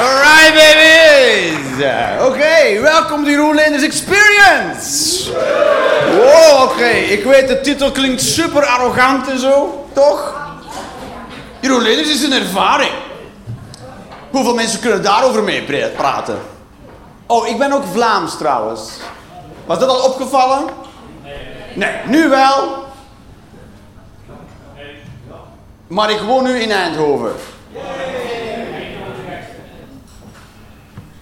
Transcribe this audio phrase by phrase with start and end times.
[0.00, 1.84] Alright, babies!
[2.26, 5.32] Oké, welkom to Jeroen Linders Experience!
[6.16, 6.88] Wow, oké.
[6.88, 10.34] Ik weet, de titel klinkt super arrogant en zo, toch?
[11.60, 12.92] Jeroen is een ervaring.
[14.30, 16.38] Hoeveel mensen kunnen daarover mee praten?
[17.26, 18.90] Oh, ik ben ook Vlaams trouwens.
[19.66, 20.64] Was dat al opgevallen?
[21.74, 22.84] Nee, nu wel.
[25.86, 27.32] Maar ik woon nu in Eindhoven.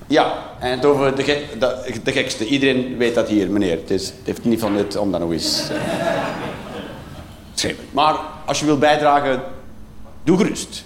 [0.09, 2.47] Ja, Eindhoven, de, gek, de, de gekste.
[2.47, 3.77] Iedereen weet dat hier, meneer.
[3.77, 5.69] Het, is, het heeft niet van nut om dat nog eens...
[5.71, 5.77] eh,
[7.55, 7.85] schrijven.
[7.91, 8.17] Maar
[8.47, 9.43] als je wilt bijdragen,
[10.25, 10.85] doe gerust.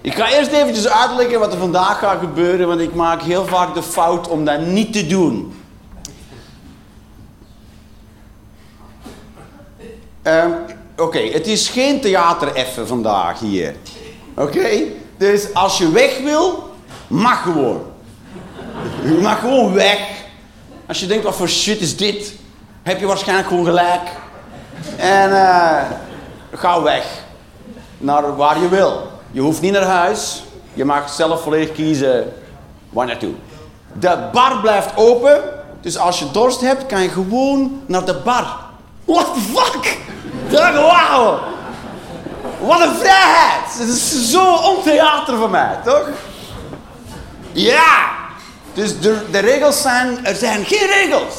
[0.00, 3.74] Ik ga eerst eventjes uitleggen wat er vandaag gaat gebeuren, want ik maak heel vaak
[3.74, 5.54] de fout om dat niet te doen.
[10.22, 10.50] Ehm,
[10.98, 13.74] Oké, het is geen theatereffen vandaag hier.
[14.34, 14.82] Oké?
[15.16, 16.70] Dus als je weg wil,
[17.06, 17.82] mag gewoon.
[19.02, 19.98] Je mag gewoon weg.
[20.86, 22.34] Als je denkt, wat voor shit is dit?
[22.82, 24.08] Heb je waarschijnlijk gewoon gelijk.
[24.96, 25.82] En eh,
[26.52, 27.04] ga weg.
[27.98, 29.10] Naar waar je wil.
[29.30, 30.42] Je hoeft niet naar huis.
[30.74, 32.32] Je mag zelf volledig kiezen
[32.90, 33.34] waar naartoe.
[33.92, 35.40] De bar blijft open.
[35.80, 38.56] Dus als je dorst hebt, kan je gewoon naar de bar.
[39.04, 39.98] What the fuck?
[40.50, 41.38] Wauw.
[42.60, 43.78] Wat een vrijheid.
[43.78, 46.08] Het is zo ontheater van mij, toch?
[47.52, 48.14] Ja.
[48.72, 50.26] Dus de, regels zijn...
[50.26, 51.34] Er zijn geen regels.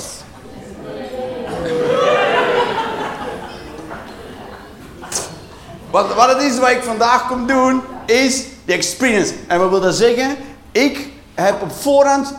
[5.92, 9.34] Wat, wat het is wat ik vandaag kom doen, is de experience.
[9.48, 10.38] En wat wil dat zeggen?
[10.72, 12.34] Ik heb op voorhand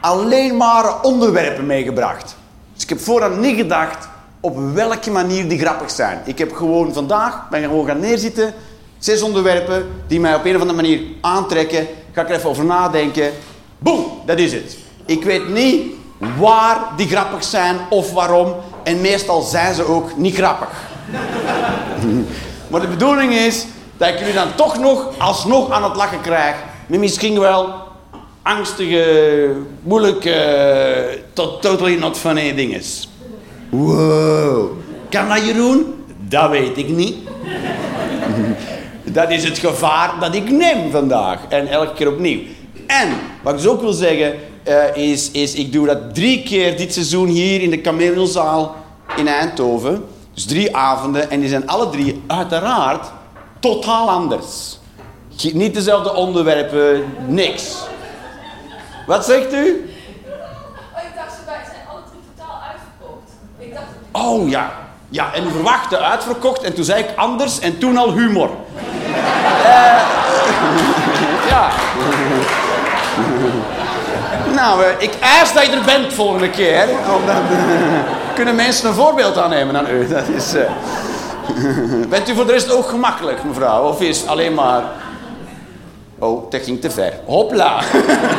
[0.00, 2.36] alleen maar onderwerpen meegebracht.
[2.74, 4.08] Dus ik heb voorhand niet gedacht
[4.42, 6.20] op welke manier die grappig zijn.
[6.24, 8.54] Ik heb gewoon vandaag, ben gewoon gaan neerzitten,
[8.98, 11.86] zes onderwerpen die mij op een of andere manier aantrekken.
[12.12, 13.30] Ga ik er even over nadenken.
[13.78, 14.76] Boom, dat is het.
[15.06, 15.92] Ik weet niet
[16.38, 18.54] waar die grappig zijn of waarom.
[18.82, 20.68] En meestal zijn ze ook niet grappig.
[22.70, 23.66] Maar de bedoeling is
[23.96, 26.56] dat ik jullie dan toch nog alsnog aan het lachen krijg.
[26.86, 27.74] Met misschien wel
[28.42, 32.82] angstige, moeilijke, tot totally not funny dingen.
[33.72, 34.70] Wow.
[35.10, 36.04] Kan dat Jeroen?
[36.18, 37.16] Dat weet ik niet.
[39.04, 41.38] Dat is het gevaar dat ik neem vandaag.
[41.48, 42.40] En elke keer opnieuw.
[42.86, 43.08] En,
[43.42, 46.92] wat ik dus ook wil zeggen, eh, is, is ik doe dat drie keer dit
[46.92, 48.74] seizoen hier in de Kameelzaal
[49.16, 50.04] in Eindhoven.
[50.34, 51.30] Dus drie avonden.
[51.30, 53.10] En die zijn alle drie uiteraard
[53.60, 54.78] totaal anders.
[55.52, 57.76] Niet dezelfde onderwerpen, niks.
[59.06, 59.58] Wat zegt u?
[59.58, 63.30] Oh, ik dacht, ze wij zijn alle drie totaal uitverkocht.
[63.58, 64.72] Ik dacht, Oh ja.
[65.08, 68.50] Ja, en u verwachtte uitverkocht en toen zei ik anders en toen al humor.
[69.64, 70.00] Eh,
[71.48, 71.68] ja.
[74.54, 76.88] nou, eh, ik eis dat je er bent volgende keer.
[77.16, 77.36] Omdat,
[78.34, 80.08] kunnen mensen een voorbeeld aannemen aan u.
[80.08, 80.70] Dat is, eh.
[82.08, 83.82] Bent u voor de rest ook gemakkelijk, mevrouw?
[83.88, 84.82] Of is alleen maar...
[86.18, 87.12] Oh, dat ging te ver.
[87.26, 87.80] Hopla.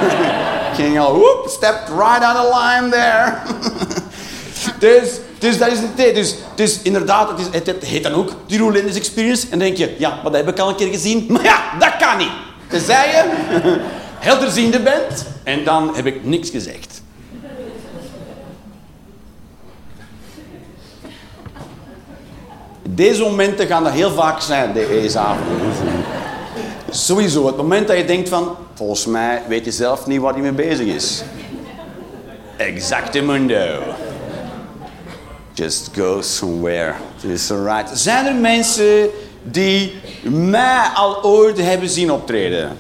[0.76, 3.34] ging al, whoop, stepped right on the line there.
[4.80, 6.14] Dus, dus dat is het idee.
[6.14, 9.44] Dus, dus inderdaad, het, is, het, heet dan ook die Jeroen Linders Experience.
[9.44, 11.26] En dan denk je, ja, maar dat heb ik al een keer gezien.
[11.32, 12.32] Maar ja, dat kan niet.
[12.68, 13.24] Tenzij je
[14.28, 15.26] helderziende bent.
[15.44, 17.02] En dan heb ik niks gezegd.
[22.90, 25.48] Deze momenten gaan er heel vaak zijn, deze avond.
[26.90, 28.56] Sowieso, het moment dat je denkt van...
[28.74, 31.24] Volgens mij weet je zelf niet waar hij mee bezig is.
[32.58, 33.80] Exactamundo.
[35.54, 36.96] Just go somewhere.
[37.22, 37.90] Is alright.
[37.94, 39.10] Zijn er mensen
[39.44, 42.78] die mij al ooit hebben zien optreden?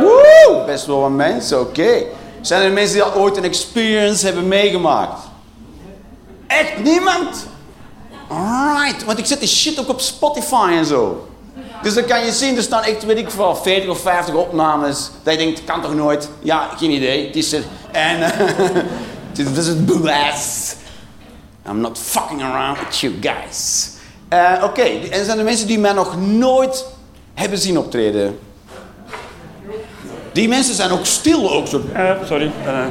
[0.00, 2.02] Woe, best wel wat mensen, oké.
[2.40, 5.20] Zijn er mensen die al ooit een experience hebben meegemaakt?
[6.46, 7.46] Echt niemand?
[8.28, 11.28] Alright, want ik zet die shit ook op Spotify en zo.
[11.82, 15.10] Dus dan kan je zien, er staan echt, weet ik veel, 40 of 50 opnames.
[15.22, 16.28] Dat je denkt, kan toch nooit?
[16.42, 17.26] Ja, geen idee.
[17.26, 17.62] Het is er.
[17.90, 18.20] En
[19.36, 20.74] het is het bewijs.
[21.70, 23.90] I'm not fucking around with you guys.
[24.28, 26.84] Eh, Oké, en zijn er mensen die mij nog nooit
[27.34, 28.38] hebben zien optreden?
[30.32, 31.80] Die mensen zijn ook stil, ook zo.
[31.94, 32.50] Eh, sorry.
[32.66, 32.84] eh.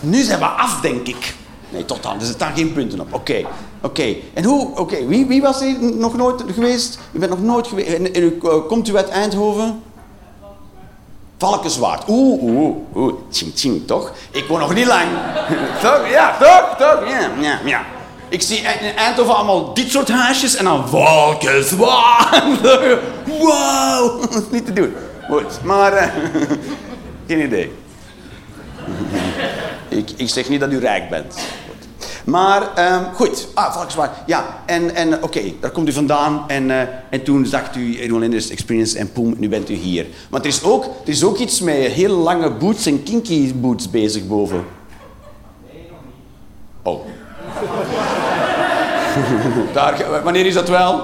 [0.00, 1.34] Nu zijn we af, denk ik.
[1.70, 2.20] Nee, tot dan.
[2.20, 3.14] Er staan geen punten op.
[3.14, 3.44] Oké,
[3.82, 4.14] oké.
[4.34, 6.98] En hoe, oké, wie, wie was hier nog nooit geweest?
[7.12, 7.88] U bent nog nooit geweest.
[7.88, 8.38] En, en u,
[8.68, 9.82] komt u uit Eindhoven?
[11.38, 12.08] Valkenswaard.
[12.08, 13.14] Oeh, oeh, oeh.
[13.30, 14.12] Tjing, tjing, toch?
[14.30, 15.08] Ik woon nog niet lang.
[15.82, 16.08] toch?
[16.10, 16.74] Ja, toch?
[16.78, 17.08] Toch?
[17.08, 17.84] Ja, ja, ja.
[18.28, 21.70] Ik zie in Eindhoven allemaal dit soort huisjes en dan wolkjes.
[23.38, 24.24] Wow!
[24.52, 24.94] Niet te doen.
[25.30, 26.02] Goed, maar uh,
[27.26, 27.72] geen idee.
[29.88, 31.34] ik, ik zeg niet dat u rijk bent.
[32.28, 34.22] Maar um, goed, ah, Volkswagen.
[34.26, 36.44] Ja, en, en oké, daar komt u vandaan.
[36.46, 36.80] En, uh,
[37.10, 40.06] en toen zag u Edwin Experience en poem, nu bent u hier.
[40.30, 43.90] Maar er is ook, er is ook iets met heel lange boots en kinky boots
[43.90, 44.64] bezig boven.
[45.72, 46.14] Nee, nog niet.
[46.82, 47.06] Oh.
[49.74, 51.00] daar, wanneer is dat wel?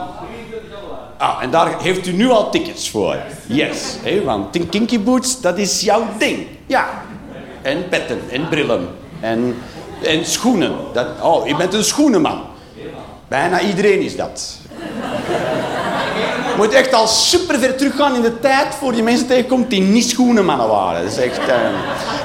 [1.19, 3.17] Ah, en daar heeft u nu al tickets voor.
[3.47, 3.97] Yes.
[4.03, 6.47] Hey, want kinky boots, dat is jouw ding.
[6.67, 7.03] Ja.
[7.63, 8.89] En petten en brillen.
[9.21, 9.55] En
[10.07, 10.73] en schoenen.
[10.93, 12.43] Dat, oh, je bent een schoenenman.
[13.29, 14.57] Bijna iedereen is dat.
[16.55, 19.81] Je moet echt al super ver teruggaan in de tijd voor je mensen tegenkomt die
[19.81, 21.03] niet schoenenmannen waren.
[21.03, 21.47] Dat is echt, uh...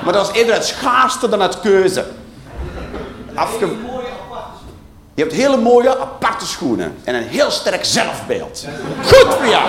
[0.04, 2.06] maar dat was eerder het schaarste dan het keuze.
[3.34, 3.68] Afge...
[5.14, 8.66] Je hebt hele mooie aparte schoenen en een heel sterk zelfbeeld.
[9.02, 9.64] Goed voor jou!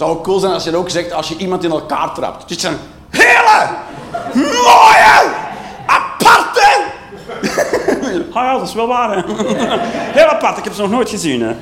[0.00, 2.50] Zou cool zijn als je ook zegt als je iemand in elkaar trapt.
[2.50, 2.76] Is een
[3.10, 3.68] hele
[4.34, 5.34] mooie,
[5.86, 6.84] aparte.
[8.32, 9.16] ah ja, dat is wel waar.
[9.16, 9.22] Hè?
[10.18, 11.42] Heel apart, ik heb ze nog nooit gezien.
[11.42, 11.54] Hè?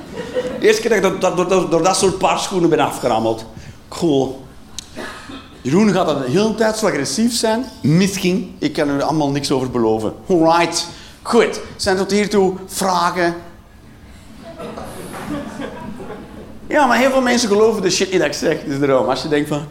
[0.60, 3.44] De eerste keer dat ik door, door, door, dat soort paar schoenen ben afgerammeld.
[3.88, 4.46] Cool.
[5.62, 7.64] Jeroen gaat dan de hele tijd zo agressief zijn.
[7.82, 8.56] Misschien.
[8.58, 10.14] Ik kan er allemaal niks over beloven.
[10.28, 10.86] Alright.
[11.22, 11.60] Goed.
[11.76, 13.34] Zijn tot hiertoe vragen,
[16.68, 18.64] Ja, maar heel veel mensen geloven de shit niet dat ik zeg.
[18.64, 19.68] Dus daarom, als je denkt van,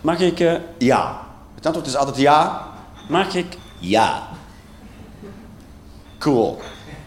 [0.00, 0.40] mag ik...
[0.40, 1.20] Uh, ja.
[1.54, 2.66] Het antwoord is altijd ja.
[3.08, 3.46] Mag ik?
[3.78, 4.28] Ja.
[6.18, 6.58] Cool.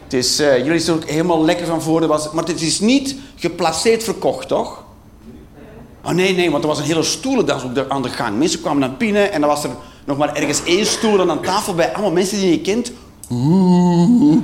[0.03, 2.07] Het is, uh, jullie zijn ook helemaal lekker van voren.
[2.07, 4.83] Was, maar het is niet geplaceerd verkocht, toch?
[6.03, 8.37] Oh nee, nee, want er was een hele stoelendans op aan de gang.
[8.37, 9.69] Mensen kwamen naar binnen en dan was er
[10.05, 12.91] nog maar ergens één stoel aan tafel bij allemaal mensen die je kent.
[13.31, 14.37] Oeh.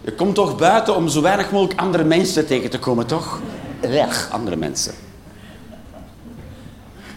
[0.00, 3.40] Je komt toch buiten om zo weinig mogelijk andere mensen tegen te komen, toch?
[3.80, 4.94] Weg, andere mensen.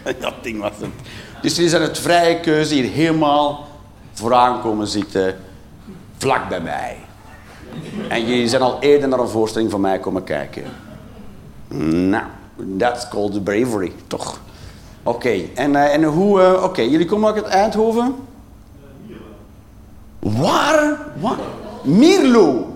[0.20, 0.90] Dat ding was het.
[1.42, 3.68] Dus jullie zijn het vrije keuze hier helemaal
[4.12, 5.36] vooraan komen zitten,
[6.18, 6.96] vlak bij mij.
[8.08, 10.64] En jullie zijn al eerder naar een voorstelling van mij komen kijken.
[12.08, 12.24] Nou,
[12.78, 14.40] that's called bravery, toch?
[15.02, 16.40] Oké, en, uh, en hoe...
[16.40, 18.14] Uh, Oké, jullie komen uit Eindhoven?
[20.18, 20.98] Waar?
[21.20, 21.38] Waar?
[21.82, 22.73] Mierlo.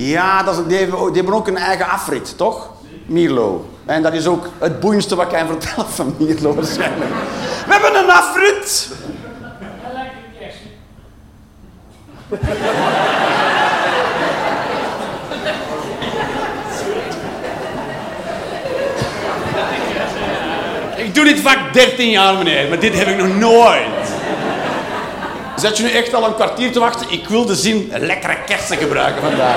[0.00, 2.70] Ja, dat is, die, hebben, die hebben ook een eigen afrit, toch?
[3.06, 3.68] Mierlo.
[3.86, 7.10] En dat is ook het boeiendste wat ik kan vertellen van Mierlo waarschijnlijk.
[7.66, 8.88] We hebben een afrit!
[20.96, 24.07] Ik doe dit vak 13 jaar, meneer, maar dit heb ik nog nooit.
[25.58, 27.10] Zet je nu echt al een kwartier te wachten?
[27.10, 29.56] Ik wil de zin lekkere kersen gebruiken vandaag.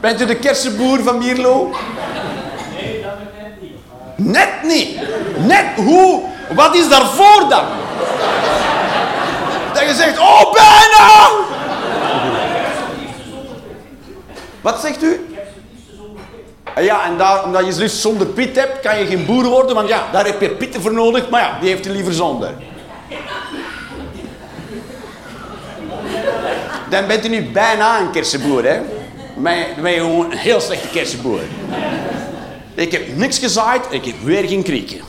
[0.00, 1.74] Bent u de kersenboer van Mierlo?
[2.80, 4.34] Nee, dat net niet.
[4.34, 4.98] Net niet?
[5.36, 6.22] Net hoe?
[6.54, 7.64] Wat is daarvoor dan?
[9.72, 11.30] Dat je zegt, oh bijna!
[14.60, 15.35] Wat zegt u?
[16.80, 19.88] Ja, en daar, omdat je liefst zonder Piet hebt, kan je geen boer worden, want
[19.88, 22.54] ja, daar heb je Pieter voor nodig, maar ja, die heeft je liever zonder.
[26.90, 28.80] Dan bent u nu bijna een kersenboer, hè?
[29.34, 29.42] Dan
[29.82, 31.40] ben je gewoon een heel slechte kersenboer.
[32.74, 35.00] Ik heb niks gezaaid, ik heb weer geen krieken.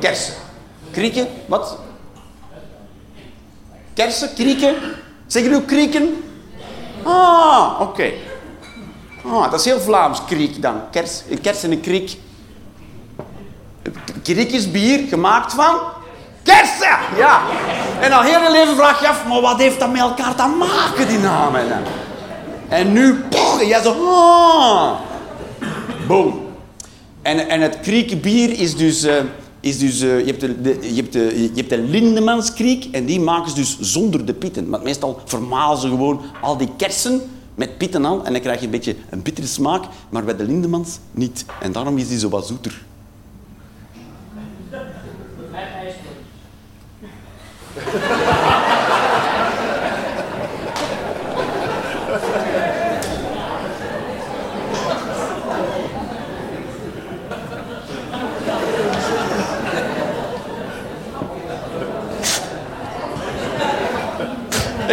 [0.00, 0.34] Kersen.
[0.90, 1.28] Krieken?
[1.46, 1.78] Wat?
[3.94, 4.34] Kersen?
[4.34, 4.74] Krieken?
[5.26, 6.24] Zeg je nu krieken?
[7.02, 8.12] Ah, oké.
[9.30, 10.80] Ah, dat is heel Vlaams, kriek dan.
[10.90, 12.16] Kers, kers en een kriek.
[14.22, 15.78] Kriek is bier gemaakt van
[16.42, 16.98] kersen.
[17.16, 17.40] Ja.
[18.00, 21.08] En al heel leven vraag je af, maar wat heeft dat met elkaar te maken,
[21.08, 21.64] die namen?
[22.68, 23.24] En nu,
[23.60, 24.92] en jij zo, ah.
[26.06, 26.40] Boom.
[27.22, 29.04] En, en het kriekbier is dus...
[29.04, 29.12] Uh,
[29.60, 33.20] is dus, uh, je, hebt de, je, hebt de, je hebt de Lindemans-kriek en die
[33.20, 34.68] maken ze dus zonder de pitten.
[34.68, 37.22] Maar meestal vermalen ze gewoon al die kersen
[37.56, 40.44] met pitten al en dan krijg je een beetje een bittere smaak, maar bij de
[40.44, 41.44] Lindemans niet.
[41.60, 42.84] En daarom is die zo wat zoeter.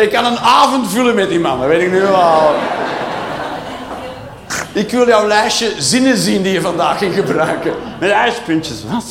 [0.03, 2.53] Ik kan een avond vullen met die man, dat weet ik nu wel.
[4.73, 7.73] Ik wil jouw lijstje zinnen zien die je vandaag ging gebruiken.
[7.99, 8.83] Met ijspuntjes.
[8.91, 9.03] Wat?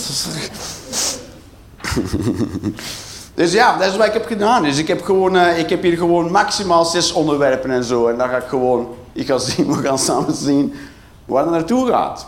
[3.35, 4.63] Dus ja, dat is wat ik heb gedaan.
[4.63, 8.09] Dus ik heb, gewoon, uh, ik heb hier gewoon maximaal zes onderwerpen en zo.
[8.09, 10.75] En dan ga ik gewoon, ik ga zien, we gaan samen zien
[11.25, 12.27] waar het naartoe gaat.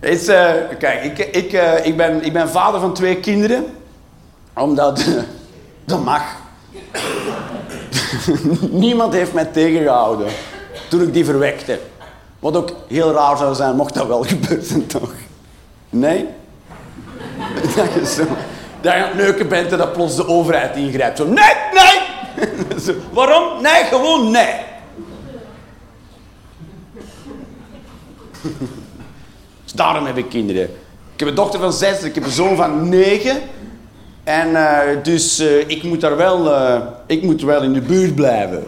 [0.00, 3.66] Is, uh, kijk, ik, ik, uh, ik, ben, ik ben vader van twee kinderen.
[4.54, 5.04] Omdat,
[5.84, 6.22] dat mag.
[8.70, 10.26] Niemand heeft mij tegengehouden
[10.88, 11.78] toen ik die verwekte.
[12.38, 15.12] Wat ook heel raar zou zijn, mocht dat wel gebeurd zijn, toch?
[15.90, 16.28] Nee?
[17.76, 18.24] Dat je zo...
[18.80, 21.16] Dat het neuken bent en dat plots de overheid ingrijpt.
[21.16, 22.00] Zo, nee, nee!
[23.12, 23.62] Waarom?
[23.62, 24.54] Nee, gewoon nee.
[29.70, 30.62] Dus daarom heb ik kinderen.
[31.14, 33.40] Ik heb een dochter van zes, ik heb een zoon van negen.
[34.24, 38.14] En uh, dus uh, ik moet daar wel, uh, ik moet wel in de buurt
[38.14, 38.64] blijven.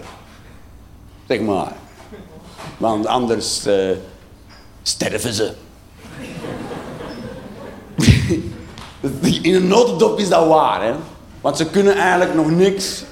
[1.28, 1.72] Zeg maar.
[2.76, 3.66] Want anders
[4.82, 5.52] sterven ze.
[9.42, 10.92] In een notendop is dat waar, hè?
[11.40, 13.04] Want ze kunnen eigenlijk nog niks.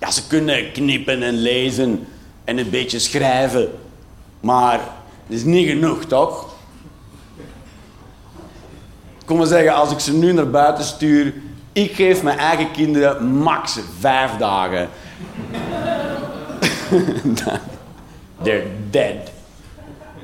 [0.00, 2.06] Ja, ze kunnen knippen en lezen
[2.44, 3.70] en een beetje schrijven.
[4.40, 4.80] Maar
[5.26, 6.53] het is niet genoeg, toch?
[9.24, 11.34] Kom maar zeggen, als ik ze nu naar buiten stuur,
[11.72, 14.88] ik geef mijn eigen kinderen max vijf dagen.
[18.42, 19.32] They're dead.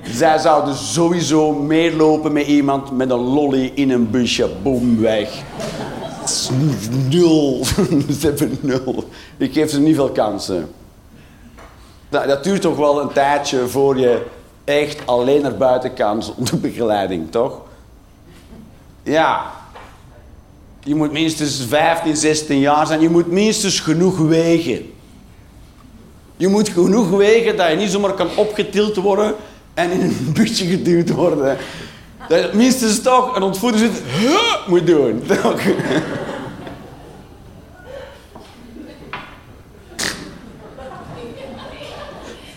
[0.03, 4.51] Zij zouden sowieso meelopen met iemand met een lolly in een busje.
[4.63, 5.43] Boom, weg.
[7.09, 7.65] Nul.
[8.21, 9.05] Ze hebben nul.
[9.37, 10.69] Ik geef ze niet veel kansen.
[12.09, 14.23] Dat, dat duurt toch wel een tijdje voor je
[14.65, 17.61] echt alleen naar buiten kan zonder begeleiding, toch?
[19.03, 19.53] Ja.
[20.83, 23.01] Je moet minstens 15, 16 jaar zijn.
[23.01, 24.93] Je moet minstens genoeg wegen.
[26.37, 29.35] Je moet genoeg wegen dat je niet zomaar kan opgetild worden
[29.75, 31.59] en in een busje geduwd worden.
[32.29, 33.91] Dat je minstens toch een ontvoerder
[34.67, 35.23] moet doen.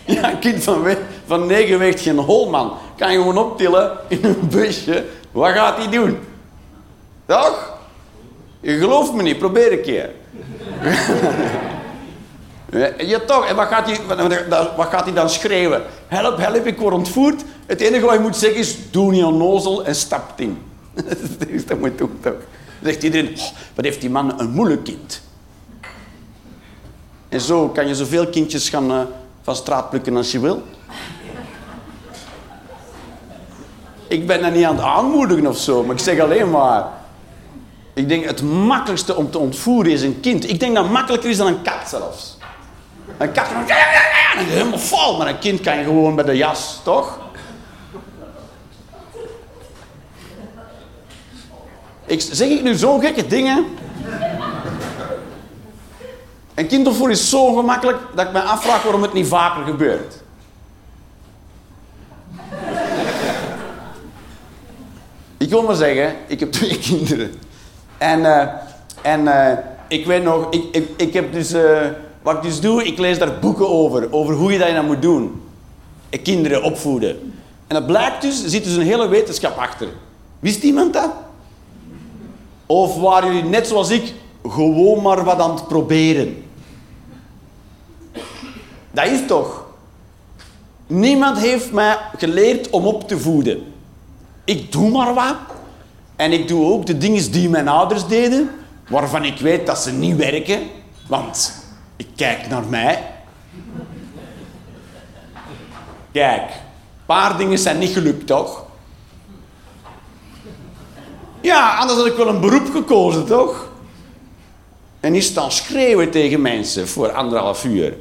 [0.06, 0.86] Ja, een kind van,
[1.26, 2.72] van negen weegt geen holman.
[2.96, 5.04] Kan je gewoon optillen in een busje.
[5.32, 6.18] Wat gaat hij doen?
[7.26, 7.78] Toch?
[8.60, 10.10] Je gelooft me niet, probeer een keer.
[12.98, 13.46] Ja, toch.
[13.46, 13.66] En wat
[14.88, 15.82] gaat, hij, dan schreeuwen?
[16.06, 17.42] Help, help, ik word ontvoerd.
[17.66, 20.62] Het enige wat je moet zeggen is, doe niet onnozel en stapt in.
[21.38, 22.32] dat is dat moet doen, toch?
[22.80, 23.42] Dan zegt iedereen, oh,
[23.74, 25.22] wat heeft die man een moeilijk kind.
[27.28, 29.00] En zo kan je zoveel kindjes gaan uh,
[29.42, 30.62] van straat plukken als je wil.
[34.08, 36.86] Ik ben dat niet aan het aanmoedigen of zo, maar ik zeg alleen maar...
[37.94, 40.48] Ik denk het makkelijkste om te ontvoeren is een kind.
[40.48, 42.36] Ik denk dat het makkelijker is dan een kat zelfs.
[43.18, 43.46] Een kat
[44.36, 45.16] en helemaal vol.
[45.16, 47.18] Maar een kind kan je gewoon bij de jas, toch?
[52.06, 53.66] Ik, zeg ik nu zo'n gekke dingen?
[56.54, 60.22] Een kind opvoeren is zo gemakkelijk dat ik me afvraag waarom het niet vaker gebeurt.
[65.38, 67.34] ik wil maar zeggen, ik heb twee kinderen.
[68.04, 68.42] En, uh,
[69.02, 69.52] en uh,
[69.88, 71.52] ik weet nog, ik, ik, ik heb dus...
[71.52, 71.80] Uh,
[72.22, 74.12] wat ik dus doe, ik lees daar boeken over.
[74.12, 75.42] Over hoe je dat dan moet doen.
[76.22, 77.10] Kinderen opvoeden.
[77.66, 79.88] En dat blijkt dus, er zit dus een hele wetenschap achter.
[80.38, 81.10] Wist iemand dat?
[82.66, 84.12] Of waren jullie net zoals ik
[84.48, 86.44] gewoon maar wat aan het proberen?
[88.90, 89.64] Dat is toch?
[90.86, 93.72] Niemand heeft mij geleerd om op te voeden.
[94.44, 95.53] Ik doe maar wat.
[96.16, 98.50] En ik doe ook de dingen die mijn ouders deden,
[98.88, 100.60] waarvan ik weet dat ze niet werken.
[101.08, 101.64] Want
[101.96, 103.12] ik kijk naar mij.
[106.12, 108.64] Kijk, een paar dingen zijn niet gelukt, toch?
[111.40, 113.68] Ja, anders had ik wel een beroep gekozen, toch?
[115.00, 117.96] En niet staan schreeuwen tegen mensen voor anderhalf uur.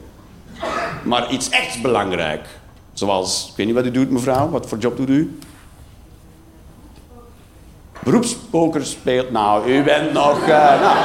[1.03, 2.47] Maar iets echt belangrijk.
[2.93, 4.49] Zoals, ik weet niet wat u doet, mevrouw.
[4.49, 5.37] Wat voor job doet u?
[8.03, 9.31] Beroepspoker speelt.
[9.31, 10.39] Nou, u bent nog.
[10.39, 10.47] Uh,
[10.81, 10.97] nou.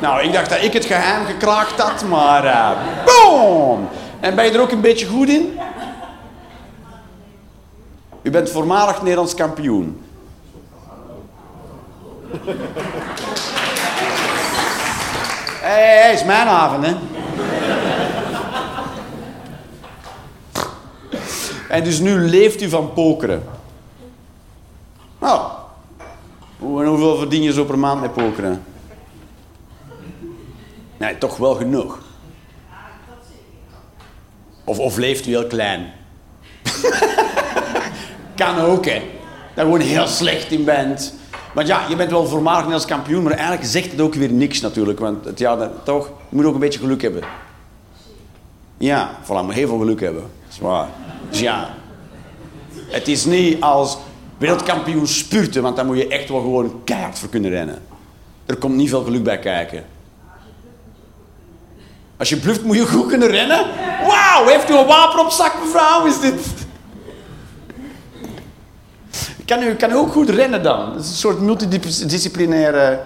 [0.00, 2.44] Nou, ik dacht dat ik het geheim gekraakt had, maar...
[2.44, 2.70] Uh,
[3.04, 3.88] boom!
[4.20, 5.58] En ben je er ook een beetje goed in?
[8.22, 10.02] U bent voormalig Nederlands kampioen.
[15.60, 16.94] Hé, hey, is mijn avond, hè?
[21.74, 23.42] En dus nu leeft u van pokeren.
[25.20, 25.50] Nou,
[26.60, 28.62] en hoeveel verdien je zo per maand met pokeren?
[30.96, 31.98] Nee, toch wel genoeg.
[34.64, 35.92] Of, of leeft u heel klein?
[38.36, 39.02] kan ook, hè.
[39.54, 41.14] Dat je gewoon heel slecht in bent.
[41.54, 44.60] Want ja, je bent wel voormalig Nederlands kampioen, maar eigenlijk zegt het ook weer niks
[44.60, 44.98] natuurlijk.
[44.98, 47.22] Want het, ja, dat, toch, je moet ook een beetje geluk hebben.
[48.76, 50.22] Ja, je moet heel veel geluk hebben.
[50.22, 50.88] Dat is waar.
[51.30, 51.74] Dus ja,
[52.86, 53.98] het is niet als
[54.38, 57.78] wereldkampioen spurten, want daar moet je echt wel gewoon keihard voor kunnen rennen.
[58.46, 59.84] Er komt niet veel geluk bij kijken.
[62.16, 63.66] Als je bluft moet je goed kunnen rennen.
[64.06, 66.06] Wauw, heeft u een wapen op zak, mevrouw?
[66.06, 66.46] Is dit...
[69.44, 70.92] Kan u, kan u ook goed rennen dan?
[70.92, 73.02] Het is een soort multidisciplinaire...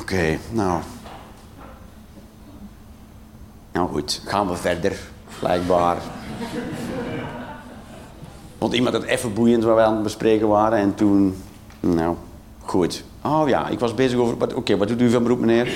[0.00, 0.80] Oké, nou...
[3.72, 4.96] Nou goed, gaan we verder.
[5.38, 5.96] Blijkbaar.
[8.58, 11.42] Vond iemand het even boeiend waar wij aan het bespreken waren en toen...
[11.80, 12.16] Nou,
[12.60, 13.04] goed.
[13.22, 14.56] Oh ja, ik was bezig over...
[14.56, 15.68] Oké, wat doet u van beroep, meneer?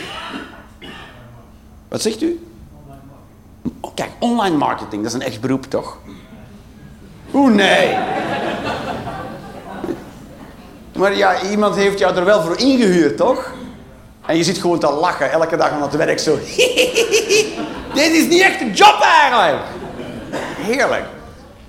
[1.88, 2.46] Wat zegt u?
[3.80, 5.98] Oh, kijk, online marketing, dat is een echt beroep, toch?
[7.34, 7.96] Oeh, nee.
[10.96, 13.52] Maar ja, iemand heeft jou er wel voor ingehuurd, toch?
[14.26, 16.38] En je zit gewoon te lachen elke dag aan het werk zo.
[17.94, 19.62] Dit is niet echt een job eigenlijk.
[20.32, 21.04] Heerlijk.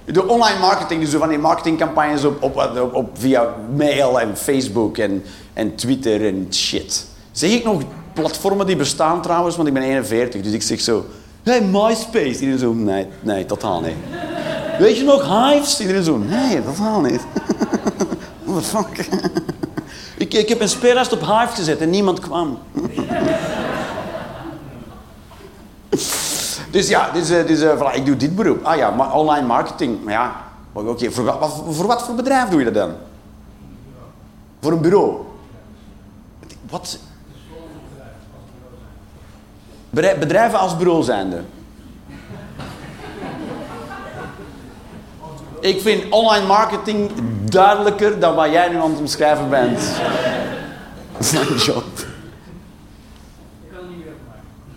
[0.05, 4.97] Doet online marketing, dus van die marketingcampagnes op, op, op, op, via mail en Facebook
[4.97, 5.23] en,
[5.53, 7.05] en Twitter en shit.
[7.31, 7.81] Zeg ik nog
[8.13, 11.05] platformen die bestaan trouwens, want ik ben 41, dus ik zeg zo...
[11.43, 12.39] Hey, MySpace.
[12.39, 13.95] Iedereen zo, nee, nee, totaal niet.
[14.79, 15.79] Weet je nog Hives?
[15.79, 17.21] Iedereen zo, nee, totaal niet.
[18.43, 19.07] What the fuck?
[20.17, 22.57] ik, ik heb een speerrest op Hive gezet en niemand kwam.
[26.71, 27.61] Dus ja, dus, dus,
[27.95, 28.63] ik doe dit beroep.
[28.65, 30.03] Ah ja, maar online marketing.
[30.03, 30.35] Maar ja,
[30.73, 31.63] oké, voor, wat-
[32.05, 32.91] voor bedrijf doe je dat dan?
[34.61, 35.15] Voor een bureau.
[36.69, 36.99] Wat?
[39.89, 41.41] Bedrij- Bedrijven als bureau zijnde.
[45.59, 47.11] Ik vind online marketing
[47.49, 49.79] duidelijker dan wat jij nu aan het omschrijven bent.
[51.33, 51.83] Mijn job.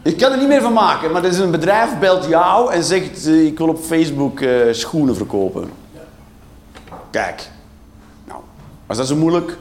[0.03, 2.85] Ik kan er niet meer van maken, maar er is een bedrijf belt jou en
[2.85, 5.71] zegt eh, ik wil op Facebook eh, schoenen verkopen.
[7.11, 7.49] Kijk,
[8.25, 8.41] nou,
[8.87, 9.57] was dat zo moeilijk?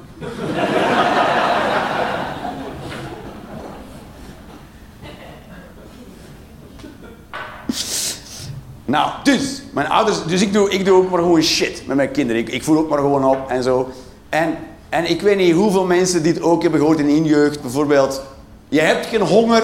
[8.86, 12.12] Nou, dus, mijn ouders, dus ik doe, ik doe ook maar gewoon shit met mijn
[12.12, 12.42] kinderen.
[12.42, 13.90] Ik, ik voel ook maar gewoon op en zo.
[14.30, 14.58] En,
[14.90, 17.62] en ik weet niet hoeveel mensen dit ook hebben gehoord in jeugd.
[17.62, 18.22] Bijvoorbeeld,
[18.70, 19.64] je hebt geen honger,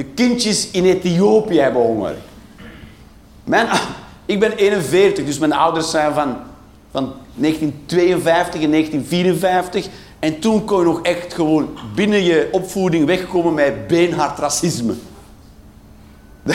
[0.00, 2.14] de kindjes in Ethiopië hebben honger.
[3.44, 3.68] Mijn,
[4.26, 6.36] ik ben 41, dus mijn ouders zijn van,
[6.90, 9.88] van 1952 en 1954.
[10.18, 14.94] En toen kon je nog echt gewoon binnen je opvoeding wegkomen met beenhard racisme.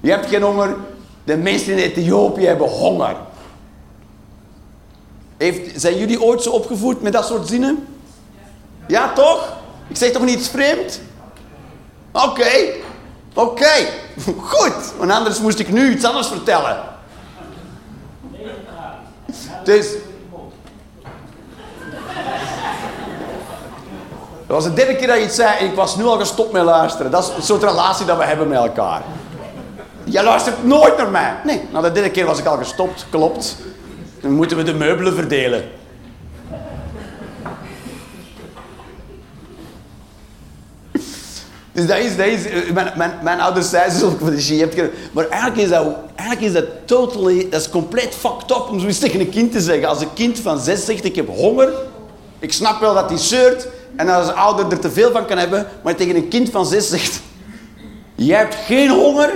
[0.00, 0.76] Je hebt geen honger,
[1.24, 3.16] de mensen in Ethiopië hebben honger.
[5.36, 7.86] Heeft, zijn jullie ooit zo opgevoed met dat soort zinnen?
[8.88, 9.56] Ja, toch?
[9.88, 11.00] Ik zeg toch niet vreemd?
[12.24, 12.50] Oké,
[13.34, 13.74] oké,
[14.52, 14.92] goed.
[14.98, 16.78] Want anders moest ik nu iets anders vertellen.
[19.64, 19.86] Dus.
[24.46, 26.52] Dat was de derde keer dat je iets zei en ik was nu al gestopt
[26.52, 27.10] met luisteren.
[27.10, 29.02] Dat is het soort relatie dat we hebben met elkaar.
[30.04, 31.36] Jij luistert nooit naar mij.
[31.44, 33.56] Nee, nou de derde keer was ik al gestopt, klopt.
[34.20, 35.64] Dan moeten we de meubelen verdelen.
[41.76, 45.12] Dus dat is, dat is eh, mijn, mijn, mijn ouders zeiden zo van je hebt
[45.12, 48.98] Maar eigenlijk is, dat, eigenlijk is dat totally, dat is compleet fucked up om zoiets
[48.98, 49.88] tegen een kind te zeggen.
[49.88, 51.72] Als een kind van zes zegt ik heb honger,
[52.38, 55.38] ik snap wel dat hij zeurt en als een ouder er te veel van kan
[55.38, 57.20] hebben, maar tegen een kind van zes zegt,
[58.14, 59.32] jij hebt geen honger.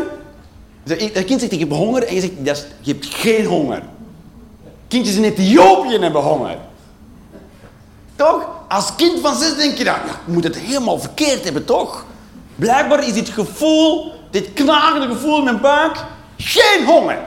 [0.85, 3.83] Dat kind zegt ik heb honger en je zegt je hebt geen honger.
[4.89, 6.57] Kindjes in Ethiopië hebben honger.
[8.17, 8.49] Toch?
[8.69, 12.05] Als kind van zes denk je dan, ja, moet het helemaal verkeerd hebben, toch?
[12.61, 15.97] Blijkbaar is dit gevoel, dit knagende gevoel in mijn buik,
[16.37, 17.19] geen honger.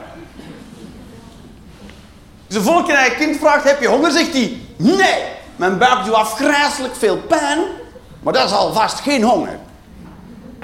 [2.46, 4.10] Dus de volgende keer je een kind vraagt, heb je honger?
[4.10, 5.22] Zegt hij, nee.
[5.56, 7.58] Mijn buik doet afgrijzelijk veel pijn,
[8.22, 9.58] maar dat is alvast geen honger.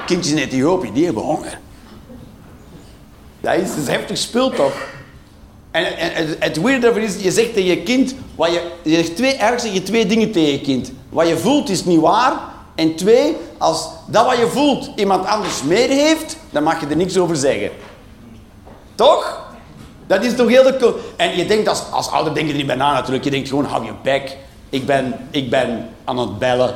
[0.06, 1.59] Kindjes in Ethiopië, die hebben honger.
[3.40, 4.88] Dat is, is heftig spul toch?
[5.70, 5.85] En
[6.38, 9.61] het weird daarvan is, je zegt tegen je kind, wat je, je zegt twee, eigenlijk
[9.61, 10.92] zeg je twee dingen tegen je kind.
[11.09, 12.50] Wat je voelt is niet waar.
[12.81, 16.97] En twee, als dat wat je voelt iemand anders meer heeft, dan mag je er
[16.97, 17.71] niks over zeggen.
[18.95, 19.49] Toch?
[20.07, 21.01] Dat is toch heel de...
[21.16, 23.25] En je denkt als, als ouder denk je er niet bij na natuurlijk.
[23.25, 24.37] Je denkt gewoon, hou je bek.
[24.69, 26.75] Ik ben, ik ben aan het bellen.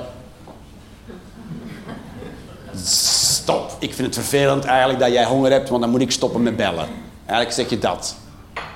[2.85, 3.77] Stop.
[3.79, 6.57] Ik vind het vervelend eigenlijk dat jij honger hebt, want dan moet ik stoppen met
[6.57, 6.88] bellen.
[7.27, 8.17] Eigenlijk zeg je dat.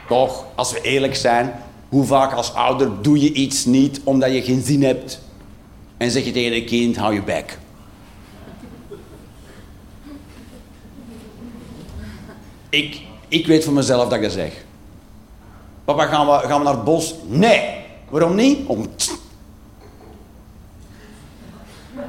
[0.08, 4.42] Toch, als we eerlijk zijn, hoe vaak als ouder doe je iets niet omdat je
[4.42, 5.20] geen zin hebt?
[5.98, 7.58] En zeg je tegen een kind, hou je bek.
[12.68, 14.52] Ik, ik weet van mezelf dat ik zeg.
[15.84, 17.14] Papa, gaan we, gaan we naar het bos?
[17.26, 17.84] Nee.
[18.08, 18.66] Waarom niet?
[18.66, 18.86] Om...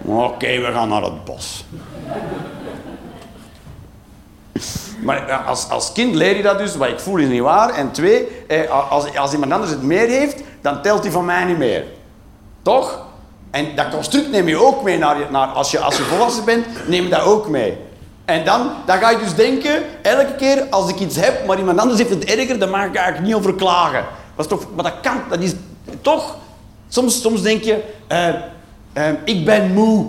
[0.05, 1.65] Oké, we gaan naar het bos.
[5.01, 7.69] Maar als, als kind leer je dat dus, wat ik voel is niet waar.
[7.69, 11.45] En twee, eh, als, als iemand anders het meer heeft, dan telt hij van mij
[11.45, 11.85] niet meer.
[12.61, 13.07] Toch?
[13.51, 16.65] En dat construct neem je ook mee naar, naar als, je, als je volwassen bent,
[16.87, 17.77] neem je dat ook mee.
[18.25, 21.79] En dan, dan ga je dus denken, elke keer als ik iets heb, maar iemand
[21.79, 24.05] anders heeft het erger, dan mag ik eigenlijk niet over klagen.
[24.47, 25.53] Toch, maar dat kan, dat is
[26.01, 26.37] toch,
[26.87, 28.27] soms, soms denk je, eh,
[28.93, 30.05] eh, ik ben moe.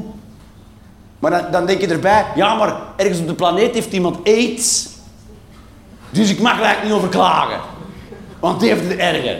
[1.18, 4.88] Maar dan, dan denk je erbij, ja, maar ergens op de planeet heeft iemand aids.
[6.11, 7.61] Dus ik mag eigenlijk niet over klagen.
[8.40, 9.38] Want die heeft het erger.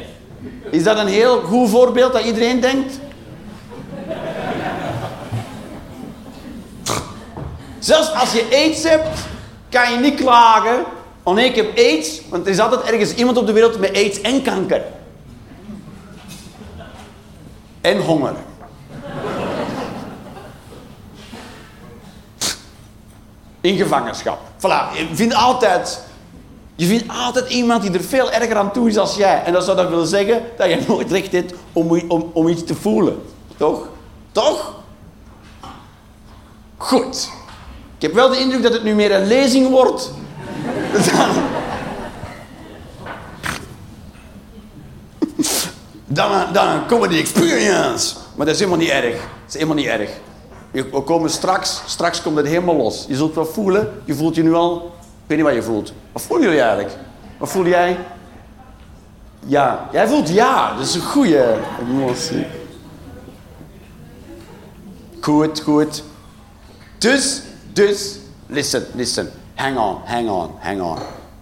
[0.71, 3.01] Is dat een heel goed voorbeeld dat iedereen denkt?
[7.81, 9.09] Zelfs als je aids hebt,
[9.69, 10.85] kan je niet klagen.
[11.23, 12.21] Oh nee, ik heb aids.
[12.29, 14.83] Want er is altijd ergens iemand op de wereld met aids en kanker.
[17.81, 18.35] En honger.
[23.61, 24.39] In gevangenschap.
[24.57, 26.01] Voilà, je vindt altijd...
[26.77, 29.43] Je vindt altijd iemand die er veel erger aan toe is als jij.
[29.45, 32.65] En dat zou dan willen zeggen dat je nooit recht hebt om, om, om iets
[32.65, 33.23] te voelen.
[33.57, 33.89] Toch?
[34.33, 34.75] Toch?
[36.77, 37.31] Goed.
[38.01, 40.11] Ik heb wel de indruk dat het nu meer een lezing wordt.
[40.93, 41.29] Dan,
[46.07, 48.15] dan, een, dan een comedy experience.
[48.37, 49.15] Maar dat is helemaal niet erg.
[49.49, 50.11] Is helemaal niet erg.
[50.73, 53.05] Je- We komen straks, straks komt het helemaal los.
[53.09, 54.03] Je zult wel voelen.
[54.05, 54.77] Je voelt je nu al.
[55.01, 55.93] Ik weet niet wat je voelt.
[56.13, 56.97] Wat voelen jullie eigenlijk?
[57.39, 57.99] Wat voel jij?
[59.47, 59.89] Ja.
[59.93, 60.75] Jij voelt ja.
[60.77, 61.57] Dat is een goede
[61.89, 62.47] emotie.
[65.21, 66.03] Goed, goed.
[66.99, 69.31] Dus, dus, listen, listen.
[69.55, 70.99] Hang on, hang on, hang on.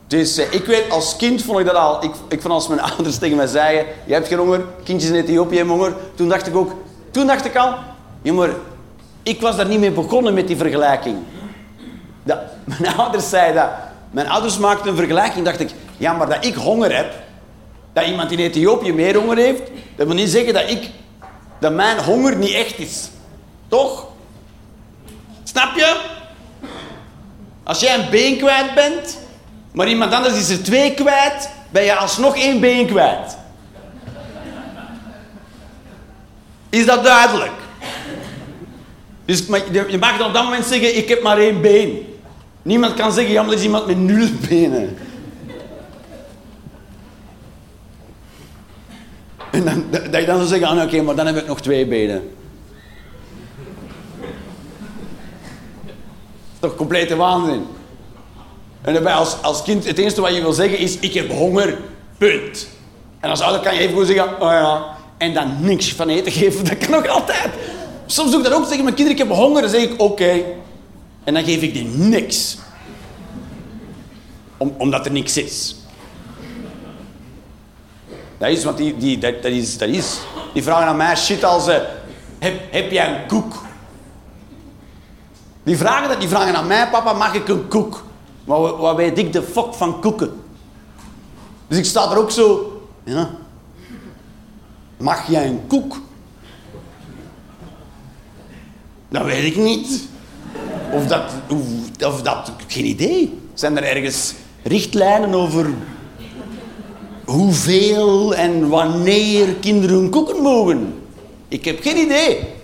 [0.06, 2.04] Dus eh, ik weet, als kind vond ik dat al.
[2.04, 5.16] Ik, ik vond als mijn ouders tegen mij zeiden: Je hebt geen honger, kindjes in
[5.16, 5.94] Ethiopië hebben honger.
[6.14, 6.72] Toen dacht ik ook,
[7.10, 7.74] toen dacht ik al,
[8.22, 8.54] jongen,
[9.22, 11.16] ik was daar niet mee begonnen met die vergelijking.
[12.22, 12.38] Dat,
[12.80, 13.70] mijn ouders zeiden dat.
[14.10, 17.12] Mijn ouders maakten een vergelijking, dacht ik, ja, maar dat ik honger heb,
[17.92, 19.62] dat iemand in Ethiopië meer honger heeft,
[19.96, 20.90] dat wil niet zeggen dat ik,
[21.60, 23.08] dat mijn honger niet echt is.
[23.68, 24.06] Toch?
[25.42, 26.16] Snap je?
[27.68, 29.18] Als jij een been kwijt bent,
[29.72, 33.36] maar iemand anders is er twee kwijt, ben je alsnog één been kwijt.
[36.70, 37.52] Is dat duidelijk?
[39.24, 42.06] Dus je mag dan op dat moment zeggen, ik heb maar één been.
[42.62, 44.98] Niemand kan zeggen, ja, maar is iemand met nul benen.
[49.50, 51.86] En dan, dat je dan zou zeggen, ah, oké, maar dan heb ik nog twee
[51.86, 52.30] benen.
[56.58, 57.66] Toch complete waanzin.
[58.80, 61.78] En daarbij als, als kind, het enige wat je wil zeggen is, ik heb honger,
[62.18, 62.68] punt.
[63.20, 66.32] En als ouder kan je even gewoon zeggen, oh ja, en dan niks van eten
[66.32, 67.48] geven, dat kan nog altijd.
[68.06, 70.42] Soms doe ik dat ook, tegen mijn kinderen, ik heb honger, dan zeg ik, oké.
[71.24, 72.58] En dan geef ik die niks.
[74.56, 75.76] Om, omdat er niks is.
[78.38, 80.18] Dat is, want die, die, dat, dat is, dat is.
[80.52, 81.76] Die vragen aan mij shit als, eh,
[82.38, 83.66] heb, heb jij een koek?
[85.62, 88.04] Die vragen dat, die vragen aan mij, papa, mag ik een koek?
[88.44, 90.42] Maar wat, weet ik de fuck van koeken?
[91.68, 93.30] Dus ik sta er ook zo, ja.
[94.96, 95.96] Mag jij een koek?
[99.08, 100.08] Dat weet ik niet.
[100.92, 101.58] Of dat, of,
[102.06, 103.38] of dat, geen idee.
[103.54, 105.66] Zijn er ergens richtlijnen over
[107.24, 110.94] hoeveel en wanneer kinderen koeken mogen?
[111.48, 112.56] Ik heb geen idee.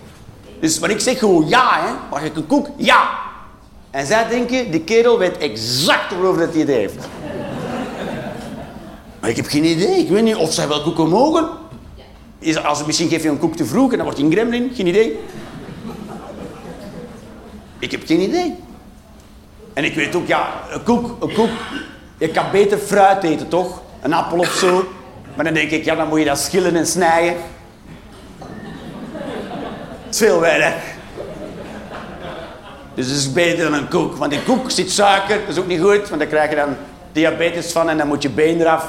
[0.65, 1.93] Dus maar ik zeg gewoon ja, hè.
[2.11, 2.69] Mag ik een koek?
[2.77, 3.09] Ja.
[3.91, 7.09] En zij denken, die kerel weet exact waarover dat hij het heeft.
[9.21, 9.99] Maar ik heb geen idee.
[9.99, 11.49] Ik weet niet of zij wel koeken mogen.
[12.39, 14.71] Is, als, misschien geef je een koek te vroeg en dan wordt hij een gremlin.
[14.75, 15.19] Geen idee.
[17.79, 18.55] Ik heb geen idee.
[19.73, 21.51] En ik weet ook, ja, een koek, een koek.
[22.19, 23.83] Je kan beter fruit eten, toch?
[24.03, 24.89] Een appel of zo.
[25.35, 27.37] Maar dan denk ik, ja, dan moet je dat schillen en snijden.
[30.17, 30.83] Veel werk.
[32.95, 34.17] Dus het is beter dan een koek.
[34.17, 36.77] Want in koek zit suiker, dat is ook niet goed, want dan krijg je dan
[37.13, 38.87] diabetes van en dan moet je been eraf.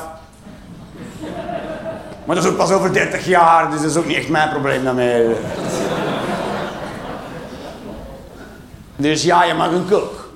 [2.25, 4.49] Maar dat is ook pas over 30 jaar, dus dat is ook niet echt mijn
[4.49, 5.35] probleem daarmee.
[8.95, 10.29] Dus ja, je mag een kulk.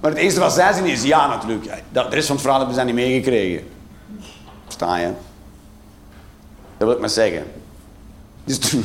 [0.00, 1.82] Maar het eerste wat zij zien is ja natuurlijk.
[1.92, 3.68] De rest van het verhaal hebben ze niet meegekregen.
[4.68, 5.06] Sta je?
[6.76, 7.52] Dat wil ik maar zeggen.
[8.44, 8.76] Dus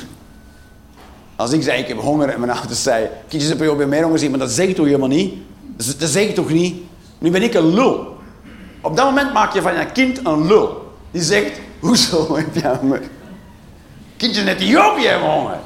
[1.38, 4.04] als ik zei ik heb honger en mijn ouders zei, kindjes heb je ook meer
[4.04, 5.34] honger zien, maar dat zeg je toch helemaal niet?
[5.98, 6.76] Dat, zeg je toch niet?
[7.18, 8.18] Nu ben ik een lul.
[8.82, 10.94] Op dat moment maak je van je kind een lul.
[11.12, 13.02] Die zegt, hoezo heb je honger?
[14.18, 15.58] Kindjes in Ethiopië hebben honger.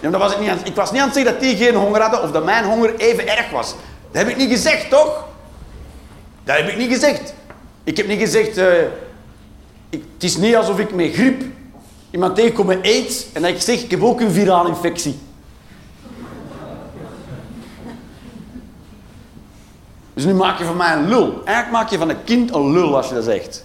[0.00, 1.74] Ja, dat was ik, niet aan, ik was niet aan het zeggen dat die geen
[1.74, 3.74] honger hadden of dat mijn honger even erg was.
[4.10, 5.24] Dat heb ik niet gezegd, toch?
[6.44, 7.34] Dat heb ik niet gezegd.
[7.84, 8.56] Ik heb niet gezegd,
[9.90, 11.42] ik, het is niet alsof ik met griep
[12.10, 15.18] iemand tegenkom met aids en dat ik zeg, ik heb ook een virale infectie.
[20.14, 21.44] Dus nu maak je van mij een lul.
[21.44, 23.64] Eigenlijk maak je van een kind een lul als je dat zegt.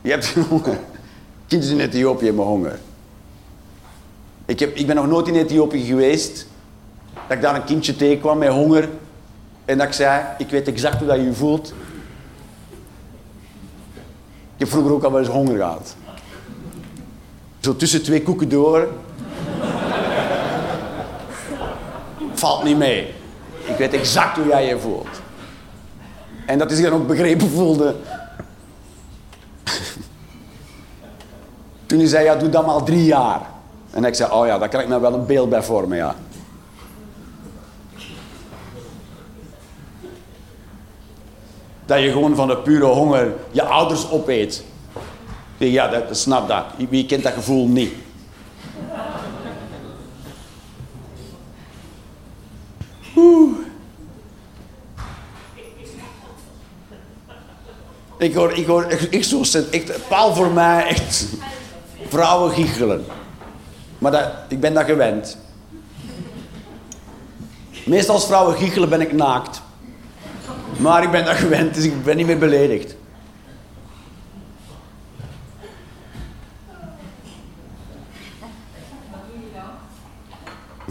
[0.00, 0.78] Je hebt honger.
[1.46, 2.78] Kindjes in Ethiopië hebben honger.
[4.46, 6.46] Ik, heb, ik ben nog nooit in Ethiopië geweest.
[7.12, 8.88] Dat ik daar een kindje tegenkwam met honger.
[9.64, 11.74] En dat ik zei, ik weet exact hoe dat je je voelt.
[14.54, 15.96] Ik heb vroeger ook al wel eens honger gehad.
[17.60, 18.88] Zo tussen twee koeken door.
[22.32, 23.14] Valt niet mee.
[23.64, 25.20] Ik weet exact hoe jij je voelt.
[26.46, 27.94] En dat is dan ook begrepen voelde.
[31.86, 33.40] Toen hij zei, ja, doe dat maar drie jaar.
[33.90, 36.14] En ik zei, oh ja, daar kan ik me wel een beeld bij vormen, ja.
[41.86, 44.64] Dat je gewoon van de pure honger je ouders opeet.
[45.68, 46.64] Ja, dat, snap dat.
[46.88, 47.92] Wie kent dat gevoel niet?
[53.16, 53.56] Oeh.
[58.18, 61.26] Ik hoor, ik hoor, echt, paal voor mij, echt,
[62.08, 63.04] vrouwen giechelen.
[63.98, 65.36] Maar dat, ik ben dat gewend.
[67.84, 69.62] Meestal als vrouwen giechelen ben ik naakt.
[70.76, 72.94] Maar ik ben dat gewend, dus ik ben niet meer beledigd.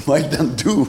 [0.09, 0.87] Wat ik dan doe?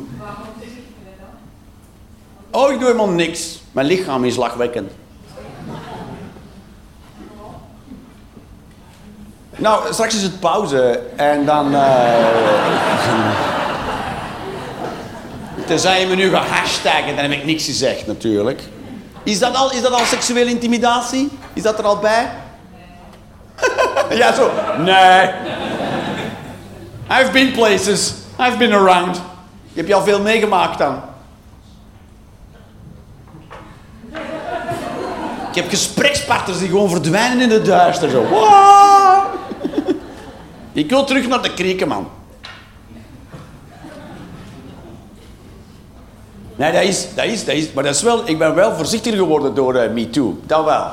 [2.51, 3.61] Oh, ik doe helemaal niks.
[3.73, 4.93] Mijn lichaam is lachwekkend.
[9.57, 11.73] Nou, straks is het pauze en dan.
[11.73, 12.17] Uh,
[15.67, 18.63] tenzij je me nu gaat hashtaggen, dan heb ik niks gezegd natuurlijk.
[19.23, 21.31] Is dat al, is dat al seksuele intimidatie?
[21.53, 22.31] Is dat er al bij?
[24.21, 24.51] ja, zo.
[24.79, 25.31] Nee.
[27.11, 28.19] I've been places.
[28.41, 29.17] I've been around.
[29.73, 31.01] Je hebt je al veel meegemaakt dan.
[35.49, 38.11] Ik heb gesprekspartners die gewoon verdwijnen in de duister.
[38.11, 38.25] Zo.
[40.73, 42.09] Ik wil terug naar de krieken, man.
[46.57, 49.19] Nee, dat is, dat is, dat is, maar dat is wel, ik ben wel voorzichtiger
[49.19, 50.39] geworden door uh, MeToo.
[50.47, 50.91] Dat wel.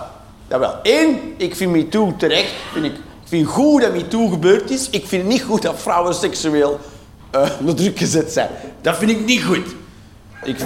[0.48, 0.76] Dat wel.
[0.84, 2.54] Eén, ik vind MeToo terecht.
[2.76, 4.90] Ik, ik vind goed dat MeToo gebeurd is.
[4.90, 6.80] Ik vind niet goed dat vrouwen seksueel
[7.65, 8.50] uh, druk gezet zijn.
[8.82, 9.76] Dat vind ik niet goed.
[10.43, 10.58] Ik...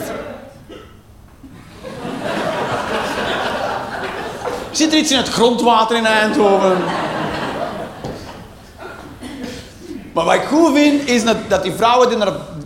[4.72, 6.78] Zit er iets in het grondwater in Eindhoven?
[10.14, 12.18] Maar wat ik goed vind, is dat, die vrouwen die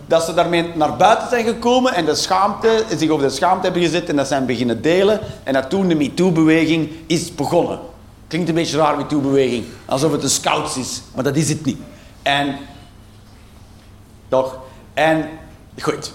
[0.06, 3.82] dat ze daarmee naar buiten zijn gekomen en de schaamte, zich over de schaamte hebben
[3.82, 5.20] gezet en dat zijn beginnen delen.
[5.42, 7.78] En dat toen de MeToo-beweging is begonnen.
[8.28, 9.64] Klinkt een beetje raar, MeToo-beweging.
[9.84, 11.78] Alsof het een scouts is, maar dat is het niet.
[12.22, 12.56] En...
[14.28, 14.58] Toch?
[14.94, 15.28] En...
[15.80, 16.12] Goed.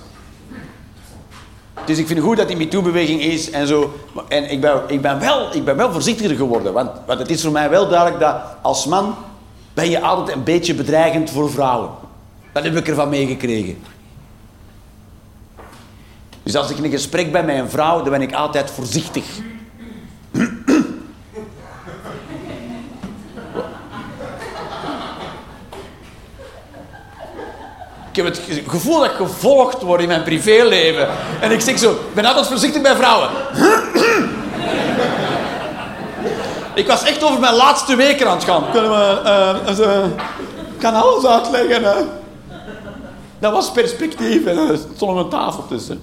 [1.86, 3.94] Dus ik vind het goed dat die MeToo-beweging is en zo.
[4.28, 6.74] En ik ben, ik ben, wel, ik ben wel voorzichtiger geworden.
[6.74, 9.16] Want, want het is voor mij wel duidelijk dat als man
[9.74, 11.90] ben je altijd een beetje bedreigend voor vrouwen.
[12.52, 13.78] Dat heb ik ervan meegekregen.
[16.44, 19.26] Dus als ik in een gesprek ben met een vrouw, dan ben ik altijd voorzichtig.
[28.12, 31.08] Ik heb het gevoel dat ik gevolgd word in mijn privéleven.
[31.42, 33.30] En ik zeg zo, ik ben altijd voorzichtig bij vrouwen.
[36.74, 38.64] Ik was echt over mijn laatste weken aan het gaan.
[38.72, 39.22] Kunnen we...
[39.70, 40.06] Uh, uh,
[40.78, 41.84] kan alles uitleggen.
[41.84, 42.04] Hè?
[43.40, 46.02] Dat was perspectief en er stond een tafel tussen.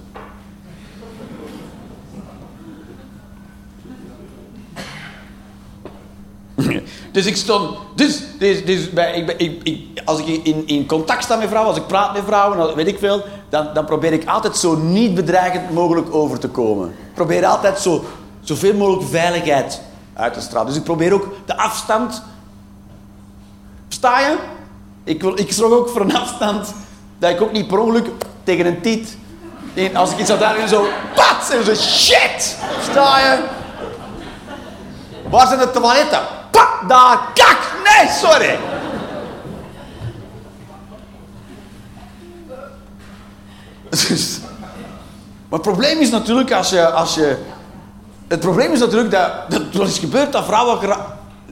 [7.11, 7.77] Dus ik stond.
[7.95, 11.87] Dus, dus, dus ik, ik, als ik in, in contact sta met vrouwen, als ik
[11.87, 16.13] praat met vrouwen, weet ik veel, dan, dan probeer ik altijd zo niet bedreigend mogelijk
[16.13, 16.87] over te komen.
[16.87, 18.03] Ik probeer altijd zo
[18.41, 19.81] zoveel mogelijk veiligheid
[20.13, 20.67] uit te stralen.
[20.67, 22.21] Dus ik probeer ook de afstand.
[23.87, 24.37] Sta je?
[25.03, 26.73] Ik, ik zorg ook voor een afstand
[27.19, 28.07] dat ik ook niet per ongeluk
[28.43, 29.17] tegen een tiet.
[29.73, 30.87] en Als ik iets zou doen, zo.
[31.15, 31.49] Pat!
[31.51, 32.57] En zo shit!
[32.91, 33.43] Sta je?
[35.29, 36.38] Waar zijn de toiletten?
[36.87, 37.19] Daar!
[37.33, 37.57] Kak!
[37.83, 38.59] Nee, sorry!
[45.49, 47.37] Maar het probleem is natuurlijk als je, als je.
[48.27, 49.31] Het probleem is natuurlijk dat.
[49.49, 50.97] Dat er is gebeurd dat vrouwen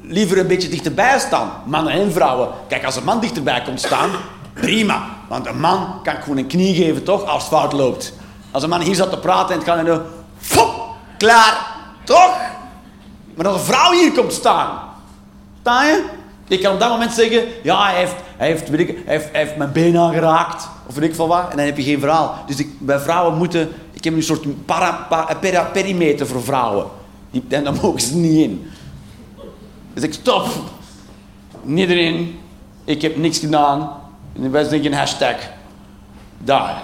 [0.02, 1.52] liever een beetje dichterbij staan.
[1.66, 2.50] Mannen en vrouwen.
[2.68, 4.10] Kijk, als een man dichterbij komt staan,
[4.54, 5.06] prima.
[5.28, 7.26] Want een man kan gewoon een knie geven, toch?
[7.26, 8.14] Als het fout loopt.
[8.52, 10.02] Als een man hier zat te praten en het kan en dan.
[11.18, 12.36] Klaar, toch?
[13.36, 14.80] Maar als een vrouw hier komt staan,
[16.48, 18.70] Ik kan op dat moment zeggen, ja, hij heeft,
[19.32, 20.68] heeft, mijn been aangeraakt.
[20.88, 21.50] Of weet ik veel wat.
[21.50, 22.36] En dan heb je geen verhaal.
[22.46, 23.70] Dus ik, bij vrouwen moeten...
[23.92, 26.86] Ik heb een soort para, pa- pera- perimeter voor vrouwen.
[27.32, 28.72] Die, en daar mogen ze niet in.
[29.94, 30.48] Dus ik stop.
[31.64, 32.40] Niet erin.
[32.84, 33.92] Ik heb niks gedaan.
[34.36, 35.36] En wij zeggen hashtag.
[36.38, 36.84] Daar.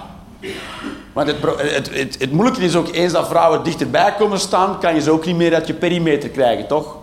[1.12, 4.94] Want het, het, het, het moeilijke is ook, eens dat vrouwen dichterbij komen staan, kan
[4.94, 6.96] je ze ook niet meer uit je perimeter krijgen, toch?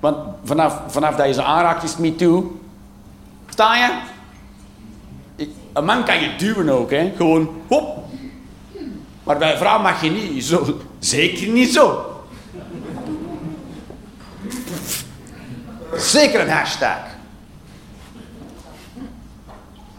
[0.00, 2.60] Want vanaf, vanaf dat je ze aanraakt, is me too.
[3.48, 3.98] Sta je?
[5.72, 7.12] Een man kan je duwen ook, hè?
[7.16, 8.04] Gewoon, hop.
[9.24, 10.78] Maar bij een vrouw mag je niet zo.
[10.98, 12.04] Zeker niet zo.
[15.96, 16.98] Zeker een hashtag.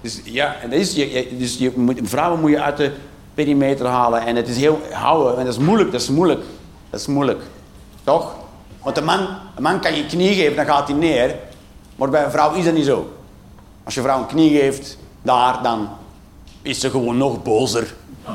[0.01, 2.91] Dus ja, en dat is, je, je- dus je moet, vrouwen moet je uit de
[3.33, 4.25] perimeter halen.
[4.25, 5.38] En het is heel houden.
[5.39, 6.43] En dat is moeilijk, dat is moeilijk.
[6.89, 7.41] Dat is moeilijk.
[8.03, 8.35] Toch?
[8.89, 11.36] Want een man, een man kan je knie geven, dan gaat hij neer.
[11.95, 13.13] Maar bij een vrouw is dat niet zo.
[13.84, 15.89] Als je vrouw een knie geeft, daar, dan
[16.62, 17.93] is ze gewoon nog bozer.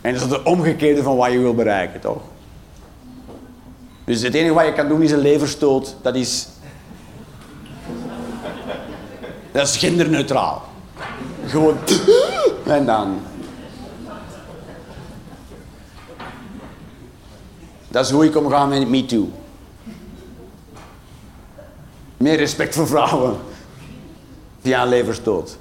[0.00, 2.20] en dat is het omgekeerde van wat je wil bereiken, toch?
[4.04, 5.96] Dus het enige wat je kan doen is een leverstoot.
[6.02, 6.48] Dat is...
[9.52, 10.62] Dat is genderneutraal.
[11.46, 11.76] Gewoon...
[12.66, 13.20] En dan...
[17.88, 19.30] Dat is hoe ik omga met MeToo.
[22.16, 23.38] Meer respect voor vrouwen.
[24.60, 25.58] Via een leverstoot.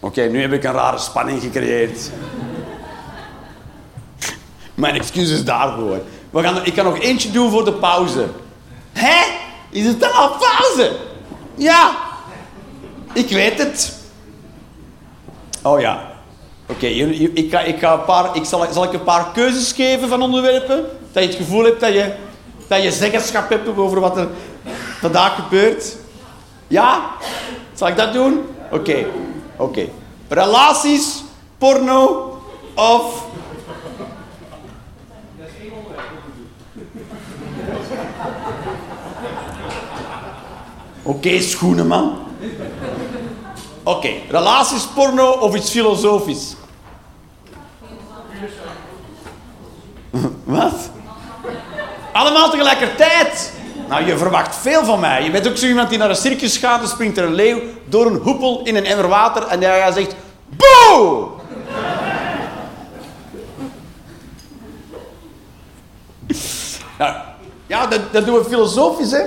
[0.00, 2.10] Oké, nu heb ik een rare spanning gecreëerd.
[4.74, 6.00] Mijn excuses daarvoor.
[6.64, 8.28] Ik kan nog eentje doen voor de pauze.
[8.92, 9.24] Hé?
[9.70, 10.96] Is het dan al pauze?
[11.54, 11.96] Ja.
[13.12, 13.94] Ik weet het.
[15.62, 16.13] Oh ja.
[16.66, 19.72] Oké, jullie- ik, ga, ik, ga een paar, ik zal, zal ik een paar keuzes
[19.72, 20.84] geven van onderwerpen?
[21.12, 22.12] Dat je het gevoel hebt dat je,
[22.68, 24.28] dat je zeggenschap hebt over wat er
[25.00, 25.96] vandaag gebeurt?
[26.68, 27.10] Ja?
[27.74, 28.40] Zal ik dat doen?
[28.70, 29.06] Oké.
[29.56, 29.88] Oké.
[30.28, 31.22] Relaties,
[31.58, 32.32] porno
[32.74, 33.24] of...
[41.02, 42.18] Oké, schoenen, man.
[43.84, 46.54] Oké, relaties, porno of iets filosofisch?
[50.44, 50.90] Wat?
[52.12, 53.52] Allemaal tegelijkertijd.
[53.88, 55.24] Nou, je verwacht veel van mij.
[55.24, 57.60] Je bent ook zo iemand die naar een circus gaat en springt er een leeuw
[57.84, 60.14] door een hoepel in een emmer water en jij zegt
[60.46, 61.26] boe!
[66.98, 67.16] Nou,
[67.66, 69.22] ja, dat, dat doen we filosofisch, hè?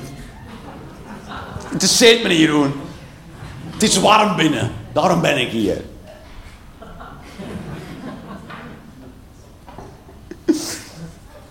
[1.70, 2.72] Het is zeet, meneer Jeroen.
[3.70, 4.72] Het is warm binnen.
[4.92, 5.84] Daarom ben ik hier.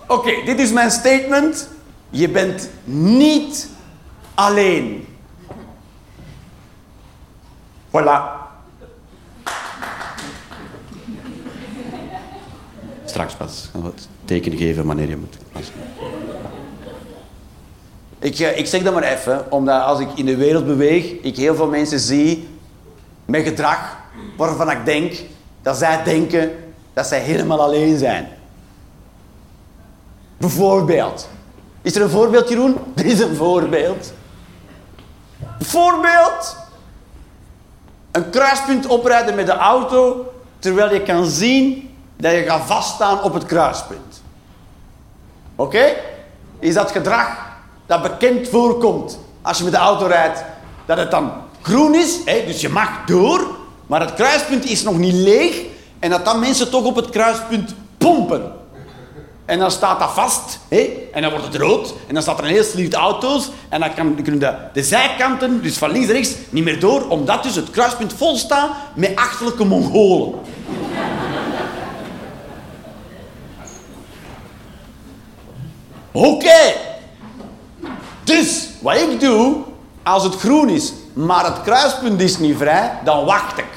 [0.08, 1.70] Oké, dit is mijn statement.
[2.10, 3.70] Je bent niet
[4.34, 5.08] alleen.
[7.88, 8.38] Voilà.
[13.06, 13.70] Straks pas.
[13.84, 15.38] Het teken geven wanneer je moet.
[18.20, 21.38] Ik, eh, ik zeg dat maar even, omdat als ik in de wereld beweeg, ik
[21.38, 22.48] heel veel mensen zie
[23.26, 23.98] met gedrag
[24.38, 25.14] waarvan ik denk
[25.62, 26.52] dat zij denken
[26.94, 28.30] dat zij helemaal alleen zijn.
[30.38, 31.30] Bijvoorbeeld.
[31.82, 32.78] Is er een voorbeeld, Jeroen?
[32.94, 34.14] Dit is een voorbeeld.
[35.60, 36.58] Voorbeeld.
[38.12, 43.34] Een kruispunt oprijden met de auto, terwijl je kan zien dat je gaat vaststaan op
[43.34, 44.22] het kruispunt.
[45.56, 45.94] Oké?
[46.60, 47.49] Is dat gedrag
[47.90, 50.44] dat bekend voorkomt als je met de auto rijdt,
[50.86, 51.32] dat het dan
[51.62, 52.44] groen is, hè?
[52.46, 53.48] dus je mag door,
[53.88, 55.62] maar het kruispunt is nog niet leeg
[56.00, 58.52] en dat dan mensen toch op het kruispunt pompen.
[59.46, 60.60] En dan staat dat vast.
[61.14, 61.94] En dan wordt het rood.
[62.08, 63.50] En dan staat er een heel sliert auto's.
[63.70, 67.08] En dan kan, kunnen de, zijkanten, dus van links en rechts, niet meer door.
[67.08, 70.34] Omdat dus het kruispunt vol staat met achterlijke Mongolen.
[76.12, 76.89] Oké.
[78.30, 79.56] Dus, wat ik doe,
[80.04, 83.68] als het groen is, maar het kruispunt is niet vrij, dan wacht ik.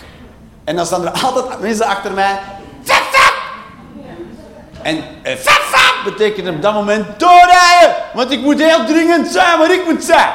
[0.64, 2.38] En dan staan er altijd mensen achter mij.
[2.82, 3.34] Fap, fap!
[4.82, 7.94] En eh, fap, fap betekent op dat moment doorrijden.
[8.14, 10.30] Want ik moet heel dringend zijn waar ik moet zijn.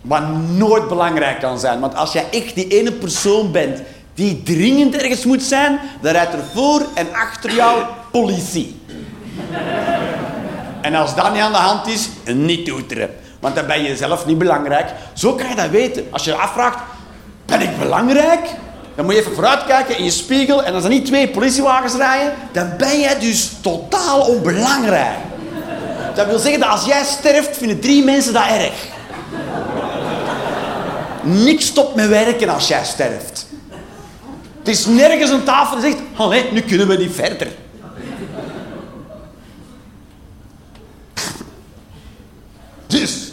[0.00, 1.80] Wat nooit belangrijk kan zijn.
[1.80, 3.82] Want als jij echt die ene persoon bent
[4.14, 8.80] die dringend ergens moet zijn, dan rijdt er voor en achter jou politie.
[10.88, 13.10] En als dat niet aan de hand is, niet toeteren.
[13.40, 14.90] Want dan ben je zelf niet belangrijk.
[15.12, 16.06] Zo kan je dat weten.
[16.10, 16.78] Als je je afvraagt,
[17.46, 18.40] ben ik belangrijk?
[18.94, 20.64] Dan moet je even vooruitkijken in je spiegel.
[20.64, 25.18] En als er niet twee politiewagens rijden, dan ben jij dus totaal onbelangrijk.
[26.14, 28.86] Dat wil zeggen dat als jij sterft, vinden drie mensen dat erg.
[31.22, 33.46] Niks stopt met werken als jij sterft.
[34.58, 35.96] Het is nergens een tafel die
[36.30, 37.48] zegt, nu kunnen we niet verder.
[42.88, 43.32] Dus,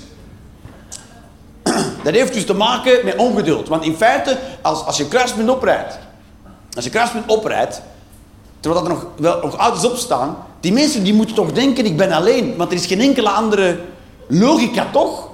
[2.03, 3.67] dat heeft dus te maken met ongeduld.
[3.67, 5.99] Want in feite, als, als je kruispunt oprijdt,
[6.75, 7.81] als je kruispunt oprijdt,
[8.59, 12.11] terwijl er nog, wel, nog auto's opstaan, die mensen die moeten toch denken, ik ben
[12.11, 12.55] alleen.
[12.57, 13.79] Want er is geen enkele andere
[14.27, 15.29] logica, toch?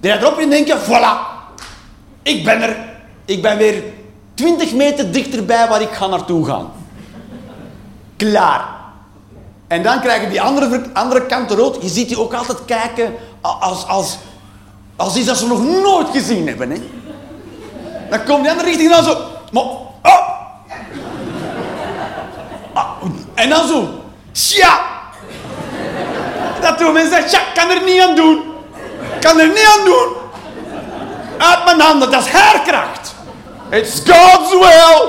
[0.00, 1.40] Die rijden erop en denken, voilà,
[2.22, 2.76] ik ben er.
[3.24, 3.82] Ik ben weer
[4.34, 6.72] 20 meter dichterbij waar ik ga naartoe gaan.
[8.16, 8.78] Klaar.
[9.66, 11.82] En dan krijgen die andere, andere kant rood.
[11.82, 14.18] Je ziet die ook altijd kijken als, als,
[14.96, 16.70] als iets dat ze nog nooit gezien hebben.
[16.70, 16.80] Hè.
[18.10, 19.16] Dan komt die andere richting dan zo.
[19.52, 20.28] Maar, oh.
[22.72, 22.90] Ah,
[23.34, 23.88] en dan zo.
[24.32, 24.80] Tja.
[26.60, 27.26] Dat doen mensen.
[27.26, 28.42] Tja, kan er niet aan doen.
[29.20, 30.08] Kan er niet aan doen.
[31.38, 33.14] Uit mijn handen, dat is herkracht.
[33.70, 35.08] It's God's will.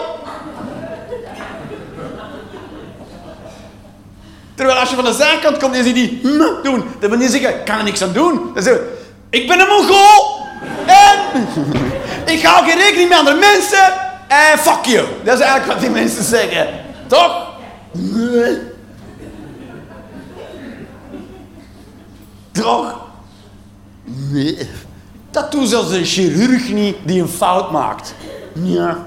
[4.62, 6.22] Terwijl als je van de zijkant komt en je ziet die
[6.64, 8.51] doen, dan wil je zeggen, kan er niks aan doen.
[8.53, 8.97] Dan zeg je,
[9.30, 10.45] ik ben een Mongool
[10.86, 11.20] en
[12.34, 13.93] ik hou geen rekening met andere mensen
[14.28, 15.05] en fuck you.
[15.24, 16.68] Dat is eigenlijk wat die mensen zeggen.
[17.07, 17.47] Toch?
[22.51, 22.99] Toch?
[24.03, 24.70] Nee.
[25.32, 28.16] Dat doet zelfs een chirurg niet die een fout maakt.
[28.53, 28.97] Ja.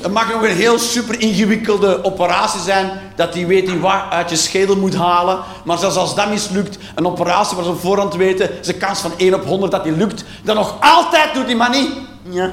[0.00, 4.30] Het mag nog een heel super ingewikkelde operatie zijn, dat hij weet niet wat uit
[4.30, 5.38] je schedel moet halen.
[5.64, 9.12] Maar zelfs als dat mislukt, een operatie waar ze op voorhand weten, is kans van
[9.16, 11.90] 1 op 100 dat die lukt, dan nog altijd doet die man niet.
[12.30, 12.52] Ja.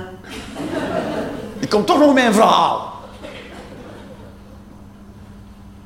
[1.60, 2.94] Die komt toch nog met een verhaal.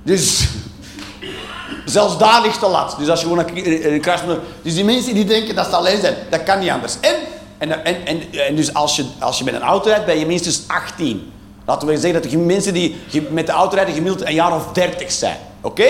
[0.03, 0.47] Dus
[1.85, 2.95] zelfs daar ligt de lat.
[2.97, 4.21] Dus als je gewoon een, kruis...
[4.61, 6.95] Dus die mensen die denken dat ze alleen zijn, dat kan niet anders.
[6.99, 7.15] En,
[7.57, 10.25] en, en, en, en dus als je, als je met een auto rijdt, ben je
[10.25, 11.31] minstens 18.
[11.67, 12.95] Laten we zeggen dat de mensen die
[13.29, 15.37] met de auto rijden gemiddeld een jaar of 30 zijn.
[15.61, 15.87] Oké?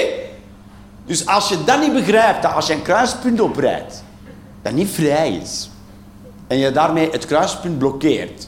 [1.06, 4.04] Dus als je dan niet begrijpt dat als je een kruispunt oprijdt,
[4.62, 5.70] dat niet vrij is,
[6.48, 8.48] en je daarmee het kruispunt blokkeert,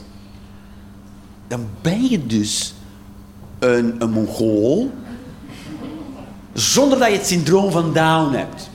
[1.48, 2.74] dan ben je dus
[3.58, 4.90] een, een Mongool
[6.52, 8.70] zonder dat je het syndroom van Down hebt.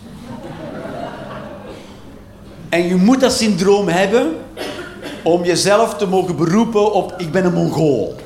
[2.69, 4.35] En je moet dat syndroom hebben
[5.23, 8.23] om jezelf te mogen beroepen op ik ben een Mongool.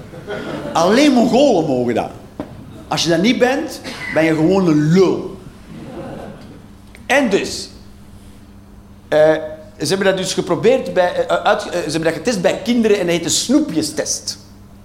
[0.79, 2.09] Alleen Mongolen mogen dat.
[2.87, 3.81] Als je dat niet bent,
[4.13, 5.37] ben je gewoon een lul.
[7.05, 7.69] En dus,
[9.09, 9.19] uh,
[9.79, 12.99] ze hebben dat dus geprobeerd bij, uh, uit, uh, ze hebben dat getest bij kinderen
[12.99, 14.37] en dat heet de snoepjestest.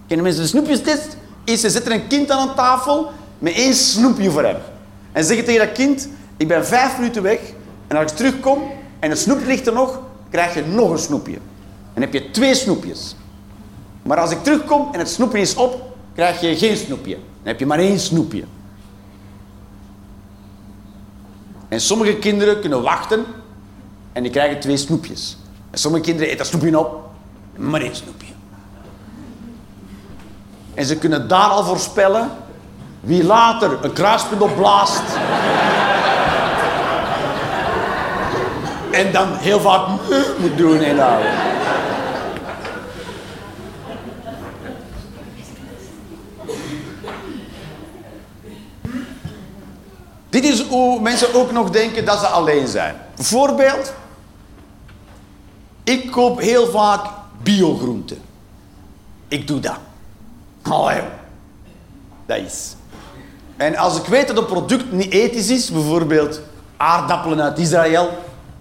[0.07, 1.17] Kennen mensen de snoepjestest?
[1.45, 4.57] Is ze zetten een kind aan een tafel met één snoepje voor hem.
[5.13, 7.39] En zeggen tegen dat kind, ik ben vijf minuten weg
[7.87, 8.63] en als ik terugkom
[9.01, 11.39] en het snoepje ligt er nog, krijg je nog een snoepje.
[11.95, 13.15] Dan heb je twee snoepjes.
[14.05, 17.15] Maar als ik terugkom en het snoepje is op, krijg je geen snoepje.
[17.15, 18.45] Dan heb je maar één snoepje.
[21.69, 23.25] En sommige kinderen kunnen wachten
[24.13, 25.37] en die krijgen twee snoepjes.
[25.71, 27.11] En sommige kinderen eten dat snoepje op,
[27.57, 28.33] maar één snoepje.
[30.75, 32.31] En ze kunnen daar al voorspellen
[33.01, 35.03] wie later een kruispunt opblaast.
[38.95, 39.89] en dan heel vaak
[40.39, 41.54] moet doen inhouden.
[50.35, 52.95] Dit is hoe mensen ook nog denken dat ze alleen zijn.
[53.15, 53.93] Voorbeeld.
[55.85, 57.07] Ik koop heel vaak
[57.43, 58.19] biogroenten.
[59.29, 59.79] Ik doe dat.
[60.71, 61.05] Oh, joh.
[62.27, 62.75] Dat is.
[63.57, 66.41] En als ik weet dat een product niet ethisch is, bijvoorbeeld
[66.77, 68.11] aardappelen uit Israël,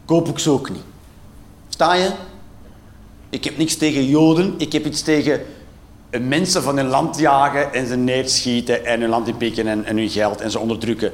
[0.06, 0.84] koop ik ze ook niet.
[1.70, 2.12] Sta je?
[3.30, 5.46] Ik heb niks tegen Joden, ik heb iets tegen
[6.22, 10.10] mensen van hun land jagen en ze neerschieten en hun land inpikken en, en hun
[10.10, 11.12] geld en ze onderdrukken.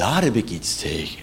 [0.00, 1.20] Daar heb ik iets tegen.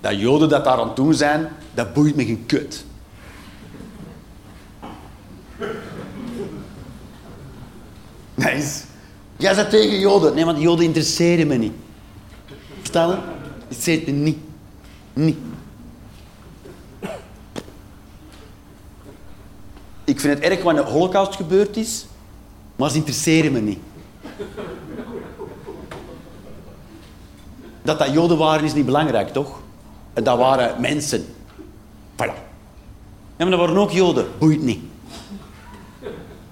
[0.00, 2.84] Dat Joden dat daar aan doen zijn, dat boeit me geen kut.
[8.34, 8.82] Nice.
[9.36, 10.34] Jij bent tegen Joden.
[10.34, 11.72] Nee, want Joden interesseren me niet.
[12.78, 13.16] Verstaan je?
[13.60, 14.38] Interesseert me niet.
[15.12, 15.38] Niet.
[20.04, 22.06] Ik vind het erg in de holocaust gebeurd is,
[22.76, 23.80] maar ze interesseren me niet.
[27.86, 29.60] Dat dat Joden waren is niet belangrijk, toch?
[30.12, 31.24] Dat waren mensen.
[32.14, 32.34] Voilà.
[33.36, 34.26] Ja, dat waren ook Joden.
[34.38, 34.80] Boeit niet.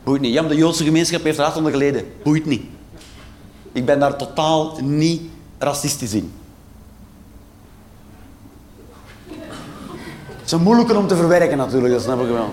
[0.05, 0.33] Boeit niet.
[0.33, 2.05] Ja, maar de Joodse gemeenschap heeft er hard onder geleden.
[2.23, 2.63] Boeit niet.
[3.73, 5.23] Ik ben daar totaal niet
[5.59, 6.33] racistisch in.
[10.29, 12.53] Het is moeilijker om te verwerken natuurlijk, dat snap ik wel.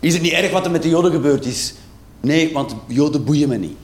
[0.00, 1.74] Is het niet erg wat er met de Joden gebeurd is?
[2.20, 3.76] Nee, want Joden boeien me niet.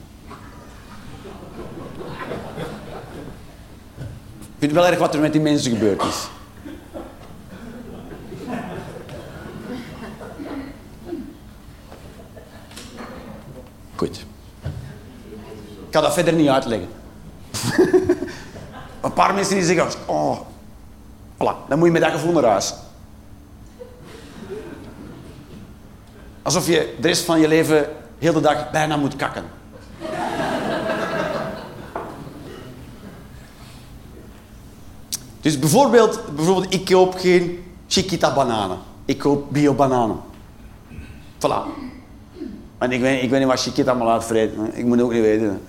[4.65, 6.27] Vind wel erg wat er met die mensen gebeurd is.
[13.95, 14.25] Goed.
[15.87, 16.87] Ik ga dat verder niet uitleggen.
[19.01, 20.39] Een paar mensen die zeggen, oh,
[21.35, 22.73] voilà, dan moet je met dat gevoel naar huis.
[26.41, 27.89] Alsof je de rest van je leven
[28.19, 29.43] heel de dag bijna moet kakken.
[35.45, 38.77] Dus bijvoorbeeld, bijvoorbeeld, ik koop geen Chiquita bananen.
[39.05, 40.17] Ik koop bio bananen.
[41.37, 41.61] Voilà.
[42.77, 44.51] En ik weet, ik weet niet wat Chiquita allemaal uitvreet.
[44.73, 45.61] Ik moet ook niet weten.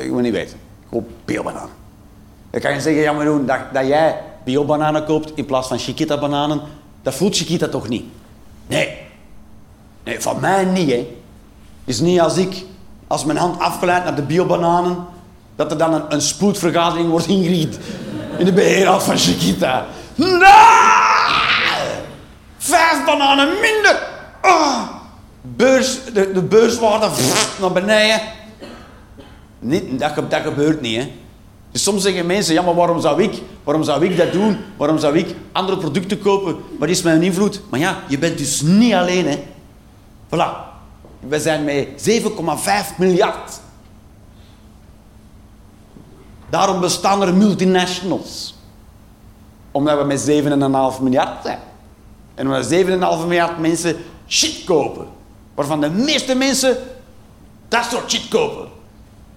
[0.00, 0.56] Ik, moet niet weten.
[0.56, 1.70] Ik koop bio bananen.
[2.50, 5.78] Dan kan je zeggen, ja maar dat, dat jij bio bananen koopt in plaats van
[5.78, 6.60] Chiquita bananen,
[7.02, 8.04] dat voelt Chiquita toch niet?
[8.66, 8.96] Nee.
[10.04, 11.16] Nee, van mij niet, hè.
[11.84, 12.64] is niet als ik,
[13.06, 14.96] als mijn hand afgeleid naar de biobananen,
[15.56, 17.78] dat er dan een, een spoedvergadering wordt ingericht
[18.42, 19.86] in de beheerraad van Chiquita.
[20.14, 20.28] Nee!
[22.58, 24.08] Vijf bananen minder!
[24.40, 24.82] Ah!
[25.40, 27.08] Beurs, de, de beurswaarde
[27.60, 28.20] naar beneden.
[29.58, 31.12] Niet, dat, dat gebeurt niet, hè.
[31.70, 34.58] Dus soms zeggen mensen, ja, maar waarom zou ik, waarom zou ik dat doen?
[34.76, 36.56] Waarom zou ik andere producten kopen?
[36.78, 37.60] Wat is mijn invloed?
[37.70, 39.38] Maar ja, je bent dus niet alleen, hè.
[40.26, 40.70] Voilà.
[41.20, 41.86] We zijn met
[42.22, 43.60] 7,5 miljard.
[46.52, 48.54] Daarom bestaan er multinationals.
[49.70, 50.30] Omdat we met
[50.96, 51.58] 7,5 miljard zijn.
[52.34, 53.96] En omdat 7,5 miljard mensen
[54.28, 55.06] shit kopen.
[55.54, 56.76] Waarvan de meeste mensen
[57.68, 58.68] dat soort shit kopen.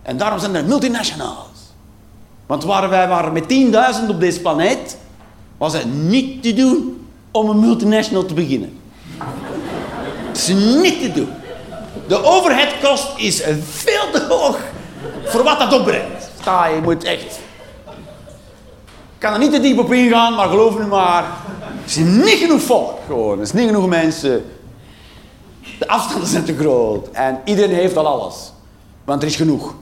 [0.01, 1.47] En daarom zijn er multinationals.
[2.45, 3.43] Want waren wij waren met
[4.03, 4.97] 10.000 op deze planeet,
[5.57, 8.80] was het niet te doen om een multinational te beginnen.
[10.28, 10.47] Het is
[10.82, 11.30] niet te doen.
[12.07, 14.59] De overheadkost is veel te hoog
[15.26, 16.24] voor wat dat opbrengt.
[16.46, 17.39] Sta, je moet echt...
[18.86, 21.24] Ik kan er niet te diep op ingaan, maar geloof me maar.
[21.24, 23.38] Er is niet genoeg volk, gewoon.
[23.38, 24.46] Er is niet genoeg mensen.
[25.80, 27.10] De afstanden zijn te groot.
[27.12, 28.52] En iedereen heeft al alles.
[29.04, 29.76] Want er is genoeg.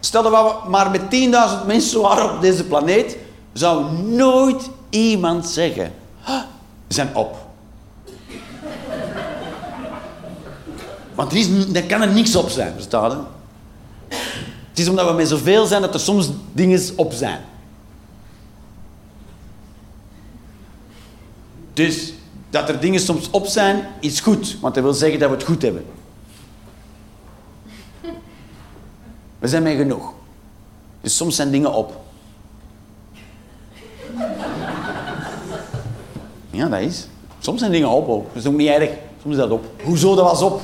[0.00, 3.16] Stel dat we maar met 10.000 mensen waren op deze planeet,
[3.52, 5.92] zou nooit iemand zeggen:
[6.24, 6.42] "Ah,
[6.86, 7.36] we zijn op.
[11.14, 11.48] Want er, is,
[11.86, 13.26] kan er niks op zijn, verstaan?
[14.74, 17.40] Het is omdat we met zoveel zijn dat er soms dingen op zijn.
[21.72, 22.12] Dus
[22.50, 25.44] dat er dingen soms op zijn, is goed, want dat wil zeggen dat we het
[25.44, 25.84] goed hebben.
[29.38, 30.12] We zijn met genoeg.
[31.00, 32.00] Dus soms zijn dingen op.
[36.50, 37.06] Ja, dat is.
[37.38, 38.26] Soms zijn dingen op ook.
[38.26, 38.90] Dat is ook niet erg.
[39.22, 39.64] Soms is dat op.
[39.82, 40.60] Hoezo, dat was op?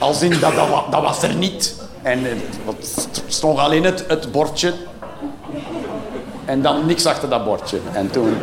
[0.00, 1.74] Als in, dat, dat, wa- dat was er niet.
[2.02, 2.32] En eh,
[2.66, 4.72] het stond alleen het, het bordje.
[6.44, 7.78] En dan niks achter dat bordje.
[7.92, 8.36] En toen...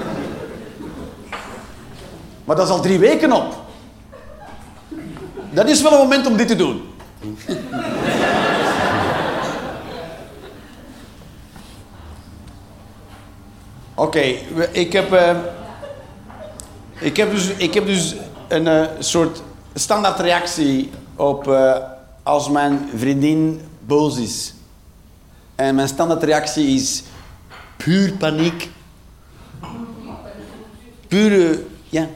[2.45, 3.55] Maar dat is al drie weken op.
[5.51, 6.82] Dat is wel een moment om dit te doen.
[13.95, 14.20] Oké,
[14.72, 15.14] ik heb...
[15.14, 15.36] eh,
[16.99, 18.16] ik heb dus, ik heb dus
[18.47, 19.41] een eh, soort
[19.74, 21.76] standaard reactie op eh,
[22.24, 24.53] als mijn vriendin boos is.
[25.55, 27.03] En mijn standaard reactie is...
[27.78, 28.70] Puur paniek.
[31.07, 32.07] Pure, ja.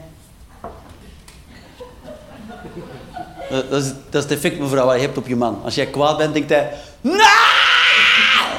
[3.50, 5.60] Dat dat is, het effect, mevrouw, wat je hebt op je man.
[5.64, 6.72] Als jij kwaad bent, denkt hij...
[7.00, 7.16] Nee!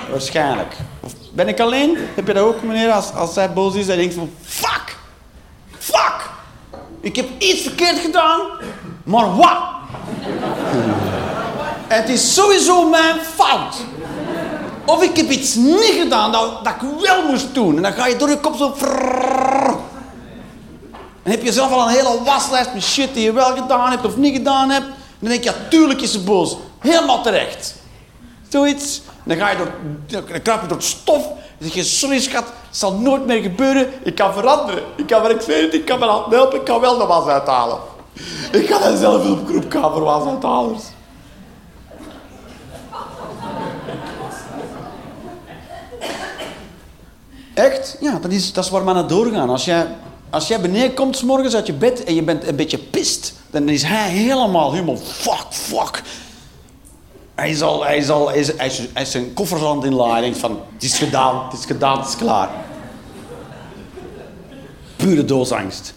[0.10, 0.76] Waarschijnlijk.
[1.00, 1.98] Of ben ik alleen?
[2.16, 2.92] Heb je dat ook, meneer?
[2.92, 4.32] Als, als hij boos is, hij denkt van...
[4.42, 4.98] Fuck!
[5.78, 6.30] Fuck!
[7.00, 8.42] Ik heb iets verkeerd gedaan,
[9.04, 9.58] maar wat?
[11.88, 13.76] Het is sowieso mijn fout.
[14.86, 17.76] Of ik heb iets niet gedaan dat, dat ik wel moest doen.
[17.76, 18.76] En dan ga je door je kop zo...
[21.24, 24.06] En heb je zelf al een hele waslijst met shit die je wel gedaan hebt
[24.06, 24.86] of niet gedaan hebt.
[24.86, 26.58] En dan denk je, ja, tuurlijk is ze boos.
[26.80, 27.76] Helemaal terecht.
[28.50, 29.02] Zoiets.
[29.06, 29.72] En dan ga je door,
[30.44, 31.28] dan je door stof.
[31.28, 33.94] En zeg je, sorry schat, het zal nooit meer gebeuren.
[34.04, 34.84] Ik kan veranderen.
[34.96, 36.60] Ik kan, zeg het, ik kan me laten helpen.
[36.60, 37.78] Ik kan wel de was uithalen.
[38.60, 40.84] Ik ga een zelfhulpgroep gaan voor wasuithalers.
[47.54, 47.98] Echt?
[48.00, 49.50] Ja, dat is, dat is waar mannen doorgaan.
[49.50, 49.88] Als jij,
[50.30, 53.70] als jij beneden komt morgens uit je bed en je bent een beetje pist, dan
[53.70, 56.02] is hij helemaal, helemaal fuck, fuck.
[57.36, 60.60] Hij is al, hij is al, is, hij is, zijn koffers aan het denkt van,
[60.74, 62.50] het is gedaan, het is gedaan, het is klaar.
[64.96, 65.94] Pure doodsangst.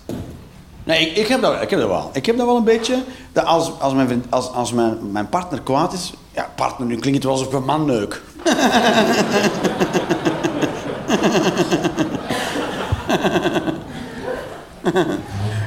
[0.87, 2.11] Nee, ik, ik, heb dat, ik heb dat wel.
[2.13, 3.03] Ik heb dat wel een beetje.
[3.33, 6.13] Dat als, als, mijn, als, als mijn, mijn partner kwaad is...
[6.33, 8.23] Ja, partner, nu klinkt het wel alsof een man neuk.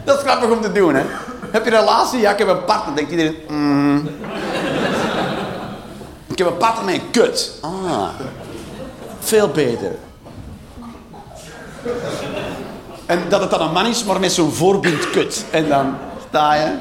[0.05, 1.03] Dat is grappig om te doen, hè.
[1.51, 2.19] Heb je een relatie?
[2.19, 2.95] Ja, ik heb een partner.
[2.95, 3.35] Denkt iedereen...
[3.47, 4.09] mm.
[6.27, 7.51] Ik heb een partner met een kut.
[7.61, 8.09] Ah.
[9.19, 9.95] Veel beter.
[13.09, 15.45] En dat het dan een man is, maar met zo'n voorbeeld kut.
[15.51, 15.97] En dan
[16.27, 16.77] sta je...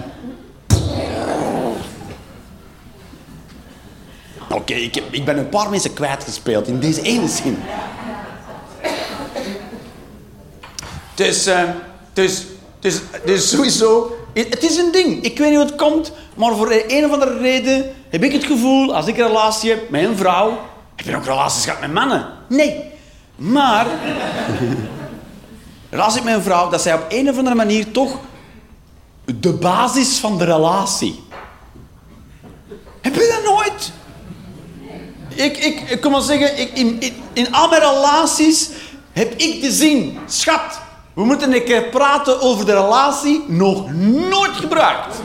[4.50, 7.58] Oké, ik, ik ben een paar mensen kwijtgespeeld in deze ene zin.
[11.14, 11.62] Dus, eh,
[12.12, 12.46] dus,
[12.80, 15.22] dus, dus sowieso, het is een ding.
[15.24, 18.44] Ik weet niet hoe het komt, maar voor een of andere reden heb ik het
[18.44, 20.58] gevoel, als ik een relatie heb met een vrouw,
[20.96, 22.26] heb je ook relaties gehad met mannen?
[22.48, 22.84] Nee.
[23.36, 23.86] Maar,
[25.90, 28.18] relatie met een vrouw, dat zij op een of andere manier toch
[29.24, 31.22] de basis van de relatie.
[33.00, 33.92] Heb je dat nooit?
[35.28, 38.70] Ik, ik, ik kom maar zeggen, ik, in, in, in al mijn relaties
[39.12, 40.80] heb ik de zin, schat,
[41.14, 43.92] we moeten een keer praten over de relatie, nog
[44.30, 45.16] nooit gebruikt.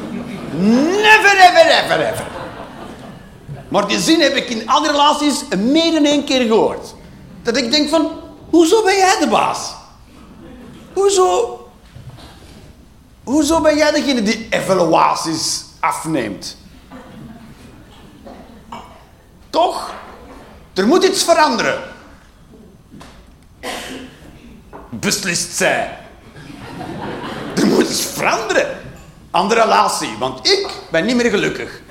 [0.57, 2.25] Never, ever, ever, ever.
[3.67, 6.93] Maar die zin heb ik in al die relaties meer dan één keer gehoord.
[7.43, 8.11] Dat ik denk van,
[8.49, 9.73] hoezo ben jij de baas?
[10.93, 11.59] Hoezo,
[13.23, 16.57] hoezo ben jij degene die evaluaties afneemt?
[19.49, 19.93] Toch?
[20.73, 21.81] Er moet iets veranderen.
[24.89, 25.97] Beslist zij.
[27.55, 28.81] Er moet iets veranderen
[29.31, 31.81] aan de relatie, want ik ben niet meer gelukkig.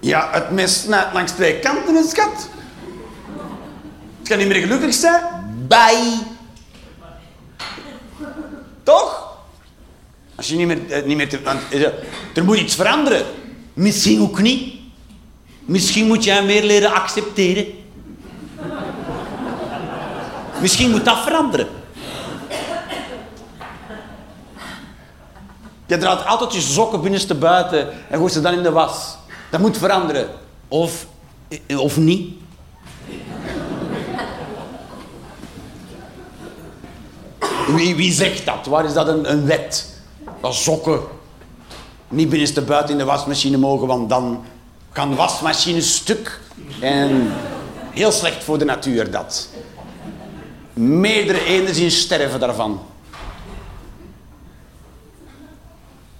[0.00, 2.48] Ja, het mes snijdt langs twee kanten, schat.
[4.18, 5.22] Het kan niet meer gelukkig zijn.
[5.68, 6.38] Bye.
[8.90, 9.36] Toch?
[10.34, 10.90] Als je niet meer...
[10.90, 11.82] eh, niet meer te, want, eh,
[12.34, 13.24] er moet iets veranderen.
[13.74, 14.74] Misschien ook niet.
[15.60, 17.66] Misschien moet jij meer leren accepteren.
[20.60, 21.68] Misschien moet dat veranderen.
[25.86, 29.16] Je draait altijd je sokken binnenste buiten en gooit ze dan in de was.
[29.50, 30.28] Dat moet veranderen.
[30.68, 31.06] Of,
[31.76, 32.39] of niet.
[37.74, 38.66] Wie, wie zegt dat?
[38.66, 39.86] Waar is dat een, een wet?
[40.40, 41.00] Dat sokken
[42.10, 44.44] niet binnenste buiten in de wasmachine mogen, want dan
[44.92, 46.40] gaan wasmachines stuk.
[46.80, 47.32] En
[47.90, 49.48] heel slecht voor de natuur dat.
[50.72, 52.80] Meerdere eenden sterven daarvan.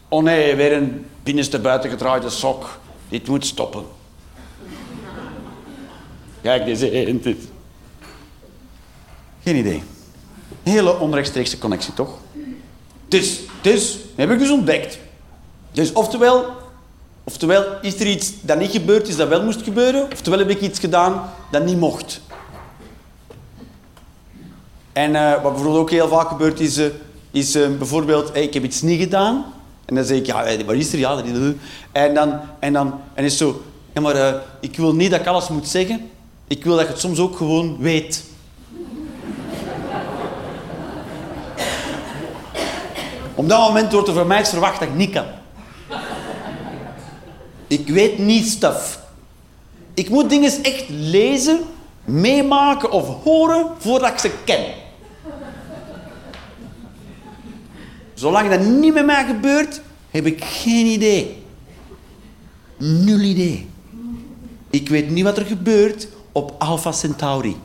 [0.08, 2.78] Oh nee, weer een binnenste buiten gedraaide sok.
[3.08, 3.84] Dit moet stoppen.
[6.42, 7.24] Kijk, deze eend.
[9.42, 9.82] Geen idee.
[10.62, 12.18] Hele onrechtstreekse connectie, toch?
[13.08, 14.98] Dus, dus, heb ik dus ontdekt.
[15.72, 16.44] Dus oftewel,
[17.24, 20.60] oftewel is er iets dat niet gebeurd is dat wel moest gebeuren, oftewel heb ik
[20.60, 22.20] iets gedaan dat niet mocht.
[24.92, 26.86] En eh, wat bijvoorbeeld ook heel vaak gebeurt is, eh,
[27.30, 29.44] is eh, bijvoorbeeld, ik heb iets niet gedaan.
[29.84, 30.98] En dan zeg ik, ja, wat is er?
[30.98, 31.24] Ja, dat
[31.92, 35.48] En dan, en dan en is zo, ja, maar ik wil niet dat ik alles
[35.48, 36.10] moet zeggen.
[36.46, 38.24] Ik wil dat je het soms ook gewoon weet.
[43.34, 45.24] Op dat moment wordt er van mij verwacht dat ik niet kan.
[47.66, 49.00] Ik weet niet stuff.
[49.94, 51.60] Ik moet dingen echt lezen,
[52.04, 54.64] meemaken of horen voordat ik ze ken.
[58.14, 61.42] Zolang dat niet met mij gebeurt, heb ik geen idee.
[62.76, 63.68] Nul idee.
[64.70, 67.56] Ik weet niet wat er gebeurt op Alpha Centauri.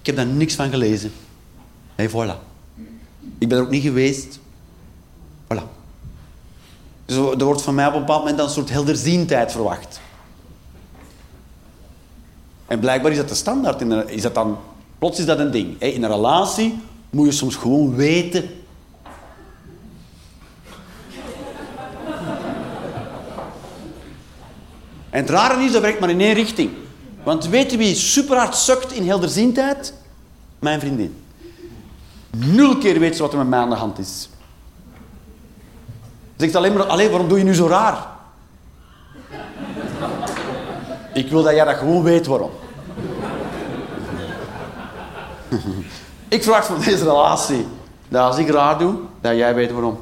[0.00, 1.12] Ik heb daar niks van gelezen.
[2.00, 2.38] En voilà.
[3.38, 4.38] Ik ben er ook niet geweest.
[5.44, 5.62] Voilà.
[7.04, 10.00] Dus er wordt van mij op een bepaald moment een soort helderziendheid verwacht.
[12.66, 13.80] En blijkbaar is dat de standaard.
[13.80, 14.58] In is dat dan,
[14.98, 15.80] plots is dat een ding.
[15.80, 16.80] In een relatie
[17.10, 18.48] moet je soms gewoon weten.
[25.10, 26.70] En het rare is, dat werkt maar in één richting.
[27.22, 29.94] Want weet je wie super hard sukt in helderziendheid?
[30.58, 31.14] Mijn vriendin.
[32.30, 34.28] Nul keer weet ze wat er met mij aan de hand is.
[36.36, 38.06] Zegt alleen maar, alleen, waarom doe je nu zo raar?
[41.12, 42.50] Ik wil dat jij dat gewoon weet waarom.
[46.28, 47.66] ik verwacht van deze relatie
[48.08, 49.98] dat als ik raar doe, dat jij weet waarom.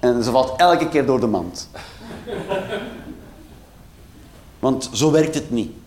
[0.00, 1.68] En ze valt elke keer door de mand.
[4.58, 5.77] Want zo werkt het niet.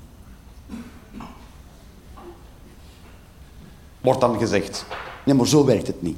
[4.01, 4.85] Wordt dan gezegd.
[5.25, 6.17] Nee, maar zo werkt het niet.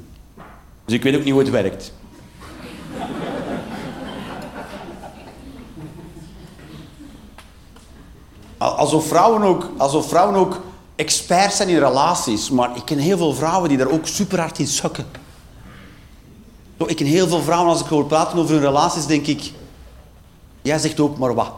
[0.84, 1.92] Dus ik weet ook niet hoe het werkt.
[8.58, 10.60] Alsof vrouwen ook, alsof vrouwen ook
[10.96, 12.50] experts zijn in relaties.
[12.50, 15.06] Maar ik ken heel veel vrouwen die daar ook super hard in sukken.
[16.86, 19.52] Ik ken heel veel vrouwen, als ik hoor praten over hun relaties, denk ik...
[20.62, 21.52] Jij zegt ook maar wat.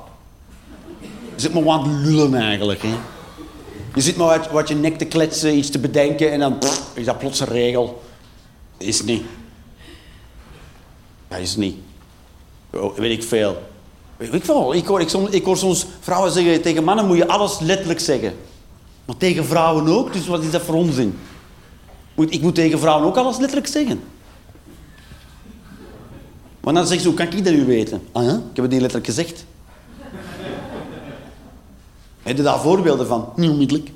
[1.00, 2.82] Je zit wat aan het lullen eigenlijk.
[2.82, 2.94] Hè.
[3.96, 6.58] Je zit maar wat, wat je nek te kletsen, iets te bedenken en dan
[6.94, 8.02] is dat plots een regel.
[8.76, 9.22] Is niet.
[11.28, 11.76] Dat is niet.
[12.72, 13.62] Oh, weet ik veel.
[14.16, 14.74] Weet ik veel.
[14.74, 18.34] Ik hoor, ik, ik hoor soms vrouwen zeggen, tegen mannen moet je alles letterlijk zeggen.
[19.04, 21.18] Maar tegen vrouwen ook, dus wat is dat voor onzin?
[22.14, 24.00] Ik moet tegen vrouwen ook alles letterlijk zeggen.
[26.60, 28.02] Maar dan zegt ze, hoe kan ik dat nu weten?
[28.12, 29.44] Ah ja, ik heb het niet letterlijk gezegd.
[32.26, 33.28] Heb je daar voorbeelden van?
[33.36, 33.90] Niet onmiddellijk.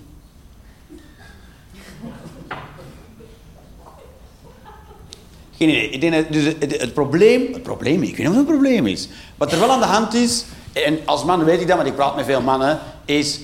[5.57, 5.91] Geen idee.
[5.91, 9.09] Ik dus het, het, probleem, het probleem, ik weet niet of het een probleem is.
[9.37, 11.95] Wat er wel aan de hand is, en als man weet ik dat, want ik
[11.95, 13.41] praat met veel mannen, is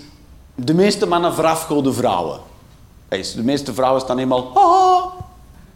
[0.54, 2.40] de meeste mannen verafgoden vrouwen.
[3.08, 5.04] De meeste vrouwen staan helemaal, ah,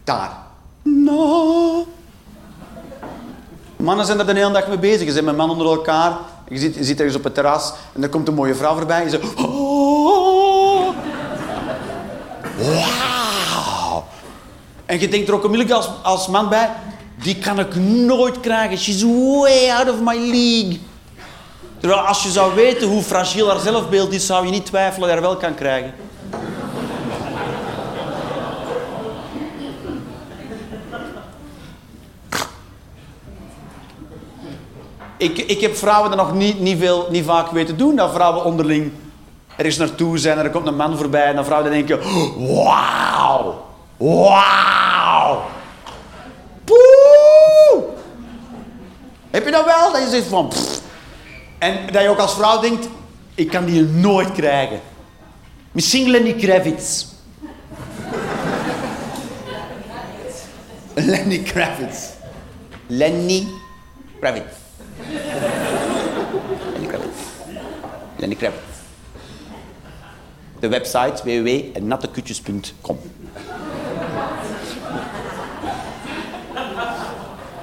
[0.04, 0.36] daar.
[0.82, 1.86] No.
[3.76, 5.06] Mannen zijn er de hele dag mee bezig.
[5.06, 6.18] Ze zijn met mannen onder elkaar.
[6.50, 9.02] Je zit, je zit ergens op het terras en er komt een mooie vrouw voorbij.
[9.02, 10.94] En ze oh,
[12.56, 14.04] Wauw.
[14.86, 16.70] En je denkt er ook onmiddellijk als, als man bij...
[17.22, 18.78] Die kan ik nooit krijgen.
[18.78, 20.80] She's way out of my league.
[21.78, 24.26] Terwijl als je zou weten hoe fragiel haar zelfbeeld is...
[24.26, 25.94] zou je niet twijfelen dat hij haar wel kan krijgen.
[35.20, 37.96] Ik, ik heb vrouwen dat nog niet, niet, veel, niet vaak weten doen.
[37.96, 38.92] Dat vrouwen onderling
[39.56, 41.24] ergens naartoe zijn en er komt een man voorbij.
[41.24, 42.00] En dan vrouwen denken,
[42.54, 43.64] wauw,
[43.96, 45.42] wauw.
[46.64, 47.84] Poeh.
[49.30, 49.92] Heb je dat wel?
[49.92, 50.52] Dat je zegt van...
[51.58, 52.88] En dat je ook als vrouw denkt,
[53.34, 54.80] ik kan die nooit krijgen.
[55.72, 57.04] Misschien Lenny Kravitz.
[60.94, 62.08] Lenny Kravitz.
[62.86, 63.46] Lenny
[64.20, 64.59] Kravitz.
[66.72, 67.18] Lenny Kravitz.
[68.16, 68.62] Lenny Kravitz.
[70.60, 72.98] De website www.nattekutjes.com.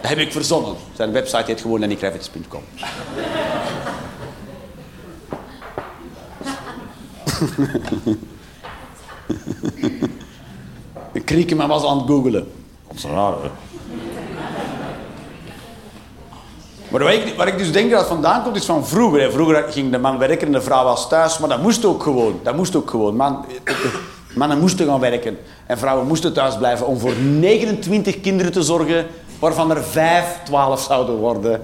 [0.02, 0.76] Dat heb ik verzonnen.
[0.96, 2.64] Zijn website heet gewoon lennykravitz.com.
[11.56, 12.52] Maar was aan het googelen.
[12.88, 13.50] Dat is raar, hè?
[16.90, 17.14] Maar waar
[17.48, 19.32] ik, ik dus denk dat vandaan komt, is van vroeger.
[19.32, 22.40] Vroeger ging de man werken en de vrouw was thuis, maar dat moest ook gewoon.
[22.44, 23.16] Dat moest ook gewoon.
[23.16, 23.46] Man,
[24.36, 29.08] mannen moesten gaan werken en vrouwen moesten thuis blijven om voor 29 kinderen te zorgen,
[29.40, 31.62] waarvan er 5 12 zouden worden.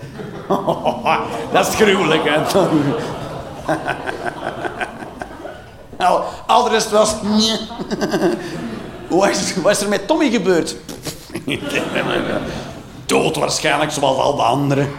[1.54, 2.38] dat is gruwelijk, hè?
[6.04, 7.16] nou, al de rest was...
[9.64, 10.76] Wat is, er met Tommy gebeurd?
[13.06, 14.90] Dood waarschijnlijk, zoals al de anderen.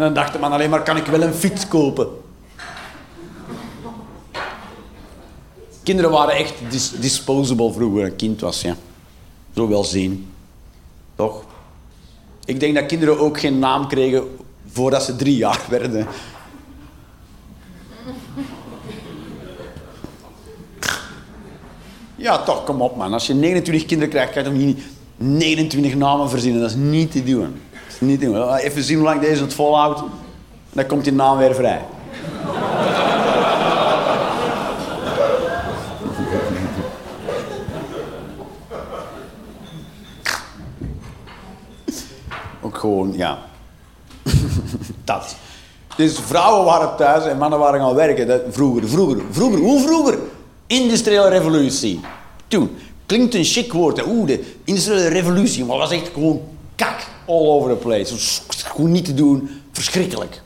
[0.00, 2.08] En dan dacht man alleen maar, kan ik wel een fiets kopen?
[5.82, 8.76] Kinderen waren echt dis disposable vroeger een kind was, ja.
[9.54, 10.32] Zo wel zien.
[11.14, 11.44] Toch?
[12.44, 14.36] Ik denk dat kinderen ook geen naam kregen
[14.72, 16.06] voordat ze drie jaar werden.
[22.16, 23.12] Ja, toch, kom op man.
[23.12, 24.82] Als je 29 kinderen krijgt, kan je toch niet
[25.16, 26.60] 29 namen verzinnen.
[26.60, 27.60] Dat is niet te doen.
[28.00, 28.54] Dat niet doen.
[28.54, 30.02] Even zien hoe lang deze het volhoudt.
[30.72, 31.80] Dan komt die naam weer vrij.
[42.60, 43.38] Ook gewoon, ja.
[45.04, 45.36] dat.
[45.96, 48.26] Dus vrouwen waren thuis en mannen waren gaan werken.
[48.26, 49.58] Dat, vroeger, vroeger, vroeger.
[49.58, 50.18] Hoe vroeger?
[50.66, 52.00] Industriële revolutie.
[52.48, 52.76] Toen.
[53.06, 54.06] Klinkt een chic woord.
[54.06, 55.64] Oeh, de industriële revolutie.
[55.64, 56.40] Maar was echt gewoon
[57.30, 58.14] all over the place.
[58.48, 59.62] Gewoon niet te doen.
[59.72, 60.40] Verschrikkelijk.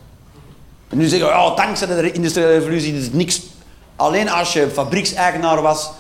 [0.89, 3.43] En nu zeggen we, oh, dankzij de industriële revolutie is niks.
[3.97, 5.91] Alleen als je fabriekseigenaar was,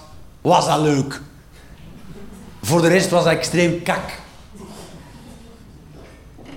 [0.41, 1.20] was dat leuk.
[2.62, 4.22] Voor de rest was dat extreem kak.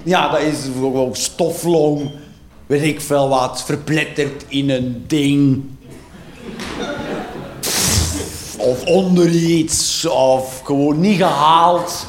[0.03, 2.11] Ja, dat is gewoon stofloon,
[2.65, 5.63] weet ik veel wat, verpletterd in een ding.
[8.57, 12.07] Of onder iets, of gewoon niet gehaald.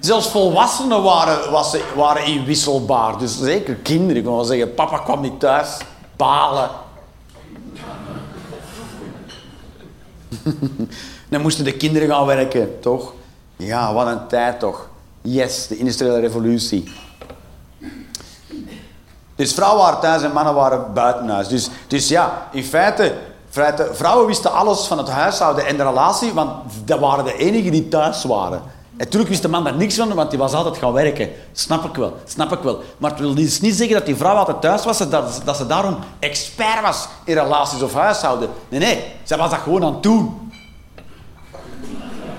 [0.00, 1.38] Zelfs volwassenen waren,
[1.94, 3.18] waren inwisselbaar.
[3.18, 4.16] Dus zeker kinderen.
[4.16, 5.76] Ik wel zeggen, papa kwam niet thuis.
[6.16, 6.70] Balen.
[11.28, 13.12] Dan moesten de kinderen gaan werken, toch?
[13.56, 14.88] Ja, wat een tijd toch.
[15.22, 16.92] Yes, de industriële revolutie.
[19.36, 21.48] Dus vrouwen waren thuis en mannen waren buiten huis.
[21.48, 23.14] Dus, dus ja, in feite,
[23.92, 26.50] vrouwen wisten alles van het huishouden en de relatie, want
[26.84, 28.62] dat waren de enigen die thuis waren.
[28.96, 31.30] En natuurlijk wist de man daar niks van, want die was altijd gaan werken.
[31.52, 32.82] Snap ik wel, snap ik wel.
[32.98, 35.66] Maar het wil dus niet zeggen dat die vrouw altijd thuis was, dat, dat ze
[35.66, 38.48] daarom expert was in relaties of huishouden.
[38.68, 40.50] Nee, nee, zij was dat gewoon aan het doen.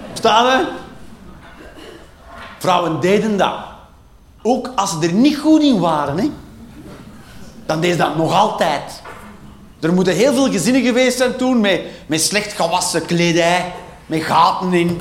[0.08, 0.68] Verstaan je?
[2.60, 3.56] Vrouwen deden dat.
[4.42, 6.32] Ook als ze er niet goed in waren, hè,
[7.66, 9.02] dan deden ze dat nog altijd.
[9.80, 13.74] Er moeten heel veel gezinnen geweest zijn toen met, met slecht gewassen kledij,
[14.06, 15.00] met gaten in.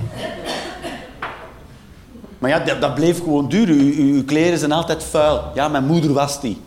[2.38, 3.52] Maar ja, dat, bleef gewoon.
[3.52, 5.42] Uw, uw, uw kleren zijn altijd vuil.
[5.54, 6.60] Ja, mijn moeder was die.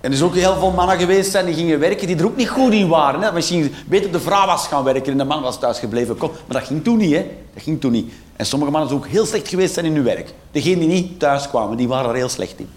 [0.00, 2.36] En er is ook heel veel mannen geweest zijn die gingen werken die er ook
[2.36, 3.22] niet goed in waren.
[3.22, 3.32] Hè.
[3.32, 6.16] Misschien beter de vrouw was gaan werken en de man was thuis gebleven.
[6.16, 7.26] Kom, maar dat ging toen niet, hè.
[7.54, 8.12] Dat ging toen niet.
[8.36, 10.32] En sommige mannen zijn ook heel slecht geweest zijn in hun werk.
[10.50, 12.68] Degenen die niet thuis kwamen, die waren er heel slecht in.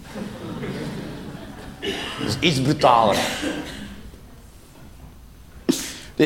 [2.18, 3.16] Dat is iets brutaler.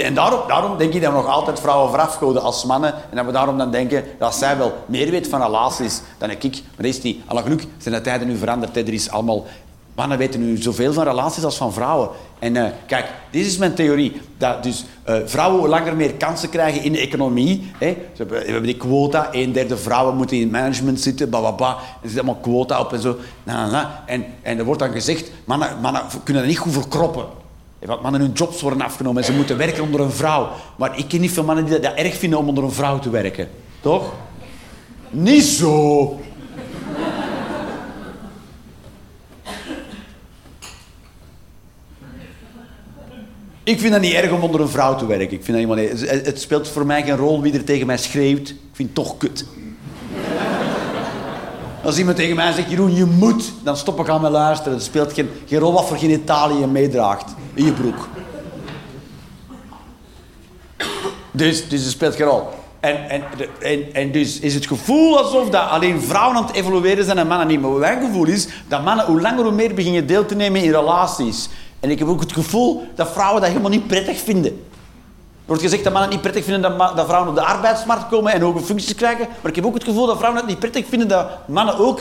[0.00, 2.94] En daarom, daarom denk ik dat we nog altijd vrouwen verafgoden als mannen.
[2.94, 6.42] En dat we daarom dan denken dat zij wel meer weet van relaties dan ik.
[6.42, 8.74] Maar dat is die, alle geluk zijn de tijden nu veranderd.
[8.74, 8.80] hè.
[8.80, 9.44] Er is allemaal...
[9.95, 12.09] Mannen weten nu zoveel van relaties als van vrouwen.
[12.38, 14.20] En eh, kijk, dit is mijn theorie.
[14.38, 17.70] Dat dus eh, vrouwen langer meer kansen krijgen in de economie.
[17.78, 17.88] Hè.
[17.88, 19.28] Ze hebben, we hebben die quota.
[19.32, 21.30] Een derde vrouwen moeten in management zitten.
[21.30, 21.78] Ba, ba, ba.
[22.03, 23.16] Er zit allemaal quota op en zo.
[23.43, 24.03] Na, na.
[24.07, 27.24] En, en er wordt dan gezegd, mannen, mannen kunnen dat niet goed verkroppen.
[27.86, 30.49] Want mannen hun jobs worden afgenomen en ze moeten werken onder een vrouw.
[30.76, 33.11] Maar ik ken niet veel mannen die dat erg vinden om onder een vrouw te
[33.11, 33.49] werken.
[33.80, 34.12] Toch?
[35.11, 36.20] Niet zo.
[43.64, 45.32] Ik vind dat niet erg om onder een vrouw te werken.
[45.36, 48.48] Ik vind dat niet- het, speelt voor mij geen rol wie er tegen mij schreeuwt.
[48.48, 49.46] Ik vind het toch kut.
[51.84, 54.72] Als iemand tegen mij zegt, Jeroen, je moet, dan stop ik aan met luisteren.
[54.72, 58.08] Het speelt geen, geen rol wat voor genitalie je meedraagt in je broek.
[61.30, 62.48] Dus, dus het speelt geen rol.
[62.80, 63.22] En, en,
[63.60, 67.26] en, en dus is het gevoel alsof dat alleen vrouwen aan het evolueren zijn en
[67.26, 67.60] mannen niet.
[67.60, 70.70] Maar mijn gevoel is dat mannen hoe langer hoe meer beginnen deel te nemen in
[70.70, 71.48] relaties.
[71.83, 74.53] En ik heb ook het gevoel dat vrouwen dat helemaal niet prettig vinden.
[74.53, 78.09] Er wordt gezegd dat mannen het niet prettig vinden dat, dat vrouwen op de arbeidsmarkt
[78.09, 79.26] komen en hoge functies krijgen.
[79.41, 82.01] Maar ik heb ook het gevoel dat vrouwen het niet prettig vinden dat mannen ook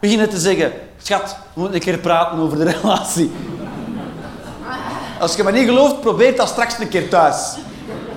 [0.00, 0.72] beginnen te zeggen...
[1.02, 3.30] Schat, we moeten een keer praten over de relatie.
[5.20, 7.54] Als je me niet gelooft, probeer dat straks een keer thuis.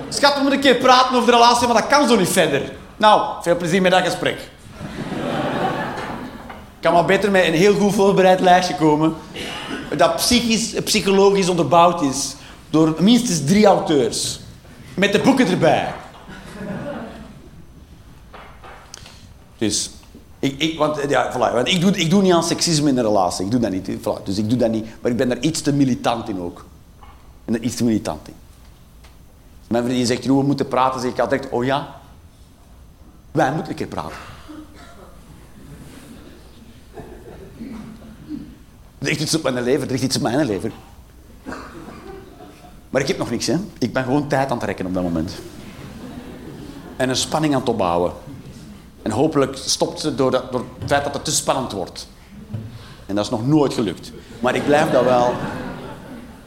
[0.08, 2.62] Schat, we moeten een keer praten over de relatie, maar dat kan zo niet verder.
[2.96, 4.38] Nou, veel plezier met dat gesprek.
[6.76, 9.14] Ik kan maar beter met een heel goed voorbereid lijstje komen.
[9.96, 12.34] Dat psychisch, psychologisch onderbouwd is
[12.70, 14.40] door minstens drie auteurs.
[14.94, 15.94] Met de boeken erbij.
[19.58, 19.90] Dus,
[20.38, 23.04] ik, ik, want, ja, voilà, want ik, doe, ik doe niet aan seksisme in een
[23.04, 23.44] relatie.
[23.44, 23.88] Ik doe dat niet.
[23.88, 24.86] Voilà, dus ik doe dat niet.
[25.00, 26.64] Maar ik ben daar iets te militant in ook.
[27.44, 28.34] Ben er iets te militant in.
[29.66, 31.00] Mijn vriendin zegt, Jeroen, we moeten praten.
[31.00, 32.00] zeg ik altijd, oh ja?
[33.30, 34.16] Wij moeten een keer praten.
[39.02, 40.72] Er ligt iets op mijn lever, er ligt iets op mijn lever.
[42.90, 43.56] Maar ik heb nog niks, hè.
[43.78, 45.32] Ik ben gewoon tijd aan het rekken op dat moment.
[46.96, 48.12] En een spanning aan het opbouwen.
[49.02, 52.08] En hopelijk stopt ze door, dat, door het feit dat het te spannend wordt.
[53.06, 54.12] En dat is nog nooit gelukt.
[54.40, 55.34] Maar ik blijf dat wel...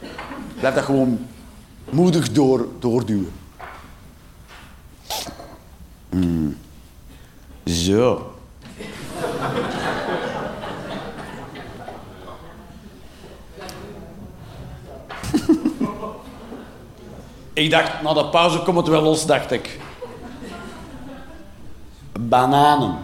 [0.00, 1.26] Ik blijf dat gewoon
[1.90, 3.32] moedig door, doorduwen.
[6.10, 6.56] Mm.
[7.64, 8.34] Zo.
[17.52, 19.78] ik dacht, na de pauze komt het wel los, dacht ik.
[22.20, 22.98] Bananen.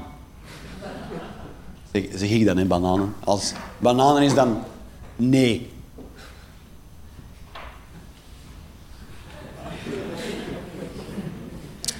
[1.92, 3.14] Zeg, zeg ik dan, hè, bananen?
[3.24, 4.64] Als bananen is dan
[5.16, 5.70] nee.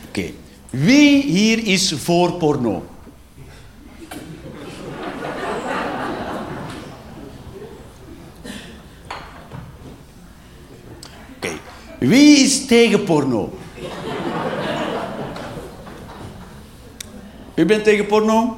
[0.09, 0.31] Oké.
[0.71, 2.85] Wie hier is voor porno?
[11.37, 11.53] Oké.
[12.09, 13.53] Wie is tegen porno?
[17.55, 18.57] U bent tegen porno?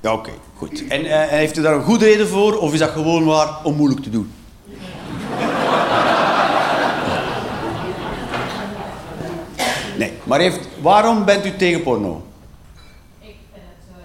[0.00, 0.86] Ja, oké, goed.
[0.88, 3.76] En eh, heeft u daar een goede reden voor, of is dat gewoon waar om
[3.76, 4.32] moeilijk te doen?
[9.98, 12.26] Nee, maar heeft, waarom bent u tegen porno?
[13.20, 13.96] Ik vind het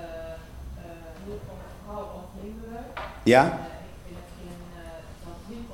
[1.26, 1.40] heel
[1.86, 3.00] vooral onvriendelijk.
[3.24, 3.44] Ja?
[3.44, 3.58] Eh, ik
[4.06, 4.92] vind het geen, eh
[5.26, 5.68] dat niet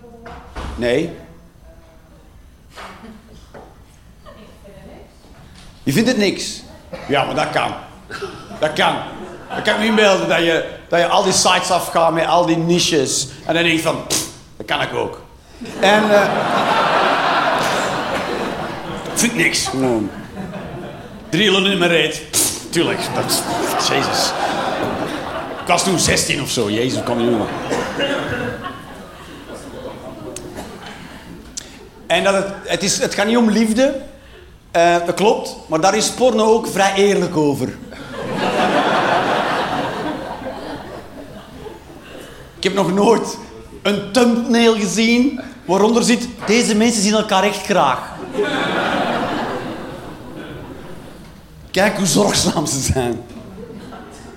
[0.00, 0.78] behoort.
[0.78, 1.02] Nee?
[1.02, 1.10] Ik
[4.64, 5.06] vind het niks.
[5.86, 6.62] Je vindt het niks?
[7.08, 7.74] Ja, maar dat kan.
[8.60, 8.94] Dat kan.
[9.56, 12.56] Ik kan me inbeelden dat je, dat je al die sites afgaat met al die
[12.56, 13.28] niches.
[13.44, 14.26] En dan denk je van, pff,
[14.56, 15.22] dat kan ik ook.
[15.80, 16.10] En...
[16.10, 16.28] eh
[19.12, 19.66] ik vind niks.
[19.66, 20.10] Gewoon.
[21.28, 22.22] Drillen in mijn reet.
[22.30, 23.00] Pff, tuurlijk.
[23.14, 24.30] Dat is, pff, jezus.
[25.60, 26.70] Ik was toen 16 of zo.
[26.70, 27.48] Jezus, kom je jongen.
[32.06, 34.00] En dat het, het, is, het gaat niet om liefde.
[34.76, 37.68] Eh, dat klopt, maar daar is porno ook vrij eerlijk over.
[42.56, 43.38] Ik heb nog nooit
[43.82, 48.14] een thumbnail gezien waaronder zit: deze mensen zien elkaar echt graag.
[51.70, 53.20] Kijk hoe zorgzaam ze zijn.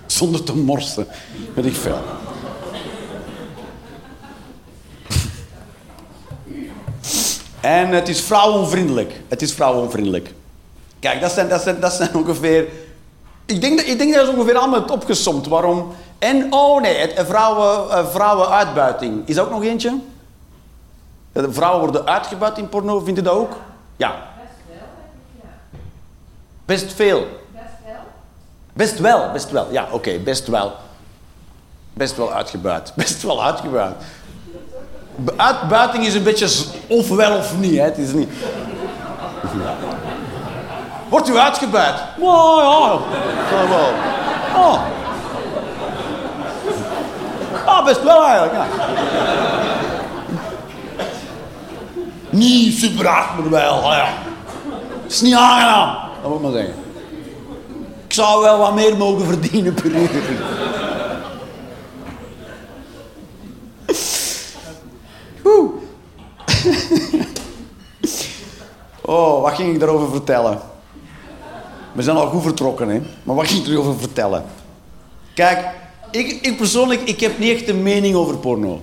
[0.06, 1.08] Zonder te morsen.
[1.54, 2.02] Weet ik veel.
[7.62, 9.22] En het is vrouwenvriendelijk.
[9.28, 10.34] Het is vrouwenvriendelijk.
[11.00, 12.68] Kijk, dat zijn, dat zijn, dat zijn ongeveer...
[13.46, 15.48] Ik denk, dat, ik denk dat is ongeveer allemaal het opgesomd.
[15.48, 15.94] Waarom?
[16.20, 19.28] En, oh nee, het, vrouwen, eh, vrouwenuitbuiting.
[19.28, 20.00] Is dat ook nog eentje?
[21.32, 23.56] Dat de vrouwen worden uitgebuit in porno, vindt u dat ook?
[23.96, 24.10] Ja.
[24.38, 25.80] Best wel, denk ik, ja.
[26.66, 27.28] Best veel.
[27.52, 28.02] Best wel?
[28.74, 29.68] Best wel, best wel.
[29.72, 30.74] Ja, oké, best wel.
[31.94, 32.94] Best wel uitgebuit.
[32.96, 33.96] Best wel uitgebuit.
[35.36, 37.84] Uitbuiting is een beetje of wel of niet, hè.
[37.84, 38.30] Het is niet...
[41.10, 41.96] Wordt u uitgebuit?
[42.20, 43.00] Oh, ja.
[43.58, 43.90] Ja, wel.
[44.56, 44.80] Oh.
[47.66, 48.66] Ah, best wel eigenlijk, ja.
[52.30, 54.08] Niet super hard, maar wel, ja.
[55.08, 56.74] is niet aangenaam, dat moet ik maar zeggen.
[58.08, 60.10] Ik zou wel wat meer mogen verdienen per uur.
[69.10, 70.60] Oh, wat ging ik daarover vertellen?
[71.92, 73.02] We zijn al goed vertrokken, hè?
[73.24, 74.46] Maar wat ging ik erover vertellen?
[75.34, 75.68] Kijk,
[76.12, 78.82] ik, ik persoonlijk, ik heb niet echt een mening over porno.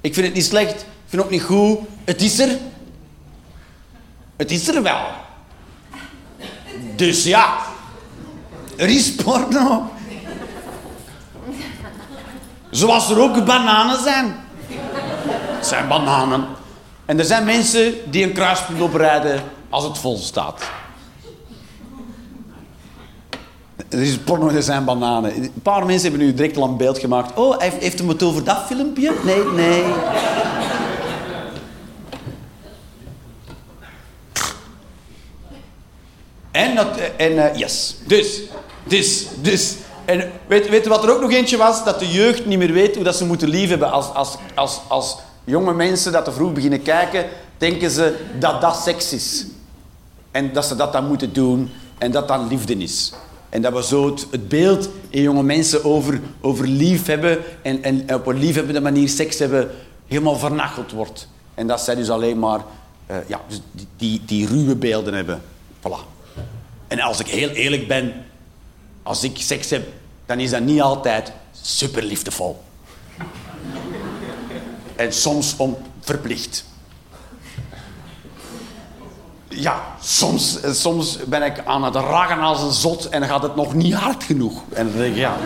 [0.00, 1.78] Ik vind het niet slecht, ik vind het ook niet goed.
[2.04, 2.58] Het is er.
[4.36, 5.00] Het is er wel.
[6.96, 7.56] Dus ja,
[8.76, 9.90] er is porno.
[12.70, 14.45] Zoals er ook bananen zijn.
[15.66, 16.46] Het zijn bananen.
[17.04, 20.62] En er zijn mensen die een kruispunt oprijden als het vol staat.
[23.88, 25.36] Er is porno, er zijn bananen.
[25.36, 27.38] Een paar mensen hebben nu direct al een beeld gemaakt.
[27.38, 29.12] Oh, heeft, heeft hem het over dat filmpje?
[29.24, 29.84] Nee, nee.
[36.50, 37.96] En, dat, en eh, yes.
[38.06, 38.40] Dus,
[38.84, 39.74] dus, dus.
[40.04, 41.84] En weet, weet je wat er ook nog eentje was?
[41.84, 43.90] Dat de jeugd niet meer weet hoe dat ze moeten liefhebben.
[43.90, 45.16] Als, als, als, als
[45.46, 47.26] jonge mensen dat te vroeg beginnen kijken,
[47.58, 49.46] denken ze dat dat seks is.
[50.30, 53.12] En dat ze dat dan moeten doen en dat dan liefde is.
[53.48, 58.26] En dat we zo het, beeld in jonge mensen over, over liefhebben en, en op
[58.26, 59.70] een liefhebbende manier seks hebben
[60.06, 61.28] helemaal vernacheld wordt.
[61.54, 62.60] En dat zij dus alleen maar
[63.06, 65.42] eh, ja, dus die, die, die ruwe beelden hebben.
[65.80, 66.14] Voilà.
[66.88, 68.12] En als ik heel eerlijk ben,
[69.02, 69.88] als ik seks heb,
[70.26, 71.32] dan is dat niet altijd
[71.62, 72.60] super liefdevol.
[74.96, 76.64] En soms om verplicht.
[79.48, 83.74] ja, soms, soms ben ik aan het ragen als een zot en gaat het nog
[83.74, 84.62] niet hard genoeg.
[84.72, 85.36] En dan denk ik, ja...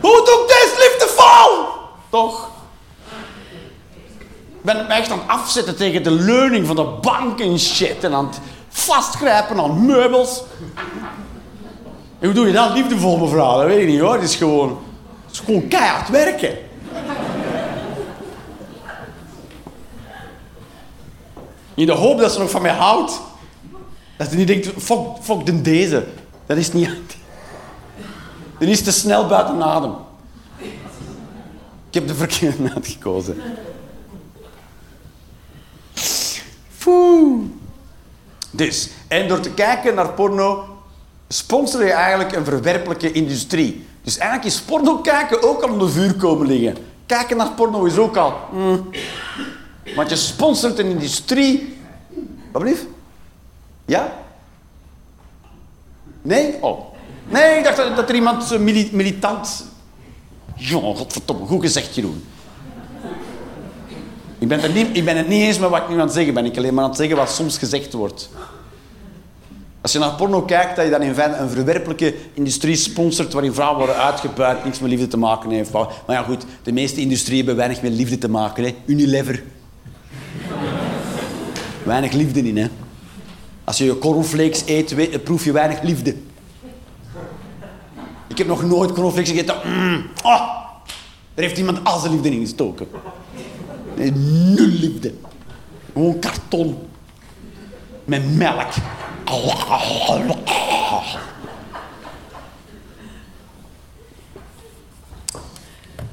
[0.00, 1.66] Hoe doe ik deze liefdevol?
[2.10, 2.50] Toch?
[4.62, 8.04] Ben me echt aan het afzetten tegen de leuning van de bank en shit.
[8.04, 8.38] En aan het
[8.68, 10.42] vastgrijpen aan meubels.
[12.20, 13.58] Hoe doe je dat liefdevol, mevrouw?
[13.58, 14.14] Dat weet ik niet hoor.
[14.14, 14.68] Het is gewoon,
[15.26, 16.58] het is gewoon keihard werken.
[21.74, 23.20] In de hoop dat ze nog van mij houdt.
[24.16, 26.06] Dat ze niet denkt, fuck, fuck de deze.
[26.46, 26.90] Dat is niet...
[28.58, 29.94] Dat is te snel buiten adem.
[31.88, 33.42] Ik heb de verkeerde maat gekozen.
[36.76, 37.40] Foe.
[38.50, 40.64] Dus, en door te kijken naar porno,
[41.28, 43.86] sponsor je eigenlijk een verwerpelijke industrie.
[44.02, 46.76] Dus eigenlijk is porno kijken ook al onder vuur komen liggen.
[47.06, 48.34] Kijken naar porno is ook al...
[48.52, 48.90] mm.
[49.96, 51.76] Want je sponsort een industrie...
[52.52, 52.86] Wat blieft?
[53.84, 54.12] Ja?
[56.22, 56.62] Nee?
[56.62, 56.80] Oh.
[57.28, 59.64] Nee, ik dacht dat, er iemand mili- militant...
[60.56, 62.24] Ja, godverdomme, goed gezegd, Jeroen.
[64.38, 66.12] Ik ben, er niet, ik ben het niet eens met wat ik nu aan het
[66.12, 66.44] zeggen ben.
[66.44, 68.30] Ik alleen maar aan het zeggen wat soms gezegd wordt.
[69.80, 73.54] Als je naar porno kijkt, dat je dan in feite een verwerpelijke industrie sponsort waarin
[73.54, 75.72] vrouwen worden uitgebuit, niks met liefde te maken heeft.
[75.72, 78.64] Maar ja goed, de meeste industrieën hebben weinig met liefde te maken.
[78.64, 78.74] Hè.
[78.86, 79.42] Unilever.
[81.84, 82.66] Weinig liefde in, hè.
[83.64, 86.16] Als je je cornflakes eet, weet- proef je weinig liefde.
[88.26, 89.56] Ik heb nog nooit cornflakes gegeten.
[89.64, 90.56] Mm, oh,
[91.34, 92.86] heeft iemand al zijn liefde in gestoken.
[93.96, 95.14] Nul liefde.
[95.92, 96.78] Gewoon karton.
[98.04, 98.72] Met melk.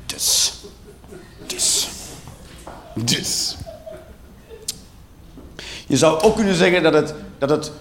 [0.06, 0.54] Dus.
[1.48, 1.88] Dus.
[2.96, 3.51] Dus.
[5.92, 7.72] Je zou ook kunnen zeggen dat het, dat het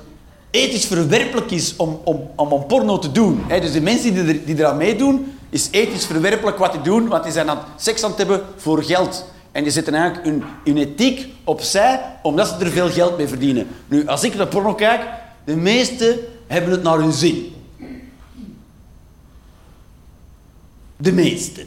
[0.51, 3.45] ethisch verwerpelijk is om, om, om een porno te doen.
[3.49, 7.23] dus de mensen die, er, die eraan meedoen, is ethisch verwerpelijk wat die doen, want
[7.23, 9.25] die zijn aan seks aan het hebben voor geld.
[9.53, 13.67] En die zetten eigenlijk hun, hun ethiek opzij, omdat ze er veel geld mee verdienen.
[13.89, 15.01] Nu, als ik naar porno kijk,
[15.45, 17.55] de meesten hebben het naar hun zin.
[20.97, 21.67] De meesten.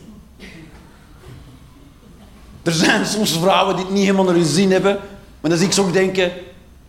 [2.63, 4.99] Er zijn soms vrouwen die het niet helemaal naar hun zin hebben,
[5.43, 6.31] maar dan zie ik ook denken,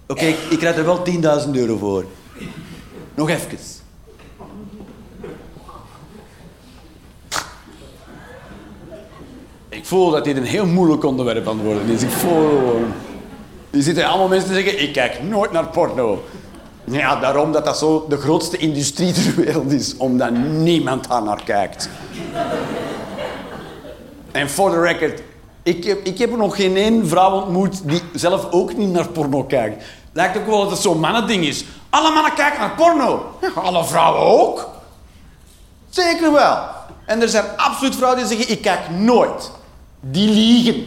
[0.06, 1.02] oké, ik, krijg er wel
[1.44, 2.04] 10.000 euro voor.
[3.14, 3.58] Nog even.
[9.68, 12.02] Ik voel dat dit een heel moeilijk onderwerp aan het worden is.
[12.02, 12.84] Ik voel.
[13.70, 16.24] Er zitten allemaal mensen te zeggen, ik kijk nooit naar porno.
[16.84, 19.96] Ja, daarom dat dat zo de grootste industrie ter wereld is.
[19.96, 21.88] Omdat niemand daar naar kijkt.
[24.32, 25.22] En for the record,
[25.64, 29.44] ik heb, ik heb nog geen één vrouw ontmoet die zelf ook niet naar porno
[29.44, 29.84] kijkt.
[30.12, 31.64] Lijkt ook wel dat het zo'n mannending is.
[31.90, 33.38] Alle mannen kijken naar porno.
[33.54, 34.68] Alle vrouwen ook.
[35.90, 36.58] Zeker wel.
[37.06, 39.50] En er zijn absoluut vrouwen die zeggen, ik kijk nooit.
[40.00, 40.86] Die liegen.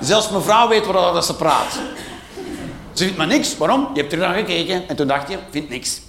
[0.00, 1.72] Zelfs mijn vrouw weet waarover ze praat.
[2.92, 3.56] Ze vindt maar niks.
[3.56, 3.88] Waarom?
[3.94, 6.00] Je hebt er naar gekeken en toen dacht je, vindt niks.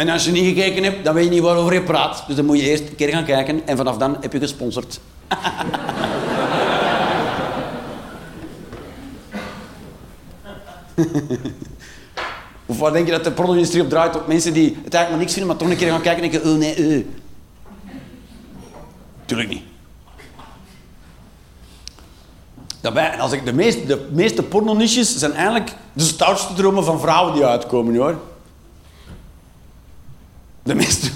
[0.00, 2.24] En als je niet gekeken hebt, dan weet je niet waarover je praat.
[2.26, 5.00] Dus dan moet je eerst een keer gaan kijken en vanaf dan heb je gesponsord.
[12.66, 14.16] of waar denk je dat de porno-industrie op draait?
[14.16, 16.30] Op mensen die het eigenlijk maar niks vinden, maar toch een keer gaan kijken en
[16.30, 17.04] denken, oh nee, eh.
[19.24, 19.62] Tuurlijk niet.
[22.80, 27.34] Daarbij, als ik de, meest, de meeste pornoniches zijn eigenlijk de stoutste dromen van vrouwen
[27.34, 28.18] die uitkomen, hoor.
[30.70, 31.10] De meeste.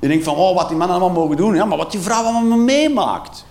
[0.00, 1.54] Je denkt van, oh, wat die mannen allemaal mogen doen.
[1.54, 3.44] Ja, maar wat die vrouw allemaal meemaakt.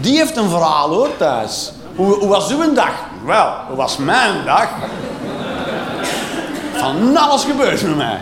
[0.00, 1.72] Die heeft een verhaal, hoor, thuis.
[1.96, 2.92] Hoe, hoe was uw dag?
[3.24, 4.68] Wel, hoe was mijn dag?
[6.74, 8.20] Van alles gebeurt met mij.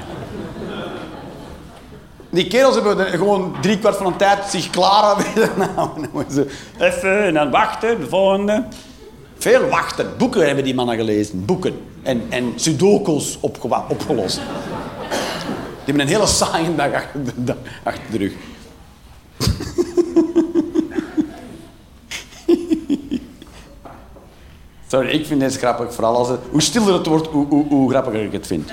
[2.31, 5.17] Die kerels hebben gewoon drie kwart van de tijd zich klaar aan
[6.31, 8.65] ze Even en dan wachten, de volgende.
[9.39, 10.17] Veel wachten.
[10.19, 11.45] Boeken hebben die mannen gelezen.
[11.45, 11.81] Boeken.
[12.03, 14.37] En, en sudokus opgelost.
[14.37, 18.33] Die hebben een hele saaie dag achter de, achter rug.
[24.89, 25.95] Sorry, ik vind deze grappig.
[25.95, 28.71] Vooral als het, hoe stiller het wordt, hoe, hoe, hoe grappiger ik het vind.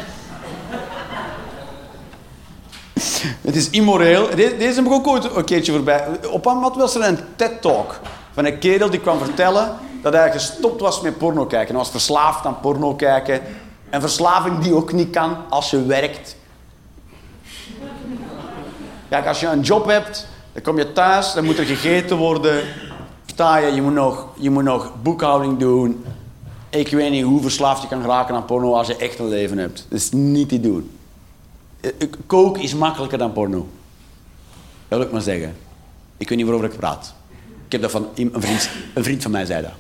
[3.42, 4.36] Het is immoreel.
[4.36, 6.08] Deze, heb ik ook ooit een keertje voorbij.
[6.32, 8.00] Op een moment was er een TED-talk
[8.34, 11.68] van een kerel die kwam vertellen dat hij gestopt was met porno kijken.
[11.68, 13.42] Hij was verslaafd aan porno kijken.
[13.90, 16.36] Een verslaving die ook niet kan als je werkt.
[19.10, 22.64] Kijk, als je een job hebt, dan kom je thuis, dan moet er gegeten worden.
[23.26, 26.06] Sta je, je moet nog, je moet nog boekhouding doen.
[26.70, 29.58] Ik weet niet hoe verslaafd je kan geraken aan porno als je echt een leven
[29.58, 29.86] hebt.
[29.90, 30.98] Dat is niet te doen.
[31.82, 33.68] Eh, eh, Koken is makkelijker dan porno.
[34.88, 35.56] Dat wil ik maar zeggen.
[36.18, 37.14] Ik weet niet waarover ik praat.
[37.74, 39.72] Heb dat van een vriend, een vriend van mij zei dat.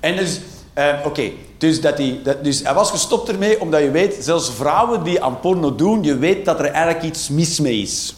[0.00, 0.40] En dus,
[0.72, 4.52] eh, oké, dus, dat die, dat, dus hij was gestopt ermee omdat je weet, zelfs
[4.52, 8.14] vrouwen die aan porno doen, je weet dat er eigenlijk iets mis mee is.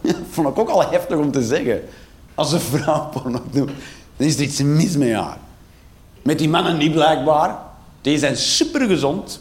[0.30, 1.82] Vond ik ook al heftig om te zeggen.
[2.34, 3.70] Als een vrouw porno doet,
[4.16, 5.38] dan is er iets mis met haar.
[6.22, 7.58] Met die mannen niet blijkbaar.
[8.00, 9.40] Die zijn supergezond.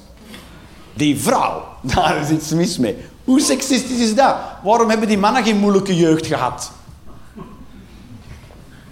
[0.94, 1.64] Die vrouw,
[1.96, 2.98] daar is iets mis mee.
[3.32, 4.36] Hoe seksistisch is dat?
[4.64, 6.72] Waarom hebben die mannen geen moeilijke jeugd gehad?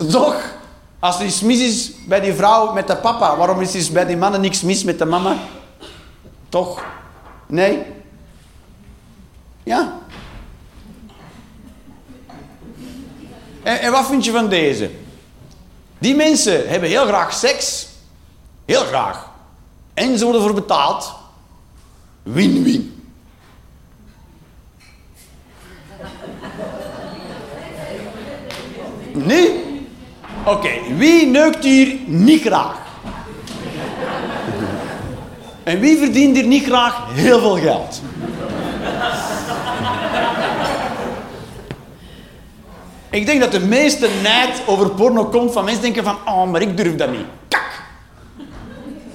[0.09, 0.53] Toch?
[0.99, 4.05] Als er iets mis is bij die vrouw met de papa, waarom is er bij
[4.05, 5.35] die mannen niks mis met de mama?
[6.49, 6.83] Toch?
[7.47, 7.83] Nee?
[9.63, 9.93] Ja?
[13.63, 14.91] En, en wat vind je van deze?
[15.97, 17.87] Die mensen hebben heel graag seks.
[18.65, 19.29] Heel graag.
[19.93, 21.13] En ze worden voor betaald.
[22.23, 22.98] Win-win.
[29.13, 29.67] Nee?
[30.45, 32.77] Oké, wie neukt hier niet graag?
[35.63, 38.01] En wie verdient hier niet graag heel veel geld?
[43.09, 46.17] Ik denk dat de meeste nijd over porno komt van mensen denken van...
[46.25, 47.25] Oh, maar ik durf dat niet.
[47.47, 47.81] Kak!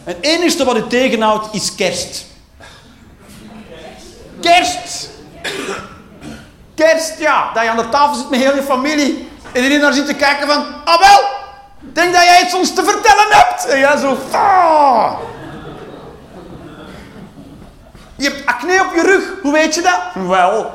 [0.04, 2.26] Het enige wat u tegenhoudt is kerst.
[4.40, 5.10] Kerst!
[6.74, 7.50] Kerst, ja.
[7.52, 9.28] Dat je aan de tafel zit met heel je familie.
[9.54, 10.64] En iedereen daar zit te kijken van...
[10.84, 11.20] Ah wel,
[11.80, 13.66] denk dat jij iets ons te vertellen hebt.
[13.66, 14.18] En jij zo...
[14.30, 15.12] Ah.
[18.16, 19.42] Je hebt acne op je rug.
[19.42, 20.00] Hoe weet je dat?
[20.28, 20.72] Wel.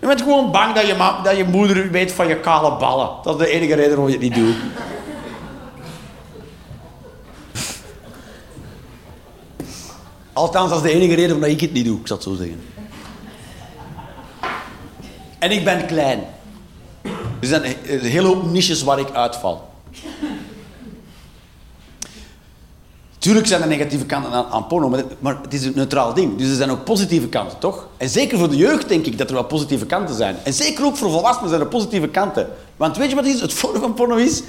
[0.00, 3.10] Je bent gewoon bang dat je, dat je moeder weet van je kale ballen.
[3.22, 4.56] Dat is de enige reden waarom je het niet doet.
[10.32, 12.34] Althans, dat is de enige reden waarom ik het niet doe, ik zal het zo
[12.34, 12.60] zeggen.
[15.38, 16.20] En ik ben klein.
[17.40, 19.70] Er zijn een hele hoop niches waar ik uitval.
[23.18, 26.38] Tuurlijk zijn er negatieve kanten aan, porno, maar het, maar het is een neutraal ding.
[26.38, 27.86] Dus er zijn ook positieve kanten, toch?
[27.96, 30.36] En zeker voor de jeugd denk ik dat er wel positieve kanten zijn.
[30.42, 32.48] En zeker ook voor volwassenen zijn er positieve kanten.
[32.76, 33.40] Want weet je wat het is?
[33.40, 34.42] Het voordeel van porno is...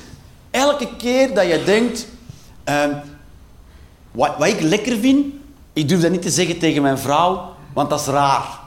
[0.51, 2.07] Elke keer dat je denkt...
[2.63, 2.91] ehm,
[4.11, 5.25] wat, wat ik lekker vind,
[5.73, 8.59] ik durf dat niet te zeggen tegen mijn vrouw, want dat is raar.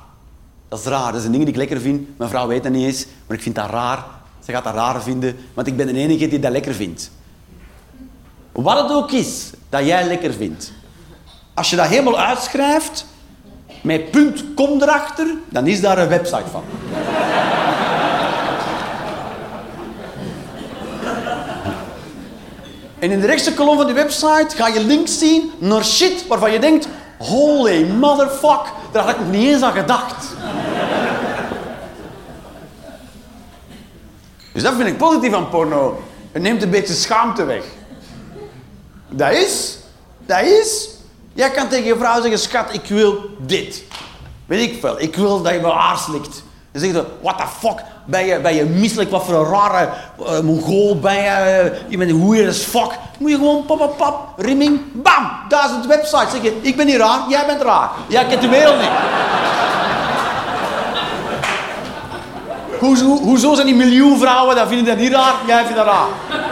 [0.68, 1.12] Dat is raar.
[1.12, 2.18] Dat zijn dingen die ik lekker vind.
[2.18, 4.04] Mijn vrouw weet dat niet eens, maar ik vind dat raar.
[4.44, 7.10] Ze gaat dat raar vinden, want ik ben de enige die dat lekker vindt.
[8.52, 10.72] Wat het ook is dat jij lekker vindt.
[11.54, 13.06] Als je dat helemaal uitschrijft,
[13.82, 14.02] met
[14.54, 16.62] .com erachter, dan is daar een website van.
[22.98, 26.52] En in de rechtse kolom van die website ga je links zien naar shit waarvan
[26.52, 26.88] je denkt...
[27.18, 30.26] Holy motherfuck, daar had ik nog niet eens aan gedacht.
[34.52, 36.02] Dus dat vind ik positief aan porno.
[36.32, 37.64] Het neemt een beetje schaamte weg.
[39.08, 39.78] Dat is,
[40.26, 40.88] dat is...
[41.32, 43.82] Jij kan tegen je vrouw zeggen, schat, ik wil dit.
[44.46, 46.42] Weet ik veel, ik wil dat je mijn haar slikt.
[46.72, 49.88] Dan zeg je, what the fuck, ben je, ben je misselijk, wat voor een rare
[50.20, 52.90] uh, mongool ben je, eh, je bent weird as fuck.
[53.18, 56.26] Moet je gewoon pap, pap, pap, rimming, bam, daar is het website.
[56.30, 57.90] Zeg je, ik ben niet raar, jij bent raar.
[58.08, 58.88] Jij kent de wereld niet.
[62.80, 66.06] Hoezo, hoezo zijn die miljoen vrouwen, dat vinden dat niet raar, jij vindt dat raar.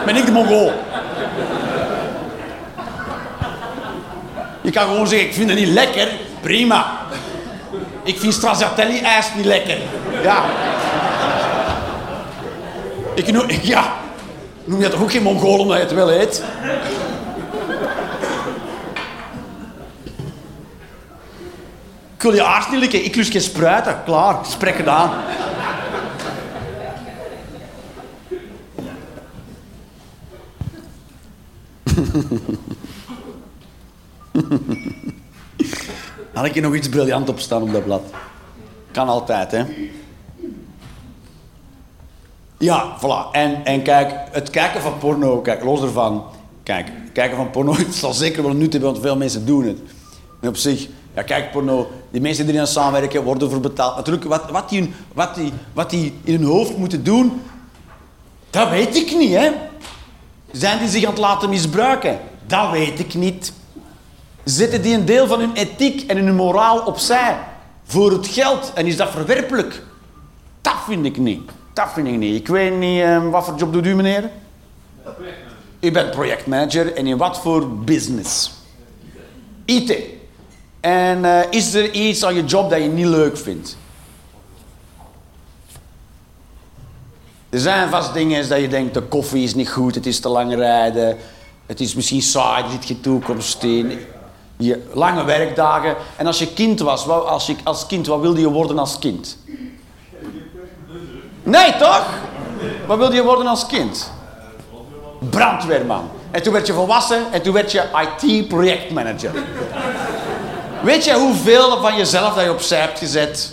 [0.05, 0.71] Ben ik de mongool.
[4.61, 6.11] Je kan gewoon zeggen, ik vind het niet lekker,
[6.41, 6.85] prima.
[8.03, 9.77] Ik vind stracciatelli-ijs niet lekker.
[10.23, 10.43] Ja.
[13.15, 13.93] Ik noem, ja.
[14.63, 16.43] Noem je toch ook geen Mongool omdat je het wel eet?
[22.15, 23.05] Ik wil je aard niet likken.
[23.05, 24.03] Ik lust geen spruiten.
[24.03, 25.09] Klaar, gesprek gedaan.
[36.33, 38.01] Had ik hier nog iets briljant op staan op dat blad?
[38.91, 39.63] Kan altijd, hè?
[42.65, 43.31] Ja, voilà.
[43.31, 46.23] En, en kijk, het kijken van porno, kijk, los ervan.
[46.63, 49.77] Kijk, kijken van porno, het zal zeker wel nut hebben, want veel mensen doen het.
[50.41, 53.95] En op zich, Ja, kijk, porno, die mensen die erin samenwerken worden ervoor betaald.
[53.95, 57.41] Natuurlijk, wat, wat, die, wat, die, wat die in hun hoofd moeten doen,
[58.49, 59.51] dat weet ik niet, hè.
[60.51, 62.19] Zijn die zich aan het laten misbruiken?
[62.47, 63.53] Dat weet ik niet.
[64.43, 67.37] Zetten die een deel van hun ethiek en hun moraal opzij
[67.83, 69.83] voor het geld en is dat verwerpelijk?
[70.61, 71.51] Dat vind ik niet.
[71.75, 72.35] Dat vind ik niet.
[72.35, 74.29] Ik weet niet, uh, wat voor job doet u, meneer?
[75.79, 78.51] U bent projectmanager en in wat voor business?
[79.65, 79.97] IT.
[80.79, 83.77] En uh, is er iets aan je job dat je niet leuk vindt?
[87.49, 90.29] Er zijn vast dingen dat je denkt, de koffie is niet goed, het is te
[90.29, 91.17] lang rijden,
[91.65, 93.99] het is misschien saai, er zit geen toekomst in.
[94.57, 95.95] Je, lange werkdagen.
[96.15, 98.99] En als je kind was, wat, als, je, als kind, wat wilde je worden als
[98.99, 99.37] kind?
[101.45, 102.05] Nee, toch?
[102.85, 104.11] Wat wilde je worden als kind?
[105.29, 106.09] Brandweerman.
[106.31, 107.83] En toen werd je volwassen en toen werd je
[108.21, 109.31] IT-projectmanager.
[110.81, 113.51] Weet je hoeveel van jezelf dat je opzij hebt gezet?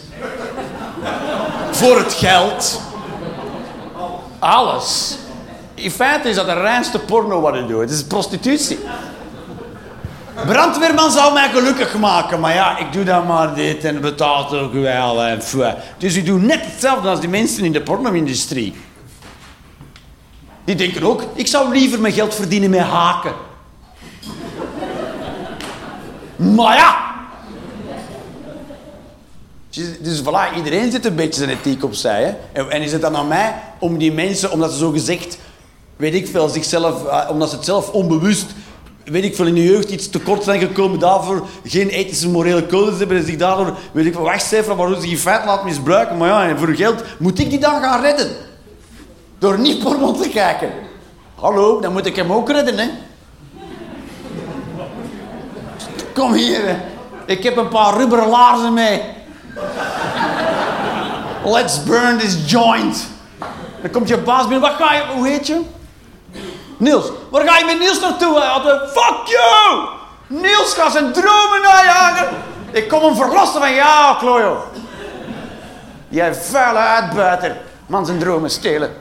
[1.71, 2.81] Voor het geld.
[4.39, 5.17] Alles.
[5.75, 7.81] In feite is dat de reinste porno wat je doet.
[7.81, 8.79] Het is prostitutie.
[10.35, 14.73] Brandweerman zou mij gelukkig maken, maar ja, ik doe dan maar dit en betaalt ook
[14.73, 15.23] wel.
[15.23, 15.41] En
[15.99, 18.75] dus ik doe net hetzelfde als die mensen in de porno-industrie.
[20.65, 23.33] Die denken ook, ik zou liever mijn geld verdienen met haken.
[26.37, 27.11] maar ja.
[30.01, 32.39] Dus voilà, iedereen zit een beetje zijn ethiek opzij.
[32.53, 35.39] En is het dan aan mij om die mensen, omdat ze zo gezegd,
[35.97, 38.47] weet ik veel, zichzelf, eh, omdat ze het zelf onbewust
[39.05, 42.99] weet ik veel, in de jeugd iets tekort zijn gekomen daarvoor geen ethische morele codes
[42.99, 46.17] hebben en zich daardoor, weet ik veel, wegcijferen waardoor ze in feite laat misbruiken.
[46.17, 48.31] Maar ja, en voor geld moet ik die dan gaan redden.
[49.39, 50.71] Door niet porno te kijken.
[51.35, 52.89] Hallo, dan moet ik hem ook redden, hè.
[56.15, 56.77] Kom hier, hè.
[57.27, 59.03] ik heb een paar rubberen laarzen mee.
[61.45, 63.07] Let's burn this joint.
[63.81, 65.61] Dan komt je baas binnen, wat ga je, hoe heet je?
[66.77, 68.39] Niels, waar ga je met Niels naartoe?
[68.39, 69.89] Hij had een fuck you!
[70.27, 72.29] Niels gaat zijn dromen najagen.
[72.71, 74.65] Ik kom hem verlossen van jou, Klojo.
[76.09, 77.57] Jij vuile uitbuiter.
[77.87, 78.97] Man zijn dromen stelen.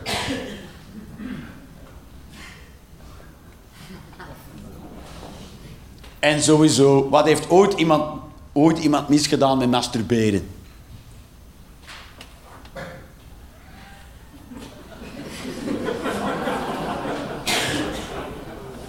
[6.19, 8.22] En sowieso, wat heeft ooit iemand,
[8.53, 10.60] ooit iemand misgedaan met masturberen?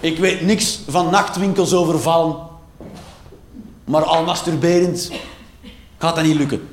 [0.03, 2.35] Ik weet niks van nachtwinkels overvallen.
[3.83, 5.11] Maar al masturberend
[5.97, 6.67] gaat dat niet lukken.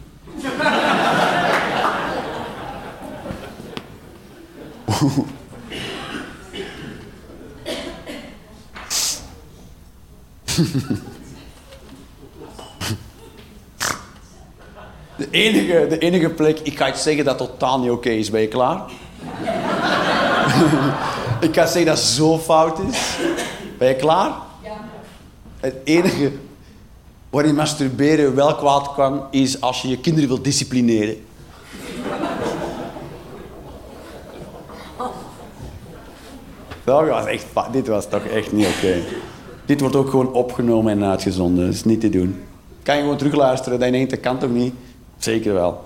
[15.17, 18.31] De enige, de enige plek, ik ga je zeggen dat totaal niet oké is.
[18.31, 18.81] Ben je klaar?
[21.41, 23.17] Ik kan zeggen dat het zo fout is.
[23.79, 24.33] Ben je klaar?
[24.63, 24.77] Ja.
[25.61, 26.33] Het enige
[27.31, 31.25] waarin masturberen wel kwaad kan, is als je je kinderen wilt disciplineren.
[36.85, 38.99] Dat was echt, dit was toch echt niet oké.
[39.67, 41.65] Dit wordt ook gewoon opgenomen en uitgezonden.
[41.65, 42.43] Dat is niet te doen.
[42.83, 44.75] Kan je gewoon terugluisteren dat je denkt, dat kan toch niet?
[45.19, 45.85] Zeker wel.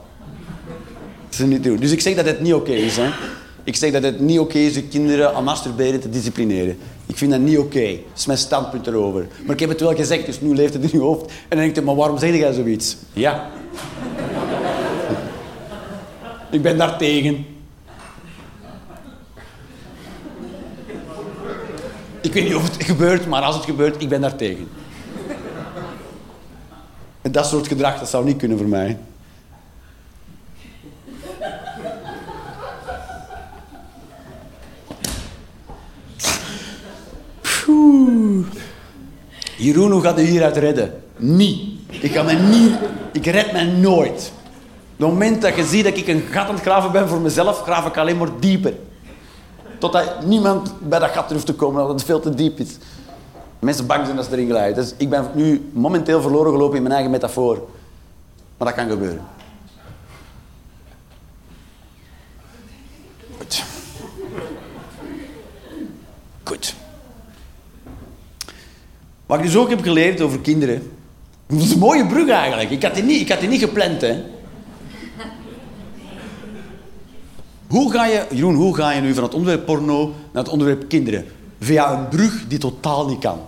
[1.28, 1.78] Dat is niet te doen.
[1.78, 2.96] Dus ik zeg dat het niet oké is.
[2.96, 3.10] Hè?
[3.64, 6.78] Ik zeg dat het niet oké is je kinderen aan masturberen te disciplineren.
[7.06, 7.86] Ik vind dat niet oké.
[7.86, 9.26] Dat is mijn standpunt erover.
[9.44, 11.26] Maar ik heb het wel gezegd, dus nu leeft het in je hoofd.
[11.26, 12.96] En dan denk je, maar waarom zeg jij zoiets?
[13.12, 13.50] Ja.
[16.50, 17.46] ik ben daar tegen.
[22.20, 24.68] Ik weet niet of het gebeurt, maar als het gebeurt, ik ben daar tegen.
[27.22, 28.98] En dat soort gedrag, dat zou niet kunnen voor mij.
[39.56, 41.02] Jeroen, hoe gaat u hieruit redden?
[41.16, 41.78] Niet.
[41.88, 42.74] Ik kan me niet...
[43.12, 44.32] Ik red mij nooit.
[44.94, 47.20] Op het moment dat je ziet dat ik een gat aan het graven ben voor
[47.20, 48.74] mezelf, graaf ik alleen maar dieper.
[49.78, 52.76] Totdat niemand bij dat gat durft te komen, omdat het veel te diep is.
[53.58, 54.74] Mensen bang zijn als ze erin glijden.
[54.74, 57.68] Dus ik ben nu momenteel verloren gelopen in mijn eigen metafoor.
[58.56, 59.26] Maar dat kan gebeuren.
[63.38, 63.64] Goed.
[66.44, 66.74] Goed.
[69.26, 70.90] Wat ik dus ook heb geleerd over kinderen.
[71.46, 72.70] Dat is een mooie brug eigenlijk.
[72.70, 74.22] Ik had die niet, ik had die niet gepland, hè.
[77.66, 80.88] Hoe ga je, Jeroen, hoe ga je nu van het onderwerp porno naar het onderwerp
[80.88, 81.24] kinderen?
[81.60, 83.38] Via een brug die totaal niet kan.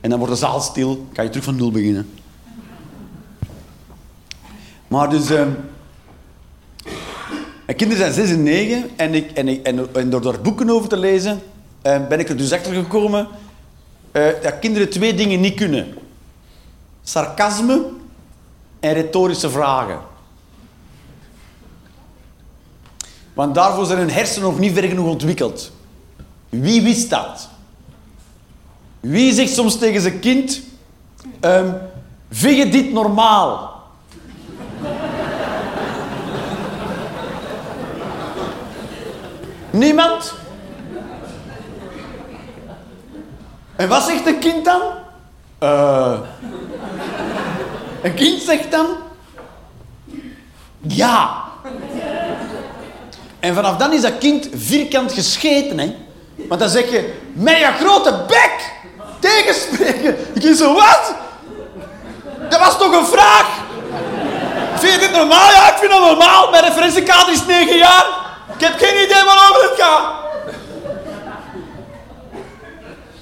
[0.00, 2.10] En dan wordt de zaal stil, kan je terug van nul beginnen.
[4.88, 5.30] Maar dus...
[5.30, 5.50] ehm,
[7.66, 10.70] mijn kinderen zijn zes en negen en, ik, en, ik, en, en door daar boeken
[10.70, 11.42] over te lezen
[11.84, 13.28] eh, ben ik er dus achter gekomen
[14.12, 15.94] eh, dat kinderen twee dingen niet kunnen.
[17.02, 17.86] Sarcasme
[18.80, 19.98] en retorische vragen.
[23.34, 25.72] Want daarvoor zijn hun hersenen nog niet ver genoeg ontwikkeld.
[26.48, 27.48] Wie wist dat?
[29.00, 30.60] Wie zegt soms tegen zijn kind:
[31.40, 31.72] ehm
[32.30, 33.82] Vind je dit normaal?
[39.70, 40.34] Niemand?
[43.76, 44.80] En wat zegt een kind dan?
[45.58, 46.18] Eh.
[48.02, 48.86] een kind zegt dan?
[50.80, 51.42] Ja.
[53.40, 55.94] En vanaf dan is dat kind vierkant gescheten, hè?
[56.48, 58.72] Want dan zeg je, met je grote bek
[59.18, 60.16] tegenspreken.
[60.34, 61.14] Ik kind zo, wat?
[62.48, 63.46] Dat was toch een vraag?
[64.74, 65.50] Vind je dit normaal?
[65.50, 66.50] Ja, ik vind het normaal.
[66.50, 68.06] Mijn referentiekader is 9 jaar.
[68.54, 70.22] Ik heb geen idee waarover het gaat.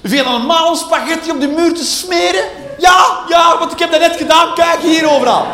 [0.03, 2.43] Je het normaal spaghetti op de muur te smeren?
[2.77, 4.53] Ja, ja, want ik heb dat net gedaan.
[4.53, 5.45] Kijk hier overal.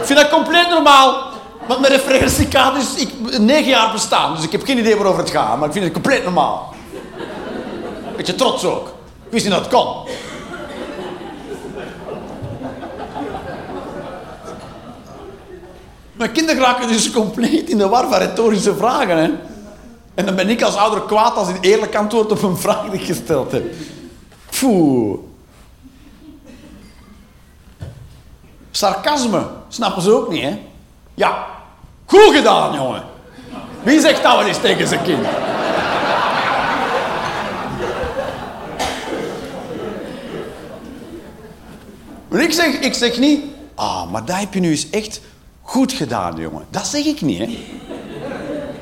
[0.00, 1.28] Ik vind dat compleet normaal.
[1.66, 4.34] Want mijn referentiekader is ik, 9 jaar bestaan.
[4.34, 5.58] Dus ik heb geen idee waarover het gaat.
[5.58, 6.74] Maar ik vind het compleet normaal.
[8.16, 8.88] Beetje trots ook.
[9.24, 9.94] Ik wist niet dat het kon.
[16.12, 19.16] Mijn kinderen raken dus compleet in de war van retorische vragen.
[19.16, 19.49] Hè?
[20.20, 23.00] En dan ben ik als ouder kwaad als ik eerlijk antwoord op een vraag die
[23.00, 23.64] ik gesteld heb.
[24.60, 25.18] Poeh.
[28.70, 30.60] Sarcasme, snappen ze ook niet, hè?
[31.14, 31.46] Ja,
[32.06, 33.02] goed gedaan, jongen.
[33.82, 35.26] Wie zegt dat wel eens tegen zijn kind?
[42.28, 43.44] Maar ik zeg, ik zeg niet,
[43.74, 45.20] ah, maar dat heb je nu eens echt
[45.62, 46.66] goed gedaan, jongen.
[46.70, 47.58] Dat zeg ik niet, hè.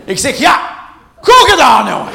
[0.04, 0.77] Ik zeg, ja,
[1.20, 2.12] goed gedaan, jongen.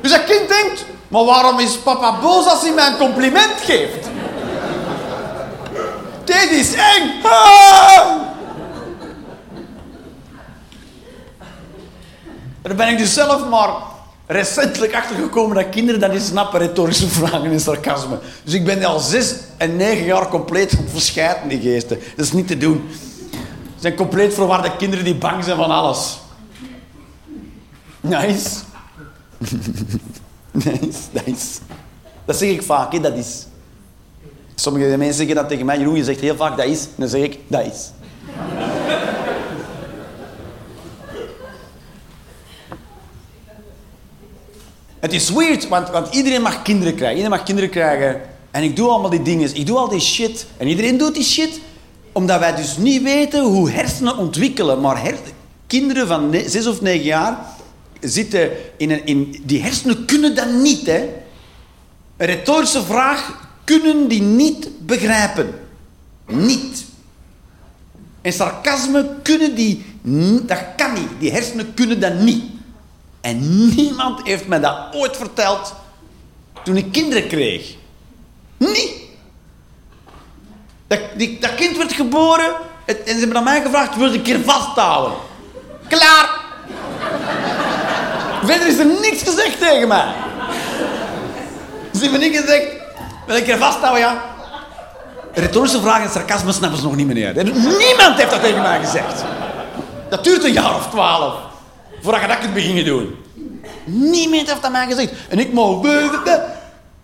[0.00, 4.08] Dus dat kind denkt, maar waarom is papa boos als hij mij een compliment geeft?
[6.24, 7.22] Dit is eng.
[7.22, 8.34] Ah!
[12.62, 13.70] Daar ben ik dus zelf maar
[14.26, 18.18] recentelijk achtergekomen dat kinderen dat niet snappen, retorische vragen en sarcasme.
[18.44, 21.98] Dus ik ben al zes en negen jaar compleet verschijten, die geesten.
[22.16, 22.88] Dat is niet te doen.
[23.30, 26.18] Het zijn compleet verwarde kinderen die bang zijn van alles.
[28.08, 28.60] Nice.
[30.64, 31.58] nice, nice.
[32.24, 33.46] Dat zeg ik vaak, dat is.
[34.54, 35.78] Sommige mensen zeggen dat tegen mij.
[35.78, 36.84] Jeroen, je zegt heel vaak dat is.
[36.84, 37.90] En dan zeg ik, dat is.
[45.00, 47.16] Het is weird, want, want iedereen mag kinderen krijgen.
[47.16, 48.20] Iedereen mag kinderen krijgen.
[48.50, 49.56] En ik doe allemaal die dingen.
[49.56, 50.46] Ik doe al die shit.
[50.56, 51.60] En iedereen doet die shit.
[52.12, 54.80] Omdat wij dus niet weten hoe hersenen ontwikkelen.
[54.80, 55.12] Maar
[55.66, 57.38] kinderen van ne- zes of negen jaar
[58.00, 59.06] zitten in een...
[59.06, 61.08] In, die hersenen kunnen dat niet, hè.
[62.16, 65.54] Een retorische vraag kunnen die niet begrijpen.
[66.26, 66.84] Niet.
[68.22, 69.84] En sarcasme kunnen die...
[70.42, 71.08] Dat kan niet.
[71.18, 72.44] Die hersenen kunnen dat niet.
[73.20, 75.74] En niemand heeft mij dat ooit verteld
[76.64, 77.74] toen ik kinderen kreeg.
[78.56, 78.92] Niet.
[80.86, 82.54] Dat, die, dat kind werd geboren
[82.86, 85.18] en ze hebben aan mij gevraagd, wil een keer vasthouden?
[85.88, 86.44] Klaar.
[88.44, 90.12] Verder is er niks gezegd tegen mij.
[91.94, 92.66] Ze hebben niet gezegd,
[93.26, 94.22] wil een keer vasthouden, ja?
[95.32, 97.34] Retorische vragen en sarcasme snappen ze nog niet, meneer.
[97.44, 99.24] Niemand heeft dat tegen mij gezegd.
[100.08, 101.34] Dat duurt een jaar of twaalf.
[102.02, 103.14] Voordat je dat kunt beginnen doen.
[103.84, 105.12] Niemand heeft dat mij gezegd.
[105.28, 105.80] En ik mag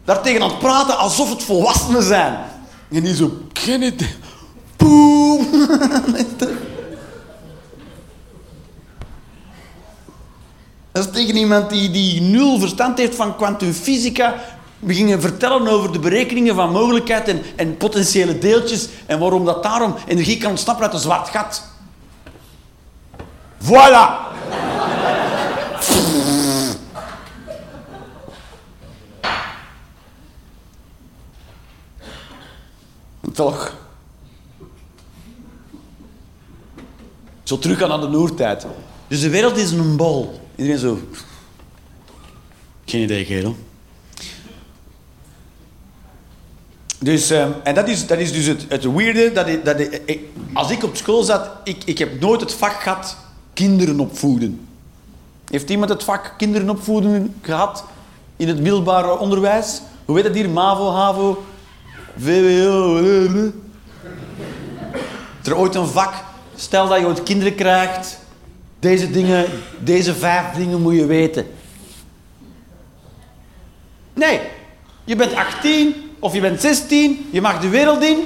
[0.04, 2.38] daar tegen aan praten alsof het volwassenen zijn.
[2.92, 4.04] En die zo, ken het.
[10.92, 14.34] Dat is tegen iemand die, die nul verstand heeft van kwantumfysica.
[14.78, 19.62] We gingen vertellen over de berekeningen van mogelijkheid en, en potentiële deeltjes en waarom dat
[19.62, 21.62] daarom energie kan ontsnappen uit een zwart gat.
[23.64, 24.30] Voilà!
[33.34, 33.74] Toch.
[37.42, 38.66] Zo terug aan de Noertijd.
[39.08, 40.41] Dus de wereld is een bol.
[40.56, 41.00] Iedereen zo.
[42.84, 43.56] Geen idee, kerel.
[46.98, 49.32] Dus, ehm, en dat is, dat is dus het, het weirde.
[49.32, 50.20] Dat ik, dat ik,
[50.52, 53.16] als ik op school zat, ik, ik heb nooit het vak gehad
[53.52, 54.66] kinderen opvoeden.
[55.50, 57.84] Heeft iemand het vak kinderen opvoeden gehad?
[58.42, 59.82] in het middelbaar onderwijs?
[60.04, 60.50] Hoe heet het hier?
[60.50, 61.44] MAVO, HAVO,
[62.18, 62.96] VWO.
[65.42, 66.14] Is er ooit een vak?
[66.56, 68.18] Stel dat je ooit kinderen krijgt.
[68.82, 69.46] Deze dingen,
[69.78, 71.46] deze vijf dingen moet je weten.
[74.12, 74.40] Nee,
[75.04, 78.18] je bent 18 of je bent 16, je mag de wereld in.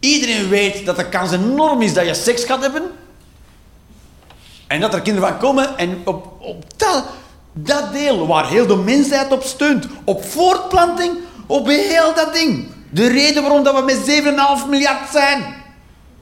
[0.00, 2.82] Iedereen weet dat de kans enorm is dat je seks gaat hebben.
[4.66, 7.04] En dat er kinderen van komen en op, op dat,
[7.52, 11.12] dat deel waar heel de mensheid op steunt, op voortplanting,
[11.46, 12.66] op heel dat ding.
[12.90, 14.22] De reden waarom dat we met
[14.64, 15.54] 7,5 miljard zijn,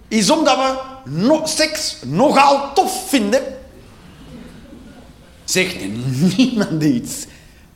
[0.08, 3.42] is omdat we no, seks nogal tof vinden.
[5.44, 5.76] Zegt
[6.36, 7.26] niemand iets.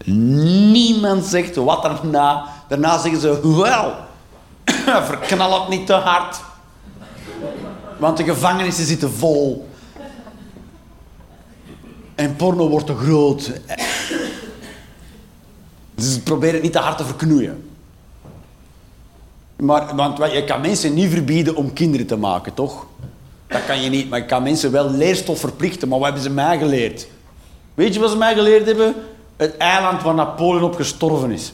[0.05, 2.48] Niemand zegt wat daarna.
[2.69, 3.94] Daarna zeggen ze, wel,
[5.07, 6.40] verknal het niet te hard.
[7.98, 9.69] Want de gevangenissen zitten vol.
[12.15, 13.53] En porno wordt te groot.
[15.94, 17.70] Dus probeer het niet te hard te verknoeien.
[19.57, 22.86] Maar, want je kan mensen niet verbieden om kinderen te maken, toch?
[23.48, 24.09] Dat kan je niet.
[24.10, 25.89] Maar je kan mensen wel leerstof verplichten.
[25.89, 27.06] Maar wat hebben ze mij geleerd?
[27.74, 28.94] Weet je wat ze mij geleerd hebben?
[29.36, 31.52] Het eiland waar Napoleon op gestorven is.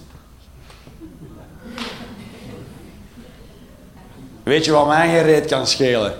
[4.42, 6.14] Weet je wat mij geen reet kan schelen?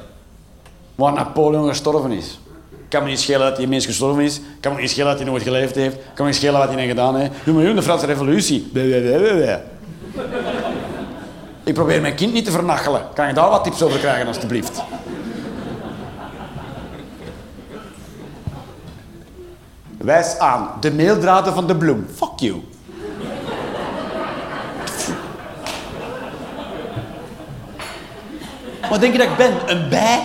[0.95, 2.41] Waar Napoleon gestorven is.
[2.89, 4.41] Kan me niet schelen dat die mens gestorven is.
[4.61, 5.95] Kan me niet schelen dat hij nooit geleefd heeft.
[5.95, 7.31] Kan me niet schelen wat hij gedaan heeft.
[7.47, 8.71] Maar de Franse revolutie.
[11.65, 13.03] Ik probeer mijn kind niet te vernachelen.
[13.15, 14.83] Kan je daar wat tips over krijgen, alstublieft?
[20.03, 20.71] Wijs aan.
[20.81, 22.07] De meeldraden van de bloem.
[22.15, 22.63] Fuck you.
[28.91, 29.53] Wat denk je dat ik ben?
[29.67, 30.21] Een bij?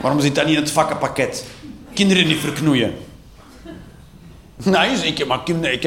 [0.00, 1.44] Waarom zit dat niet in het vakkenpakket?
[1.94, 3.05] Kinderen niet verknoeien.
[4.64, 5.28] Nee, ik heb,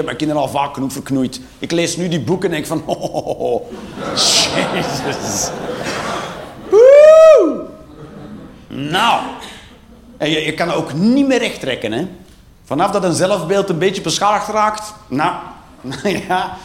[0.05, 1.41] mijn kinderen, al vaak genoeg verknoeid.
[1.59, 2.83] Ik lees nu die boeken en denk van...
[2.87, 3.71] Oh.
[4.13, 5.49] Jezus.
[6.69, 7.65] Woe!
[8.67, 9.21] Nou.
[10.17, 12.07] En je, kan ook niet meer recht trekken, hè.
[12.63, 14.93] Vanaf dat een zelfbeeld een beetje beschadigd raakt...
[15.07, 15.33] Nou,
[16.27, 16.57] ja.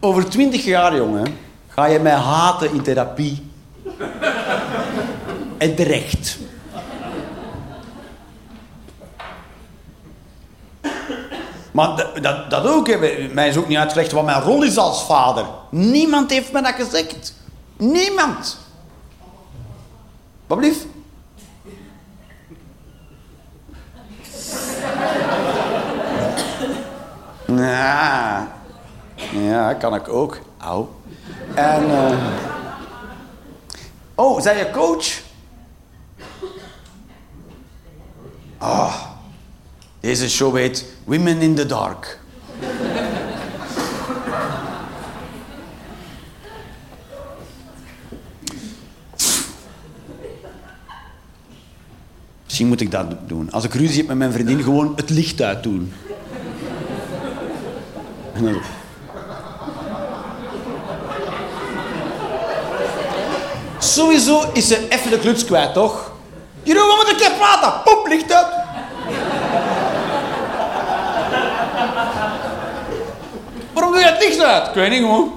[0.00, 1.36] Over twintig jaar, jongen,
[1.68, 3.50] ga je mij haten in therapie.
[5.58, 6.38] En terecht.
[11.70, 12.98] Maar dat, dat, ook,
[13.32, 15.46] mij is ook niet uitgelegd wat mijn rol is als vader.
[15.70, 17.34] Niemand heeft me dat gezegd.
[17.76, 18.58] Niemand.
[20.46, 20.86] Wat blief?
[27.46, 28.48] Ja,
[29.30, 30.38] ja, kan ik ook.
[30.58, 30.86] Au.
[31.54, 32.12] En, uh...
[34.14, 35.20] Oh, zijn je coach?
[38.58, 39.09] Ah.
[40.00, 42.18] Deze show heet Women in the Dark.
[52.44, 53.50] Misschien moet ik dat doen.
[53.50, 55.92] Als ik ruzie heb met mijn vriendin, gewoon het licht uitdoen.
[58.34, 58.60] Dan...
[63.78, 66.12] Sowieso is ze even de kluts kwijt, toch?
[66.62, 67.82] Jeroen, we moeten een keer praten.
[67.84, 68.59] Pop, licht uit.
[73.72, 74.66] Waarom doe je het licht uit?
[74.66, 75.32] Ik weet niet gewoon.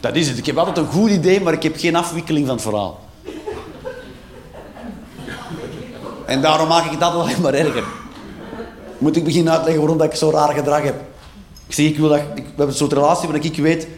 [0.00, 0.38] Dat is het.
[0.38, 3.00] Ik heb altijd een goed idee, maar ik heb geen afwikkeling van het verhaal.
[6.26, 7.84] En daarom maak ik altijd alleen maar erger.
[8.98, 11.00] Moet ik beginnen uitleggen waarom dat ik zo'n raar gedrag heb.
[11.66, 13.88] Ik zeg, ik wil dat, ik, we hebben een soort relatie waar ik weet,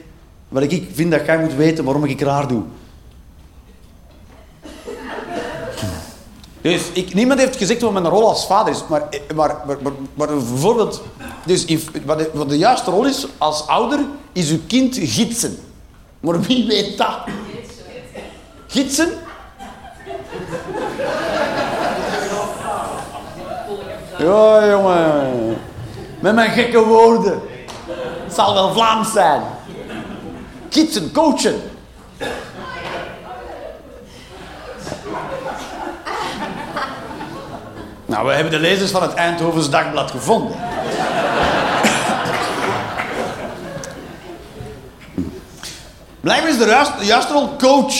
[0.48, 2.62] waar ik vind dat jij moet weten waarom ik raar doe.
[6.62, 8.82] Dus ik, niemand heeft gezegd wat mijn rol als vader is.
[8.89, 11.02] Maar, maar, maar, maar, bijvoorbeeld...
[11.44, 14.01] Dus wat, de, wat de juiste rol is als ouder,
[14.32, 15.59] is uw kind gidsen.
[16.20, 17.18] Maar wie weet dat?
[18.66, 19.09] Gidsen?
[24.18, 25.56] Ja, jongen.
[26.20, 27.40] Met mijn gekke woorden.
[28.24, 29.43] Het zal wel Vlaams zijn.
[30.68, 31.62] Gidsen, coachen.
[38.12, 40.56] Nou, we hebben de lezers van het Eindhovens Dagblad gevonden.
[46.20, 47.94] Blijkbaar is de juiste, coach.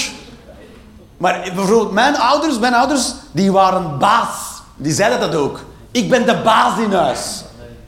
[1.17, 4.63] Maar bijvoorbeeld mijn ouders, mijn ouders, die waren baas.
[4.77, 5.61] Die zeiden dat ook.
[5.91, 7.45] Ik ben de baas in huis.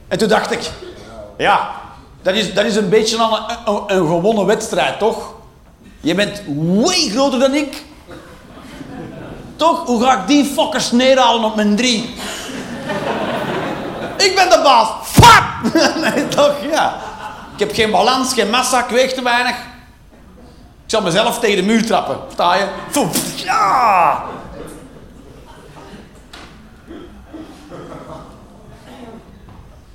[0.07, 0.71] En toen dacht ik,
[1.37, 1.69] ja,
[2.21, 5.33] Dat is, dat is een beetje een, een, een gewonnen wedstrijd, toch?
[5.99, 7.83] Je bent way groter dan ik.
[9.55, 9.85] Toch?
[9.85, 12.15] Hoe ga ik die fokkers neerhalen op mijn drie?
[14.17, 14.89] ik ben de baas.
[15.03, 15.73] Fuck!
[16.13, 16.53] nee, toch?
[16.71, 16.95] Ja.
[17.53, 19.55] Ik heb geen balans, geen massa, ik weeg te weinig.
[20.85, 22.17] Ik zal mezelf tegen de muur trappen.
[22.31, 22.67] Sta je?
[23.35, 24.23] Ja!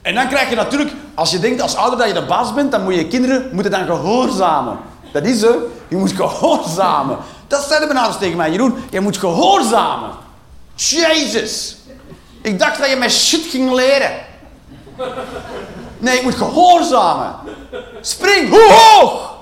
[0.02, 2.70] En dan krijg je natuurlijk, als je denkt als ouder dat je de baas bent,
[2.70, 4.78] dan moet je kinderen moeten dan gehoorzamen.
[5.12, 5.58] Dat is zo.
[5.88, 7.18] Je moet gehoorzamen.
[7.50, 8.50] Dat zeiden mijn ouders tegen mij.
[8.50, 10.10] Jeroen, je moet gehoorzamen.
[10.74, 11.76] Jezus.
[12.42, 14.10] Ik dacht dat je met shit ging leren.
[15.98, 17.34] Nee, ik moet gehoorzamen.
[18.00, 19.34] Spring, hoe hoog?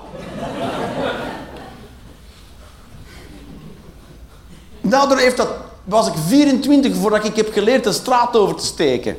[4.81, 5.49] Daardoor heeft dat,
[5.83, 9.17] was ik 24 voordat ik heb geleerd de straat over te steken.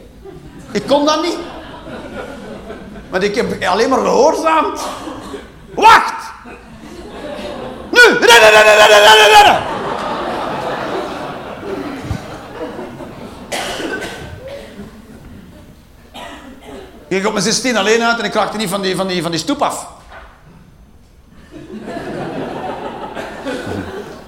[0.73, 1.39] Ik kon dat niet.
[3.11, 4.81] Want ik heb alleen maar gehoorzaamd.
[5.75, 6.33] Wacht!
[8.09, 8.27] Nu!
[8.27, 9.69] Rennen!
[17.09, 19.31] Ik op mijn 16 alleen uit en ik raakte niet van die, van die, van
[19.31, 19.87] die stoep af.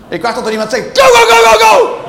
[0.09, 2.01] Ik wacht tot er iemand zegt: Go, go, go, go, go!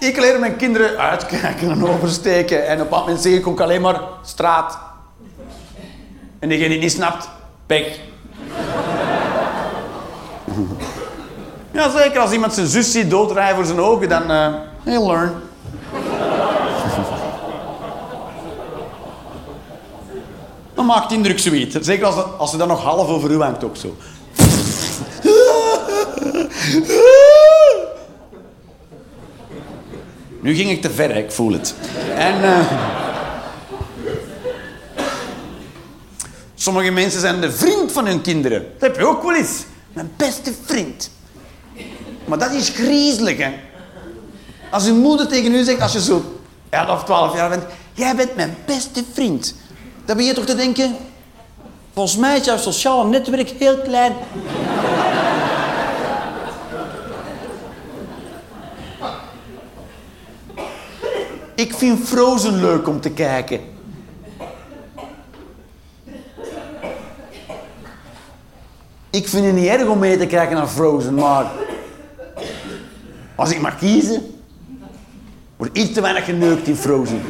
[0.00, 2.66] Ik leer mijn kinderen uitkijken en oversteken.
[2.66, 4.78] En op dat moment zeg ik ook alleen maar straat.
[6.38, 7.28] En degene die niet snapt,
[7.66, 7.98] pech.
[11.70, 14.30] Ja, zeker als iemand zijn zus ziet doodrijden voor zijn ogen, dan...
[14.30, 15.32] Uh, he'll learn.
[20.74, 21.76] Dan maakt indruk zoiets.
[21.80, 23.96] Zeker als, als ze dan nog half over u hangt ook zo.
[30.40, 31.74] Nu ging ik te ver, ik voel het.
[32.16, 32.34] En...
[32.42, 33.03] Uh,
[36.64, 38.66] sommige mensen zijn de vriend van hun kinderen.
[38.78, 39.64] Dat heb je ook wel eens.
[39.92, 41.10] Mijn beste vriend.
[42.24, 43.52] Maar dat is griezelig, hè.
[44.70, 47.62] Als uw moeder tegen u zegt, als je zo 11 of 12 jaar bent...
[47.92, 49.54] Jij bent mijn beste vriend.
[50.04, 50.96] Dan ben je toch te denken...
[51.94, 54.12] Volgens mij is jouw sociale netwerk heel klein.
[61.54, 63.73] Ik vind Frozen leuk om te kijken.
[69.14, 71.46] Ik vind het niet erg om mee te kijken naar Frozen, maar
[73.34, 74.22] als ik mag kiezen,
[75.56, 77.22] wordt iets te weinig geneukt in Frozen.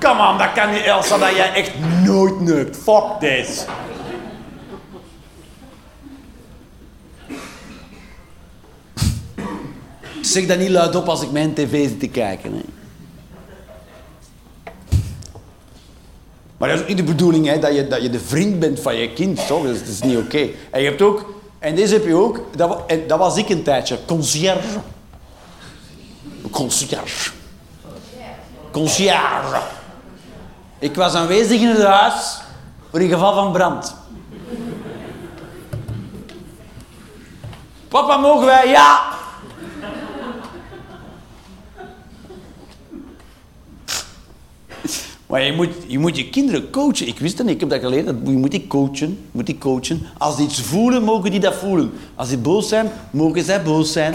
[0.00, 1.72] Come on, dat kan niet, Elsa, dat jij echt
[2.04, 2.76] nooit neukt.
[2.76, 3.64] Fuck this.
[10.20, 12.52] Zeg dat niet luid op als ik mijn tv zit te kijken.
[12.52, 12.75] Hè.
[16.56, 18.80] Maar dat is ook niet de bedoeling hè, dat, je, dat je de vriend bent
[18.80, 19.64] van je kind, toch?
[19.64, 20.48] Dat is, niet oké.
[20.70, 23.62] En je hebt ook, en deze heb je ook, dat, en dat was ik een
[23.62, 24.78] tijdje, concierge.
[26.50, 27.30] Concierge.
[28.70, 29.60] Concierge.
[30.78, 32.38] Ik was aanwezig in het huis
[32.90, 33.94] voor in geval van brand.
[37.88, 38.68] Papa, mogen wij?
[38.68, 39.15] Ja!
[45.36, 47.06] Maar je moet, je moet je kinderen coachen.
[47.06, 48.06] Ik wist het niet, ik heb dat geleerd.
[48.06, 50.02] Je moet die coachen, moet die coachen.
[50.18, 51.92] Als die iets voelen, mogen die dat voelen.
[52.14, 54.14] Als die boos zijn, mogen zij boos zijn.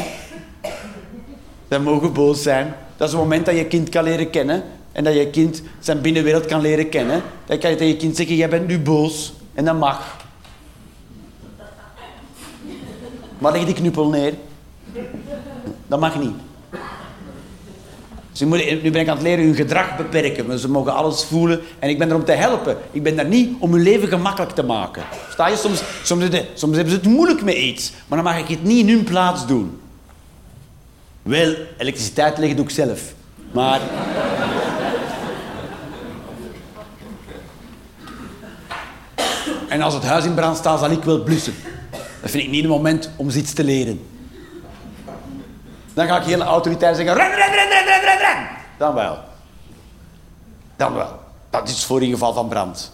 [1.70, 2.74] Zij mogen boos zijn.
[2.98, 4.64] Dat is het moment dat je kind kan leren kennen.
[4.92, 7.22] En dat je kind zijn binnenwereld kan leren kennen.
[7.46, 9.34] Dan kan je tegen je kind zeggen, jij bent nu boos.
[9.54, 10.18] En dat mag.
[13.38, 14.34] Maar leg die knuppel neer.
[15.88, 16.36] Dat mag niet.
[18.32, 20.60] Ze moeten, nu ben ik aan het leren hun gedrag beperken.
[20.60, 21.62] Ze mogen alles voelen.
[21.80, 22.78] En ik ben er om te helpen.
[22.92, 25.04] Ik ben daar niet om hun leven gemakkelijk te maken.
[25.32, 25.56] Sta je?
[25.56, 27.92] Soms, soms, soms hebben ze het moeilijk met iets.
[28.08, 29.80] Maar dan mag ik het niet in hun plaats doen.
[31.22, 33.02] Wel, elektriciteit leggen doe ik zelf.
[33.52, 33.80] Maar...
[39.68, 41.54] en als het huis in brand staat, zal ik wel blussen.
[42.22, 44.11] Dat vind ik niet het moment om ze iets te leren.
[45.94, 48.48] Dan ga ik hele autoriteit zeggen: ren, ren, ren, ren, ren, ren, ren.
[48.78, 49.18] Dan wel.
[50.76, 51.20] Dan wel.
[51.50, 52.92] Dat is voor in geval van brand.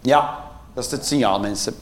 [0.00, 0.38] Ja,
[0.74, 1.74] dat is het signaal, mensen.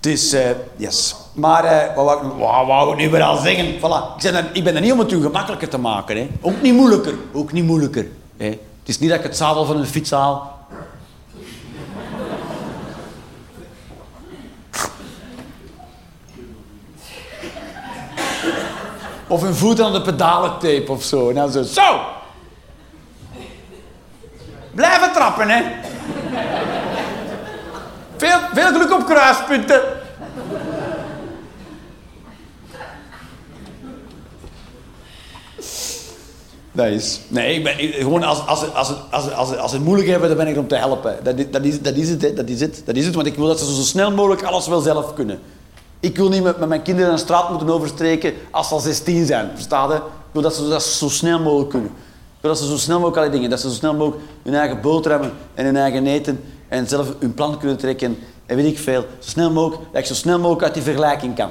[0.00, 1.14] Dus, uh, yes.
[1.32, 2.20] Maar, uh, wat
[2.66, 3.76] wou nu weer al zeggen?
[3.78, 4.16] Voilà.
[4.16, 6.16] Ik, er, ik ben er niet om het u gemakkelijker te maken.
[6.16, 6.30] Hè.
[6.40, 7.14] Ook niet moeilijker.
[7.32, 8.06] Ook niet moeilijker.
[8.36, 8.48] Hè.
[8.48, 10.51] Het is niet dat ik het zadel van een fiets haal
[19.32, 21.28] Of hun voet aan de pedalen tape of zo.
[21.28, 22.00] En dan zo!
[24.70, 25.62] Blijven trappen, hè.
[28.16, 29.80] Veel, veel geluk op kruispunten.
[36.72, 37.20] Dat is.
[37.28, 40.36] Nee, ik ben, gewoon als, als, als, als, als, als ze het moeilijk hebben, dan
[40.36, 41.16] ben ik er om te helpen.
[41.22, 43.14] Dat, dat, is, dat, is het, dat is het, dat is het.
[43.14, 45.40] Want ik wil dat ze zo snel mogelijk alles wel zelf kunnen.
[46.02, 49.50] Ik wil niet met, mijn kinderen een straat moeten oversteken als ze al 16 zijn.
[49.54, 49.94] Versta je?
[49.94, 50.02] Ik
[50.32, 51.90] wil dat ze dat zo snel mogelijk kunnen.
[51.90, 54.54] Ik wil dat ze zo snel mogelijk alle dingen, dat ze zo snel mogelijk hun
[54.54, 58.78] eigen boterhammen en hun eigen eten en zelf hun plan kunnen trekken en weet ik
[58.78, 59.00] veel.
[59.18, 61.50] Zo snel mogelijk, dat ik zo snel mogelijk uit die vergelijking kan.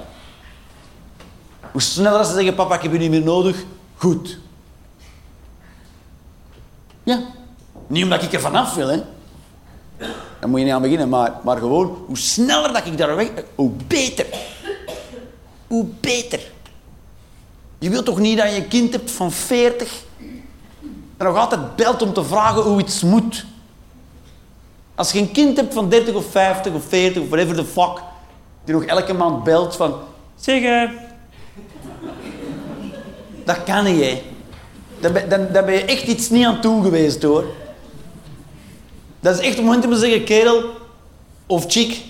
[1.72, 3.64] Hoe sneller ze zeggen, papa, ik heb je niet meer nodig,
[3.96, 4.38] goed.
[7.04, 7.20] Ja.
[7.88, 9.02] Niet omdat ik er vanaf wil, hè.
[10.40, 13.32] Daar moet je niet aan beginnen, maar, maar gewoon, hoe sneller dat ik daar weg...
[13.56, 14.26] Hoe beter.
[15.68, 16.40] Hoe beter.
[17.80, 20.04] Je wilt toch niet dat je een kind hebt van 40
[21.18, 23.46] en nog altijd belt om te vragen hoe iets moet.
[24.96, 28.02] Als je een kind hebt van 30 of 50 of 40 of whatever the fuck,
[28.64, 29.96] die nog elke maand belt van...
[30.36, 30.90] Zeg, eh,
[33.46, 34.22] Dat kan niet, hè.
[35.00, 37.46] Dan dan, dan ben je echt iets niet aan toe geweest, hoor.
[39.22, 40.70] Dat is echt het moment om te zeggen, kerel
[41.46, 42.02] of chick,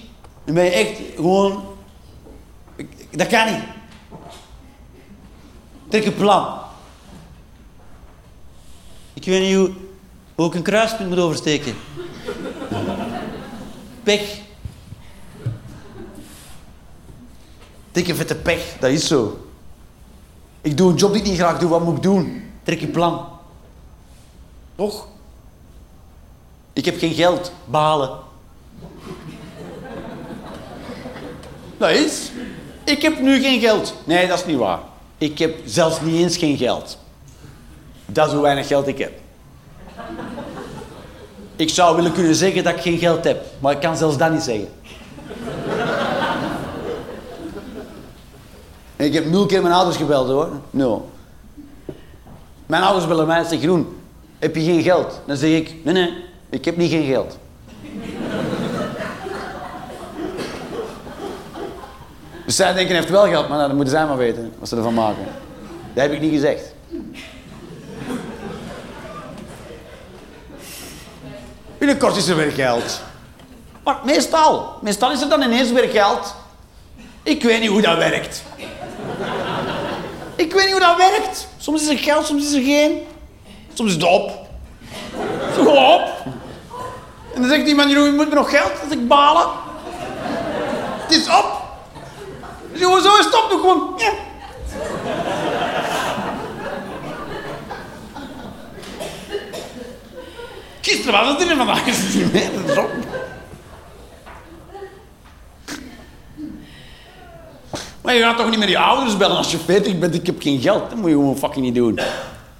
[0.46, 1.64] dan ben je echt gewoon...
[3.10, 3.64] Dat kan niet.
[5.88, 6.60] Trek een plan.
[9.14, 9.72] Ik weet niet hoe,
[10.36, 11.76] hoe ik een kruispunt moet oversteken.
[14.04, 14.40] Pech.
[17.92, 19.48] Dikke vette pech, dat is zo.
[20.62, 22.52] Ik doe een job die ik niet graag doe, wat moet ik doen?
[22.64, 23.28] Trek een plan.
[24.76, 25.08] Toch?
[26.74, 27.52] Ik heb geen geld.
[27.66, 28.10] Balen.
[31.78, 32.32] Dat is.
[32.84, 33.94] Ik heb nu geen geld.
[34.04, 34.80] Nee, dat is niet waar.
[35.18, 36.98] Ik heb zelfs niet eens geen geld.
[38.06, 39.12] Dat is hoe weinig geld ik heb.
[41.56, 44.32] Ik zou willen kunnen zeggen dat ik geen geld heb, maar ik kan zelfs dat
[44.32, 44.70] niet zeggen.
[48.96, 50.50] En ik heb nul keer mijn ouders gebeld hoor.
[50.70, 51.10] Nul.
[52.66, 53.96] Mijn ouders bellen mij Groen,
[54.40, 55.22] heb je geen geld?
[55.26, 56.14] Dan zeg ik: Nee, nee,
[56.52, 57.38] ik heb niet geen geld.
[62.46, 64.76] Dus zij denken: heeft wel geld, maar nou, dat moeten zij maar weten wat ze
[64.76, 65.26] ervan maken.
[65.94, 66.74] Dat heb ik niet gezegd.
[71.78, 73.02] Binnenkort is er weer geld.
[73.84, 76.36] Maar meestal, meestal is er dan ineens weer geld.
[77.24, 78.44] Ik weet niet hoe dat werkt.
[80.36, 81.48] Ik weet niet hoe dat werkt.
[81.58, 83.02] Soms is er geld, soms is er geen.
[83.74, 84.32] Soms is het op.
[85.54, 86.21] Gewoon op.
[87.36, 88.68] En dan zegt iemand, "Jeroen, je moet me nog geld?
[88.80, 89.48] Dan zeg ik, balen.
[91.02, 91.62] Het is op.
[92.72, 93.50] Dus hoezo is het op?
[93.50, 94.12] Doe gewoon, ja.
[100.82, 102.50] Gisteren was het er en vandaag is het niet meer.
[102.54, 102.90] Dat is op.
[108.02, 110.42] Maar je gaat toch niet met je ouders bellen als je 40 bent, ik heb
[110.42, 110.90] geen geld.
[110.90, 112.00] Dat moet je gewoon fucking niet doen.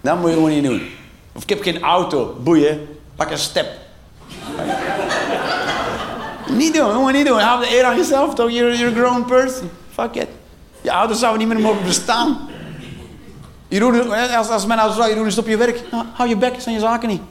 [0.02, 0.90] Dat moet je gewoon niet doen.
[1.32, 2.38] Of ik heb geen auto.
[2.40, 2.88] Boeien.
[3.16, 3.68] Pak een step.
[6.50, 7.40] Niet doen, gewoon niet doen.
[7.40, 8.52] Hou de eer aan jezelf toch.
[8.52, 9.72] You're, you're a grown person.
[9.94, 10.28] Fuck it.
[10.82, 12.50] Je ouders zouden niet meer mogen bestaan.
[13.68, 15.82] Jeroen, als, als mijn ouders zeggen, Jeroen, stop je werk.
[15.92, 17.22] Nou, hou je bek, zijn je zaken niet.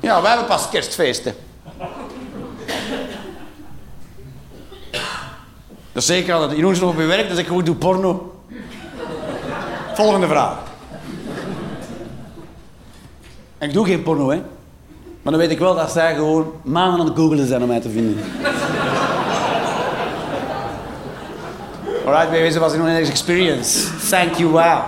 [0.00, 1.34] Ja, wij hebben pas kerstfeesten.
[5.92, 6.56] Dat is zeker altijd.
[6.56, 8.34] Jeroen is nog op je werk, dan zeg ik gewoon, doe porno.
[9.94, 10.71] Volgende vraag.
[13.62, 14.36] En ik doe geen porno, hè.
[15.22, 17.80] Maar dan weet ik wel dat zij gewoon maanden aan het googelen zijn om mij
[17.80, 18.18] te vinden.
[22.06, 23.88] Alright, bij deze was een nice experience.
[24.08, 24.82] Thank you, wow.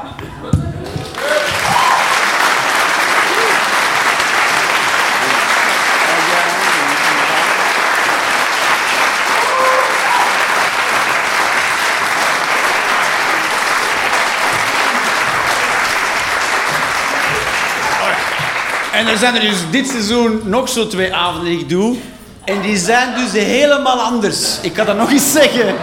[18.95, 21.97] En er zijn er dus dit seizoen nog zo twee avonden die ik doe.
[22.45, 24.59] En die zijn dus helemaal anders.
[24.61, 25.75] Ik kan dat nog eens zeggen.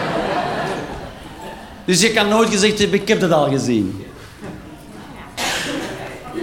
[1.84, 4.04] Dus je kan nooit gezegd hebben, ik heb dat al gezien.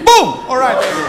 [0.03, 0.35] Boom!
[0.47, 1.08] Alright.